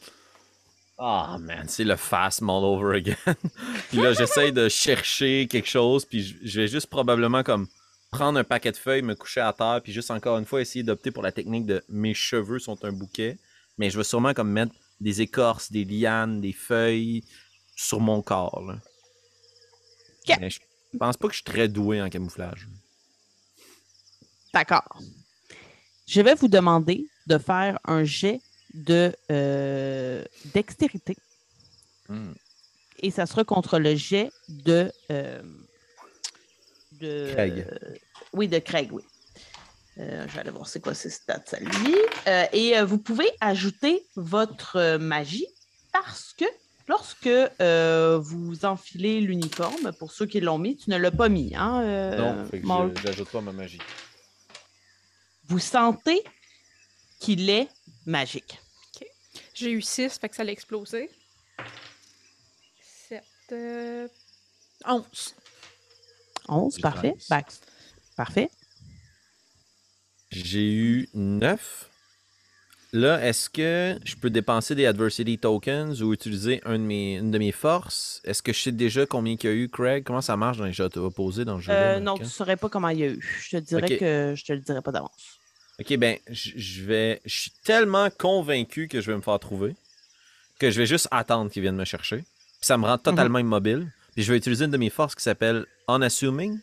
[1.05, 3.16] Ah man, c'est le fast all over again.
[3.89, 7.66] puis là, j'essaye de chercher quelque chose puis je- vais juste probablement comme
[8.12, 10.85] prendre un paquet de feuilles, me coucher à terre puis juste encore une fois essayer
[10.85, 13.37] d'opter pour la technique de mes cheveux sont un bouquet.
[13.79, 17.24] Mais je vais sûrement comme mettre des écorces, des lianes, des feuilles
[17.74, 18.62] sur mon corps.
[18.65, 18.79] là.
[20.29, 20.37] Ok.
[20.41, 20.61] Mais je
[20.99, 22.69] pense pas que je suis très doué en camouflage.
[24.55, 25.01] D'accord.
[26.07, 28.41] Je vais vous demander de faire un jet
[28.74, 30.24] de euh,
[30.55, 31.16] dextérité.
[32.09, 32.32] Hmm.
[33.01, 34.93] Et ça sera contre le jet de.
[35.11, 35.43] euh,
[37.01, 37.66] de Craig.
[37.70, 37.94] euh,
[38.32, 39.03] oui, de Craig, oui.
[39.99, 41.97] Euh, je vais aller voir c'est quoi ses stats à lui.
[42.27, 45.47] Euh, et euh, vous pouvez ajouter votre magie
[45.93, 46.47] parce que
[46.89, 47.28] lorsque
[48.24, 52.16] vous enfilez l'uniforme, pour ceux qui l'ont mis, tu ne l'as pas mis, hein?
[52.16, 53.81] non, fait que j'ajoute pas ma magie.
[55.49, 56.23] Vous sentez
[57.20, 57.69] qu'il est
[58.07, 58.62] magique.
[59.55, 61.11] J'ai eu 6, fait que ça l'a explosé.
[63.09, 63.23] 7.
[63.53, 64.09] Euh...
[64.87, 65.35] 11.
[66.49, 67.15] 11, J'ai parfait.
[67.29, 67.61] Bax-
[68.16, 68.51] Parfait.
[70.31, 71.89] J'ai eu 9.
[72.95, 77.31] Là, est-ce que je peux dépenser des adversity tokens ou utiliser un de mes, une
[77.31, 78.20] de mes forces?
[78.24, 80.05] Est-ce que je sais déjà combien qu'il y a eu, Craig?
[80.05, 81.73] Comment ça marche dans les jeux opposés dans le jeu?
[81.73, 83.20] Euh, non, tu ne saurais pas comment il y a eu.
[83.41, 85.39] Je te dirais que je te le dirais pas d'avance.
[85.83, 87.21] Ok, ben, je vais.
[87.25, 89.75] Je suis tellement convaincu que je vais me faire trouver
[90.59, 92.19] que je vais juste attendre qu'ils viennent me chercher.
[92.19, 93.91] Puis ça me rend totalement immobile.
[94.15, 96.59] Puis je vais utiliser une de mes forces qui s'appelle Unassuming.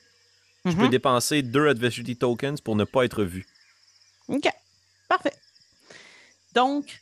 [0.65, 0.89] Je peux Mhm.
[0.89, 3.45] dépenser deux Adversity Tokens pour ne pas être vu.
[4.29, 4.47] OK.
[5.09, 5.33] Parfait.
[6.53, 6.99] Donc,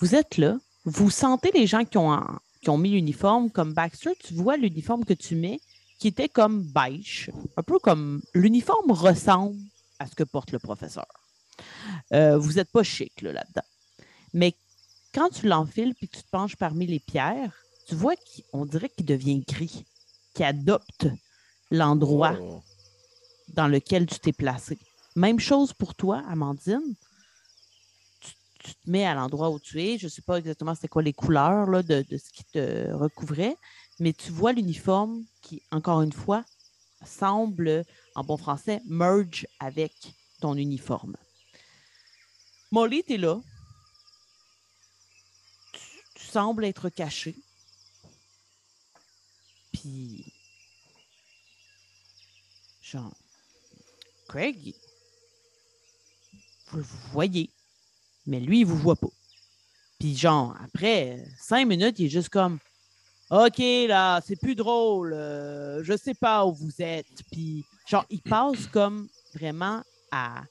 [0.00, 0.58] vous êtes là.
[0.84, 4.10] Vous sentez les gens qui ont, en- qui ont mis l'uniforme comme Baxter.
[4.22, 5.60] Tu vois l'uniforme que tu mets
[5.98, 7.30] qui était comme beige.
[7.56, 9.56] Un peu comme l'uniforme ressemble
[10.04, 11.06] à ce que porte le professeur.
[12.12, 13.66] Euh, vous n'êtes pas chic là, là-dedans.
[14.32, 14.54] Mais
[15.14, 17.54] quand tu l'enfiles puis que tu te penches parmi les pierres,
[17.86, 18.14] tu vois
[18.52, 19.84] qu'on dirait qu'il devient gris,
[20.34, 21.06] qu'il adopte
[21.70, 22.62] l'endroit Oh.
[23.48, 24.78] dans lequel tu t'es placé.
[25.16, 26.94] Même chose pour toi, Amandine.
[28.20, 29.96] Tu, tu te mets à l'endroit où tu es.
[29.98, 32.92] Je ne sais pas exactement c'était quoi les couleurs là, de, de ce qui te
[32.92, 33.56] recouvrait,
[34.00, 36.44] mais tu vois l'uniforme qui, encore une fois,
[37.06, 39.92] semble, en bon français, merge avec
[40.40, 41.16] ton uniforme.
[42.70, 43.40] Molly, tu es là.
[45.72, 47.36] Tu, sembles être caché.
[49.72, 50.32] Puis,
[52.82, 53.14] genre,
[54.28, 54.74] Craig,
[56.68, 57.50] vous le voyez,
[58.26, 59.08] mais lui, il vous voit pas.
[59.98, 62.58] Puis genre, après cinq minutes, il est juste comme
[63.30, 67.22] OK, là, c'est plus drôle, euh, je sais pas où vous êtes.
[67.32, 70.42] Puis genre, il passe comme vraiment à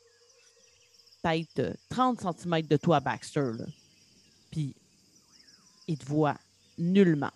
[1.21, 3.51] peut-être euh, 30 cm de toi, Baxter.
[3.57, 3.65] Là.
[4.51, 4.75] Puis
[5.87, 6.35] il te voit
[6.77, 7.31] nullement.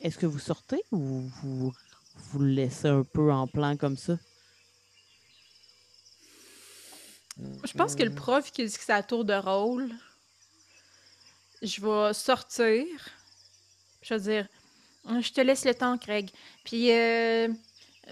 [0.00, 1.72] Est-ce que vous sortez ou vous,
[2.16, 4.18] vous le laissez un peu en plan comme ça?
[7.64, 9.90] Je pense que le prof qui dit que c'est à tour de rôle,
[11.66, 12.86] je vais sortir.
[14.02, 14.48] Je vais dire,
[15.20, 16.30] je te laisse le temps, Craig.
[16.64, 17.48] Puis, euh,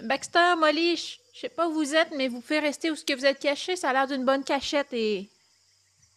[0.03, 3.03] Baxter, Molly, je je sais pas où vous êtes, mais vous pouvez rester où ce
[3.03, 3.75] que vous êtes caché.
[3.75, 5.29] Ça a l'air d'une bonne cachette et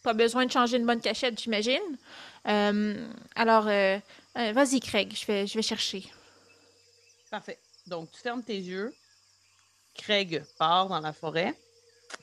[0.05, 1.99] pas besoin de changer une bonne cachette, j'imagine.
[2.47, 3.99] Euh, alors, euh,
[4.39, 6.05] euh, vas-y, Craig, je vais, je vais chercher.
[7.33, 7.59] Parfait.
[7.89, 8.95] Donc, tu fermes tes yeux.
[9.95, 11.53] Craig part dans la forêt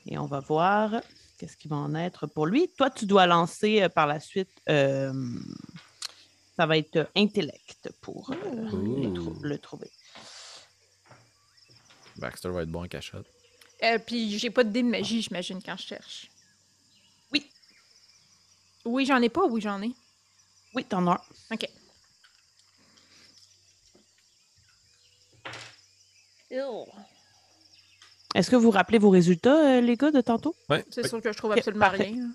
[0.06, 1.02] et on va voir
[1.36, 2.68] qu'est-ce qui va en être pour lui.
[2.76, 4.50] Toi, tu dois lancer euh, par la suite.
[4.68, 5.12] euh,
[6.56, 8.36] ça va être euh, intellect pour euh,
[8.98, 9.42] les trou- Ouh.
[9.42, 9.90] le trouver.
[12.16, 13.26] Baxter va être bon en cachette.
[13.82, 16.30] Euh, puis, j'ai pas de dé de magie, j'imagine, quand je cherche.
[17.30, 17.50] Oui.
[18.86, 19.92] Oui, j'en ai pas, oui, j'en ai.
[20.74, 21.12] Oui, t'en as
[21.50, 21.54] un.
[21.54, 21.68] OK.
[28.36, 30.54] Est-ce que vous vous rappelez vos résultats, euh, les gars, de tantôt?
[30.68, 30.84] Ouais.
[30.90, 32.04] C'est sûr que je trouve absolument parfait.
[32.04, 32.28] rien.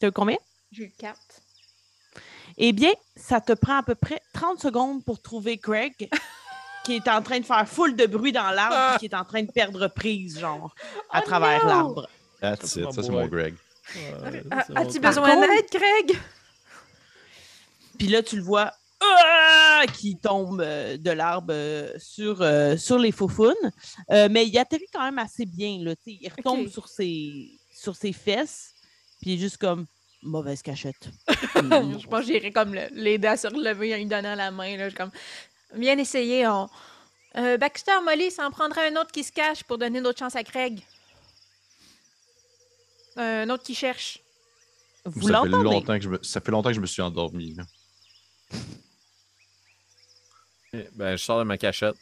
[0.00, 0.36] Tu as eu combien?
[0.72, 1.16] J'ai eu 4.
[2.58, 5.94] Eh bien, ça te prend à peu près 30 secondes pour trouver Craig,
[6.84, 8.96] qui est en train de faire full de bruit dans l'arbre, Ah!
[8.98, 10.74] qui est en train de perdre prise, genre,
[11.12, 12.08] à Oh travers l'arbre.
[12.40, 12.92] That's Ça, c'est it.
[12.92, 13.54] Ça, c'est mon Greg.
[14.74, 16.18] As-tu Par besoin contre- d'aide, Craig?
[17.98, 22.98] Puis là, tu le vois ah, qui tombe euh, de l'arbre euh, sur, euh, sur
[22.98, 23.54] les faufounes.
[24.10, 25.78] Euh, mais il atterrit quand même assez bien.
[25.82, 28.74] Là, tu sais, il retombe sur, ses, sur ses fesses.
[29.20, 29.86] Puis il est juste comme
[30.22, 31.10] mauvaise cachette.
[31.54, 34.76] je pense que j'irais comme l'aider à se relever en lui donnant la main.
[34.76, 35.12] Là, Je suis comme,
[35.74, 36.46] bien essayé.
[36.46, 36.68] On...
[37.36, 40.36] Euh, Baxter, Molly, ça en prendrait un autre qui se cache pour donner d'autres chances
[40.36, 40.80] à Craig.
[43.18, 44.20] Euh, un autre qui cherche.
[45.04, 45.64] Vous ça, fait l'entendez?
[45.64, 46.18] longtemps que je me...
[46.22, 47.56] ça fait longtemps que je me suis endormi.
[50.72, 51.94] Eh, Ben, je sors de ma cachette.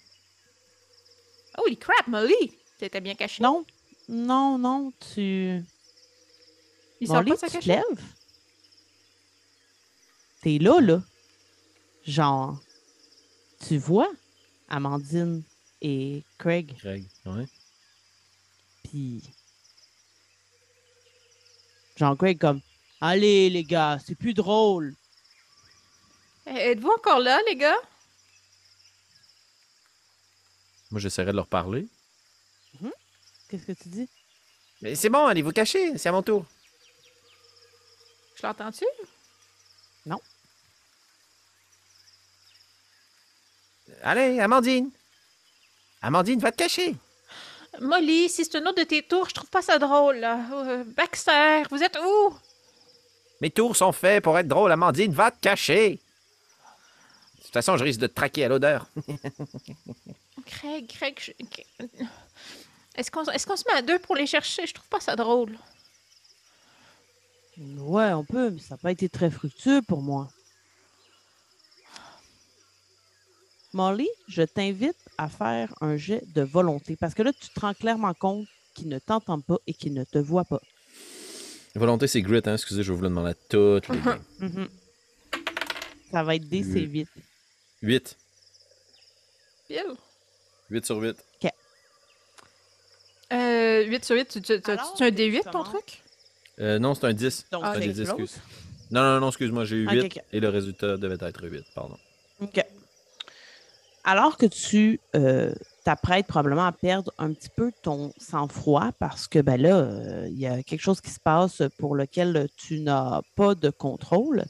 [1.58, 2.52] Holy crap, Molly!
[2.78, 3.42] T'étais bien caché.
[3.42, 3.64] Non,
[4.08, 5.62] non, non, tu.
[7.00, 7.84] il sort Molly, pas de sa tu te cachette?
[7.88, 8.04] lèves?
[10.42, 11.02] T'es là, là.
[12.04, 12.58] Genre,
[13.66, 14.10] tu vois
[14.68, 15.42] Amandine
[15.80, 16.76] et Craig.
[16.78, 17.04] Craig.
[17.24, 17.46] Ouais.
[18.82, 19.22] Puis.
[21.96, 22.60] Genre, Craig, comme.
[23.00, 24.94] Allez, les gars, c'est plus drôle.
[26.48, 27.76] Euh, Êtes-vous encore là, les gars?
[30.94, 31.88] Moi, j'essaierai de leur parler.
[33.48, 34.08] Qu'est-ce que tu dis?
[34.80, 36.44] Mais c'est bon, allez vous cacher, c'est à mon tour.
[38.36, 38.84] Je l'entends-tu?
[44.04, 44.90] Allez, Amandine.
[46.00, 46.94] Amandine, va te cacher.
[47.80, 50.18] Molly, si c'est un autre de tes tours, je trouve pas ça drôle.
[50.18, 50.38] là.
[50.52, 52.38] Euh, Baxter, vous êtes où?
[53.40, 55.98] Mes tours sont faits pour être drôles, Amandine, va te cacher.
[57.38, 58.86] De toute façon, je risque de te traquer à l'odeur.
[60.46, 61.32] Craig, Craig, je-
[62.96, 64.66] Est-ce qu'on est se met à deux pour les chercher?
[64.66, 65.58] Je trouve pas ça drôle.
[67.58, 70.28] Ouais, on peut, mais ça n'a pas été très fructueux pour moi.
[73.72, 77.74] Molly, je t'invite à faire un jet de volonté parce que là, tu te rends
[77.74, 80.60] clairement compte qu'il ne t'entend pas et qu'il ne te voit pas.
[81.74, 82.54] Volonté, c'est grit, hein?
[82.54, 84.20] Excusez, je vais vous le demander à toutes les Mhm.
[84.38, 84.68] Mhm.
[86.12, 87.08] Ça va être DC8.
[87.82, 88.16] 8.
[89.66, 89.96] Pile.
[90.70, 91.16] 8 sur 8.
[93.32, 96.02] Euh, 8 sur 8, tu, tu, tu, Alors, tu as un D8 ton truc?
[96.60, 97.46] Euh, non, c'est un 10.
[97.50, 98.20] Donc, Ah, C'est un ça des 10, explose.
[98.22, 98.42] excuse.
[98.90, 100.20] Non, non, non, excuse-moi, j'ai eu Ok, 8 ok.
[100.32, 101.96] et le résultat devait être 8, pardon.
[102.40, 102.64] OK.
[104.04, 109.38] Alors que tu euh, t'apprêtes probablement à perdre un petit peu ton sang-froid parce que
[109.38, 113.22] ben là, euh, il y a quelque chose qui se passe pour lequel tu n'as
[113.34, 114.44] pas de contrôle.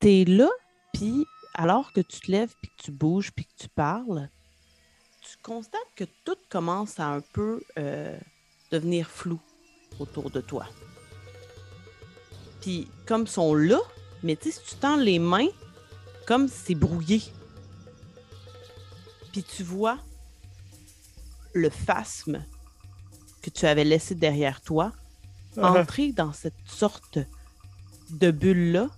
[0.00, 0.48] Tu es là,
[0.94, 4.30] puis alors que tu te lèves, puis que tu bouges, puis que tu parles,
[5.30, 8.16] tu constates que tout commence à un peu euh,
[8.70, 9.40] devenir flou
[9.98, 10.66] autour de toi.
[12.60, 13.78] Puis comme ils sont là,
[14.22, 15.48] mais tu sais, si tu tends les mains,
[16.26, 17.22] comme c'est brouillé.
[19.32, 19.98] Puis tu vois
[21.52, 22.44] le phasme
[23.42, 24.92] que tu avais laissé derrière toi
[25.56, 27.18] entrer dans cette sorte
[28.10, 28.88] de bulle-là,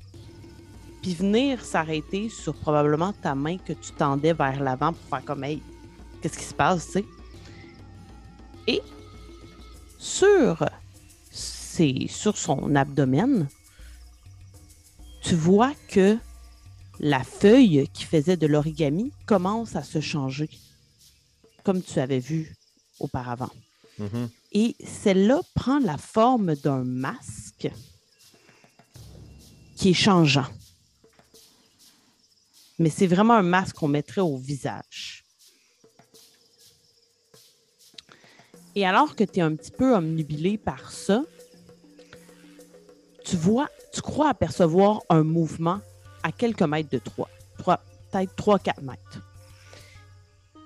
[1.03, 5.45] puis venir s'arrêter sur probablement ta main que tu tendais vers l'avant pour faire comme
[5.45, 5.63] Hey,
[6.21, 7.05] qu'est-ce qui se passe, tu sais?
[8.67, 8.83] Et
[9.99, 10.69] sur,
[11.31, 13.49] ses- sur son abdomen,
[15.23, 16.19] tu vois que
[17.01, 20.51] la feuille qui faisait de l'origami commence à se changer,
[21.65, 22.55] comme tu avais vu
[22.99, 23.51] auparavant.
[23.99, 24.29] Mhm.
[24.53, 27.71] Et celle-là prend la forme d'un masque
[29.77, 30.47] qui est changeant.
[32.79, 35.25] Mais c'est vraiment un masque qu'on mettrait au visage.
[38.79, 41.25] Et alors que tu es un petit peu omnubilé par ça,
[43.25, 45.81] tu vois, tu crois apercevoir un mouvement
[46.23, 47.29] à quelques mètres de toi.
[47.57, 49.21] Peut-être 3-4 mètres.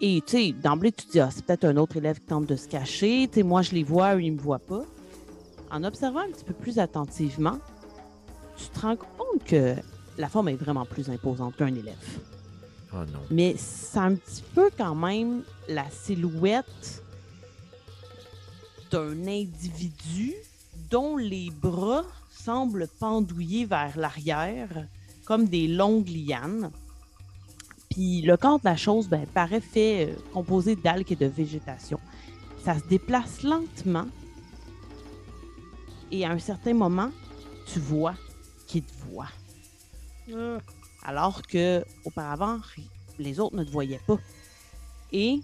[0.03, 2.45] Et tu sais, d'emblée, tu te dis, ah, c'est peut-être un autre élève qui tente
[2.45, 3.29] de se cacher.
[3.29, 4.85] Tu sais, moi, je les vois, eux, ils ne me voient pas.
[5.71, 7.61] En observant un petit peu plus attentivement,
[8.59, 9.75] tu te rends compte que
[10.19, 11.97] la forme est vraiment plus imposante qu'un élève.
[12.93, 13.21] Oh non.
[13.31, 17.03] Mais c'est un petit peu quand même la silhouette
[18.93, 20.35] d'un individu
[20.91, 24.87] dont les bras semblent pendouiller vers l'arrière
[25.25, 26.71] comme des longues lianes.
[27.91, 31.99] Puis le corps de la chose ben, paraît fait euh, composé d'algues et de végétation.
[32.65, 34.07] Ça se déplace lentement
[36.13, 37.11] et à un certain moment,
[37.67, 38.15] tu vois
[38.67, 39.31] qu'il te voit.
[41.03, 42.61] Alors que auparavant,
[43.19, 44.19] les autres ne te voyaient pas.
[45.11, 45.41] Et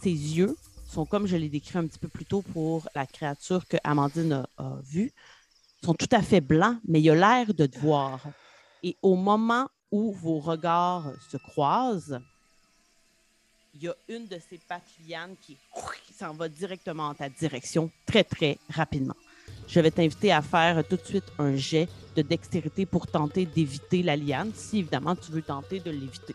[0.00, 0.56] ses yeux
[0.86, 4.46] sont comme je l'ai décrit un petit peu plus tôt pour la créature que Amandine
[4.56, 5.12] a, vue,
[5.84, 8.20] sont tout à fait blancs, mais il a l'air de te voir.
[8.82, 12.20] Et au moment où vos regards se croisent,
[13.74, 15.58] il y a une de ces pattes lianes qui,
[16.06, 19.16] qui s'en va directement en ta direction très, très rapidement.
[19.68, 24.02] Je vais t'inviter à faire tout de suite un jet de dextérité pour tenter d'éviter
[24.02, 26.34] la liane, si évidemment tu veux tenter de l'éviter.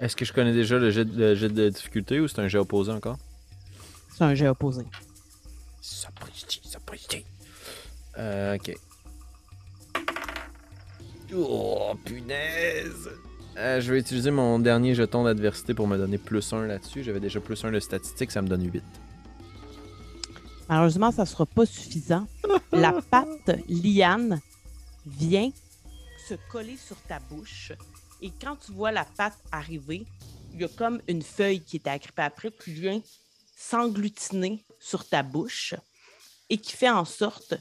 [0.00, 2.58] Est-ce que je connais déjà le jet, le jet de difficulté ou c'est un jet
[2.58, 3.18] opposé encore?
[4.16, 4.82] C'est un jet opposé.
[5.80, 7.24] Sapristi, sapristi.
[8.16, 8.74] Euh, ok.
[11.34, 13.10] Oh, punaise!
[13.56, 17.02] Euh, je vais utiliser mon dernier jeton d'adversité pour me donner plus 1 là-dessus.
[17.02, 18.82] J'avais déjà plus 1 de statistique, ça me donne 8.
[20.68, 22.26] Malheureusement, ça ne sera pas suffisant.
[22.72, 24.40] La patte liane
[25.06, 25.50] vient
[26.28, 27.72] se coller sur ta bouche.
[28.20, 30.06] Et quand tu vois la patte arriver,
[30.52, 33.00] il y a comme une feuille qui est agrippée après qui vient
[33.56, 35.74] s'englutiner sur ta bouche
[36.50, 37.54] et qui fait en sorte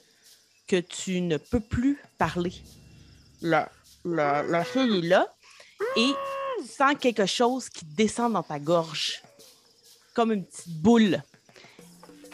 [0.68, 2.54] que tu ne peux plus parler.
[3.42, 3.72] La,
[4.04, 5.28] la, la feuille est là
[5.96, 6.12] et
[6.60, 9.22] tu sens quelque chose qui descend dans ta gorge,
[10.14, 11.22] comme une petite boule.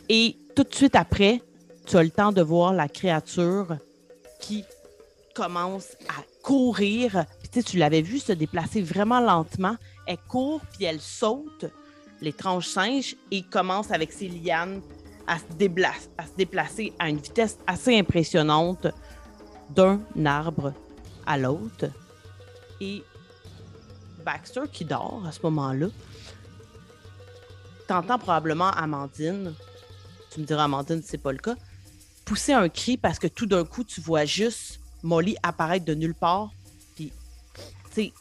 [0.09, 1.41] Et tout de suite après,
[1.85, 3.77] tu as le temps de voir la créature
[4.39, 4.63] qui
[5.33, 7.25] commence à courir.
[7.61, 9.75] Tu l'avais vu se déplacer vraiment lentement.
[10.07, 11.65] Elle court, puis elle saute
[12.21, 14.81] l'étrange singe et commence avec ses lianes
[15.27, 15.43] à se,
[16.37, 18.87] déplacer à une vitesse assez impressionnante
[19.69, 20.73] d'un arbre
[21.25, 21.87] à l'autre.
[22.81, 23.03] Et
[24.25, 25.87] Baxter, qui dort à ce moment-là,
[27.87, 29.53] t'entends probablement Amandine,
[30.31, 31.55] tu me diras Amandine, c'est pas le cas,
[32.25, 36.15] pousser un cri parce que tout d'un coup, tu vois juste Molly apparaître de nulle
[36.15, 36.51] part,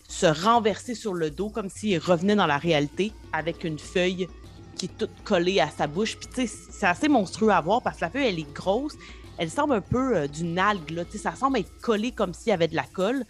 [0.08, 4.28] se renverser sur le dos comme s'il revenait dans la réalité avec une feuille
[4.76, 6.16] qui est toute collée à sa bouche.
[6.16, 8.94] Puis tu sais, c'est assez monstrueux à voir parce que la feuille, elle est grosse,
[9.38, 12.52] elle semble un peu euh, d'une algue, là, ça semble être collé comme s'il y
[12.52, 13.24] avait de la colle.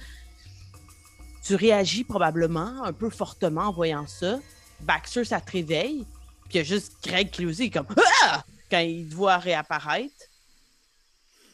[1.45, 4.39] Tu réagis probablement un peu fortement en voyant ça.
[4.81, 6.07] Baxter, ça te réveille.
[6.45, 7.87] Puis il y a juste Greg qui lui comme
[8.25, 8.45] Ah!
[8.71, 10.15] quand il te voit réapparaître.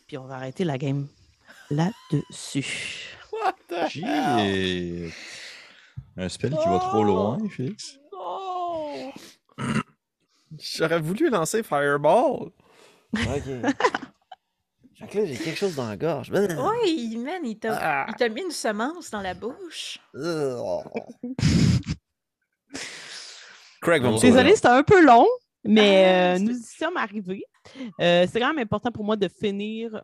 [0.07, 1.09] Puis on va arrêter la game
[1.71, 3.18] là-dessus.
[3.45, 4.05] What the Shit.
[6.17, 7.99] Un spell qui va trop loin, Félix.
[8.13, 9.13] Non!
[10.59, 12.51] J'aurais voulu lancer Fireball.
[13.13, 13.21] Ok.
[14.99, 16.31] fait que là, j'ai quelque chose dans la gorge.
[16.31, 16.49] Ouais,
[17.17, 18.07] man, il t'a Ah.
[18.09, 19.99] il t'a mis une semence dans la bouche.
[23.81, 24.19] Craig va.
[24.19, 25.27] Désolée, c'était un peu long,
[25.65, 27.45] mais Ah, euh, nous y sommes arrivés.
[28.01, 30.03] Euh, c'est quand même important pour moi de finir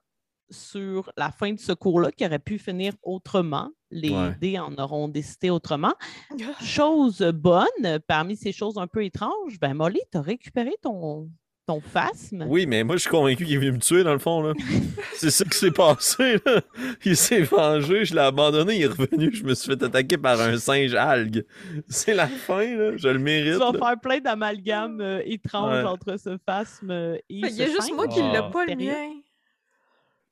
[0.51, 3.71] sur la fin de ce cours-là, qui aurait pu finir autrement.
[3.91, 4.35] Les Ouais.
[4.41, 5.95] dés en auront décidé autrement.
[6.61, 11.29] Chose bonne, parmi ces choses un peu étranges, ben Molly, tu as récupéré ton,
[11.67, 12.45] ton phasme.
[12.49, 14.43] Oui, mais moi, je suis convaincu qu'il est venu me tuer, dans le fond.
[14.43, 14.53] là.
[15.15, 16.39] C'est ça qui s'est passé.
[16.45, 16.61] Là.
[17.05, 20.41] Il s'est vengé, je l'ai abandonné, il est revenu, je me suis fait attaquer par
[20.41, 21.45] un singe algue.
[21.89, 22.97] C'est la fin, là.
[22.97, 23.55] je le Tu mérite.
[23.55, 23.79] vas là.
[23.79, 25.89] faire plein d'amalgames euh, étranges Ouais.
[25.89, 27.93] entre ce phasme euh, et Il y a juste singe.
[27.95, 28.33] moi qui Ah.
[28.33, 29.23] l'a pas, le Mystérieux.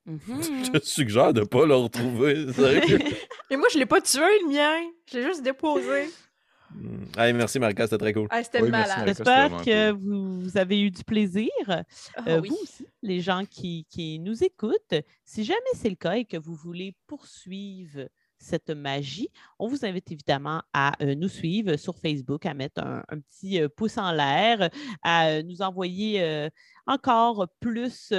[0.06, 0.20] Mhm.
[0.64, 2.46] Je te suggère de pas le retrouver.
[3.50, 4.90] Et moi, je l'ai pas tué, le mien.
[5.10, 6.08] Je l'ai juste déposé.
[6.74, 7.04] Mm.
[7.18, 8.26] Hey, merci, Marca, c'était très cool.
[8.30, 9.06] Ah, c'était Oui, merci, malade.
[9.18, 9.50] Marika.
[9.52, 11.50] J'espère que vous avez eu du plaisir.
[11.68, 11.82] Ah
[12.26, 12.48] Euh, oui.
[12.48, 16.38] Vous aussi, les gens qui, qui nous écoutent, si jamais c'est le cas et que
[16.38, 18.08] vous voulez poursuivre
[18.43, 23.02] cette magie, on vous invite évidemment à euh, nous suivre sur Facebook, à mettre un,
[23.31, 24.69] petit euh, pouce en l'air,
[25.02, 26.48] à euh, nous envoyer
[26.86, 28.12] encore plus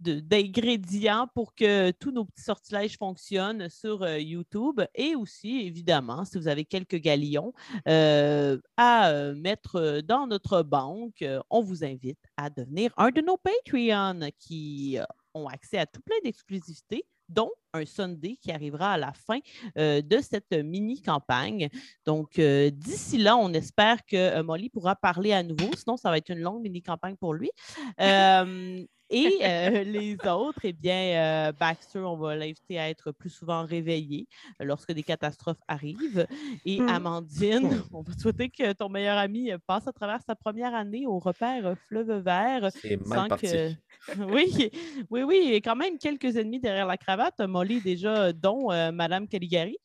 [0.00, 4.80] d'ingrédients pour que tous nos petits sortilèges fonctionnent sur YouTube.
[4.94, 7.52] Et aussi, évidemment, si vous avez quelques galions,
[7.86, 14.98] à mettre dans notre banque, on vous invite à devenir un de nos Patreons qui
[15.34, 19.38] ont accès à tout plein d'exclusivités, dont un Sunday qui arrivera à la fin
[19.78, 21.68] euh, de cette mini-campagne.
[22.04, 26.10] Donc, euh, d'ici là, on espère que euh, Molly pourra parler à nouveau, sinon ça
[26.10, 27.50] va être une longue mini-campagne pour lui.
[29.12, 33.64] Et euh, les autres, eh bien, euh, Baxter, on va l'inviter à être plus souvent
[33.64, 34.26] réveillé
[34.60, 36.26] euh, lorsque des catastrophes arrivent.
[36.64, 36.88] Et Hmm.
[36.88, 40.74] Amandine, on va te souhaiter que ton meilleur ami euh, passe à travers sa première
[40.74, 42.70] année au repère Fleuve Vert.
[42.72, 43.46] C'est sans mal parti.
[43.46, 43.70] que-
[44.18, 44.70] Oui,
[45.10, 47.38] oui, oui, il y a quand même quelques ennemis derrière la cravate.
[47.40, 49.76] Molly, déjà, dont euh, Madame Caligari.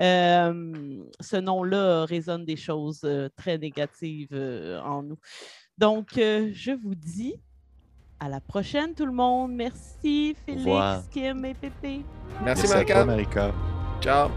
[0.00, 5.18] Euh, ce nom-là résonne des choses euh, très négatives euh, en nous.
[5.78, 7.34] Donc, euh, je vous dis
[8.20, 9.52] à la prochaine, tout le monde.
[9.52, 11.08] Merci, Félix.
[11.10, 12.02] Kim et Pépé.
[12.44, 13.04] Merci, Merci toi.
[13.04, 13.52] Marika.
[14.00, 14.28] Ciao.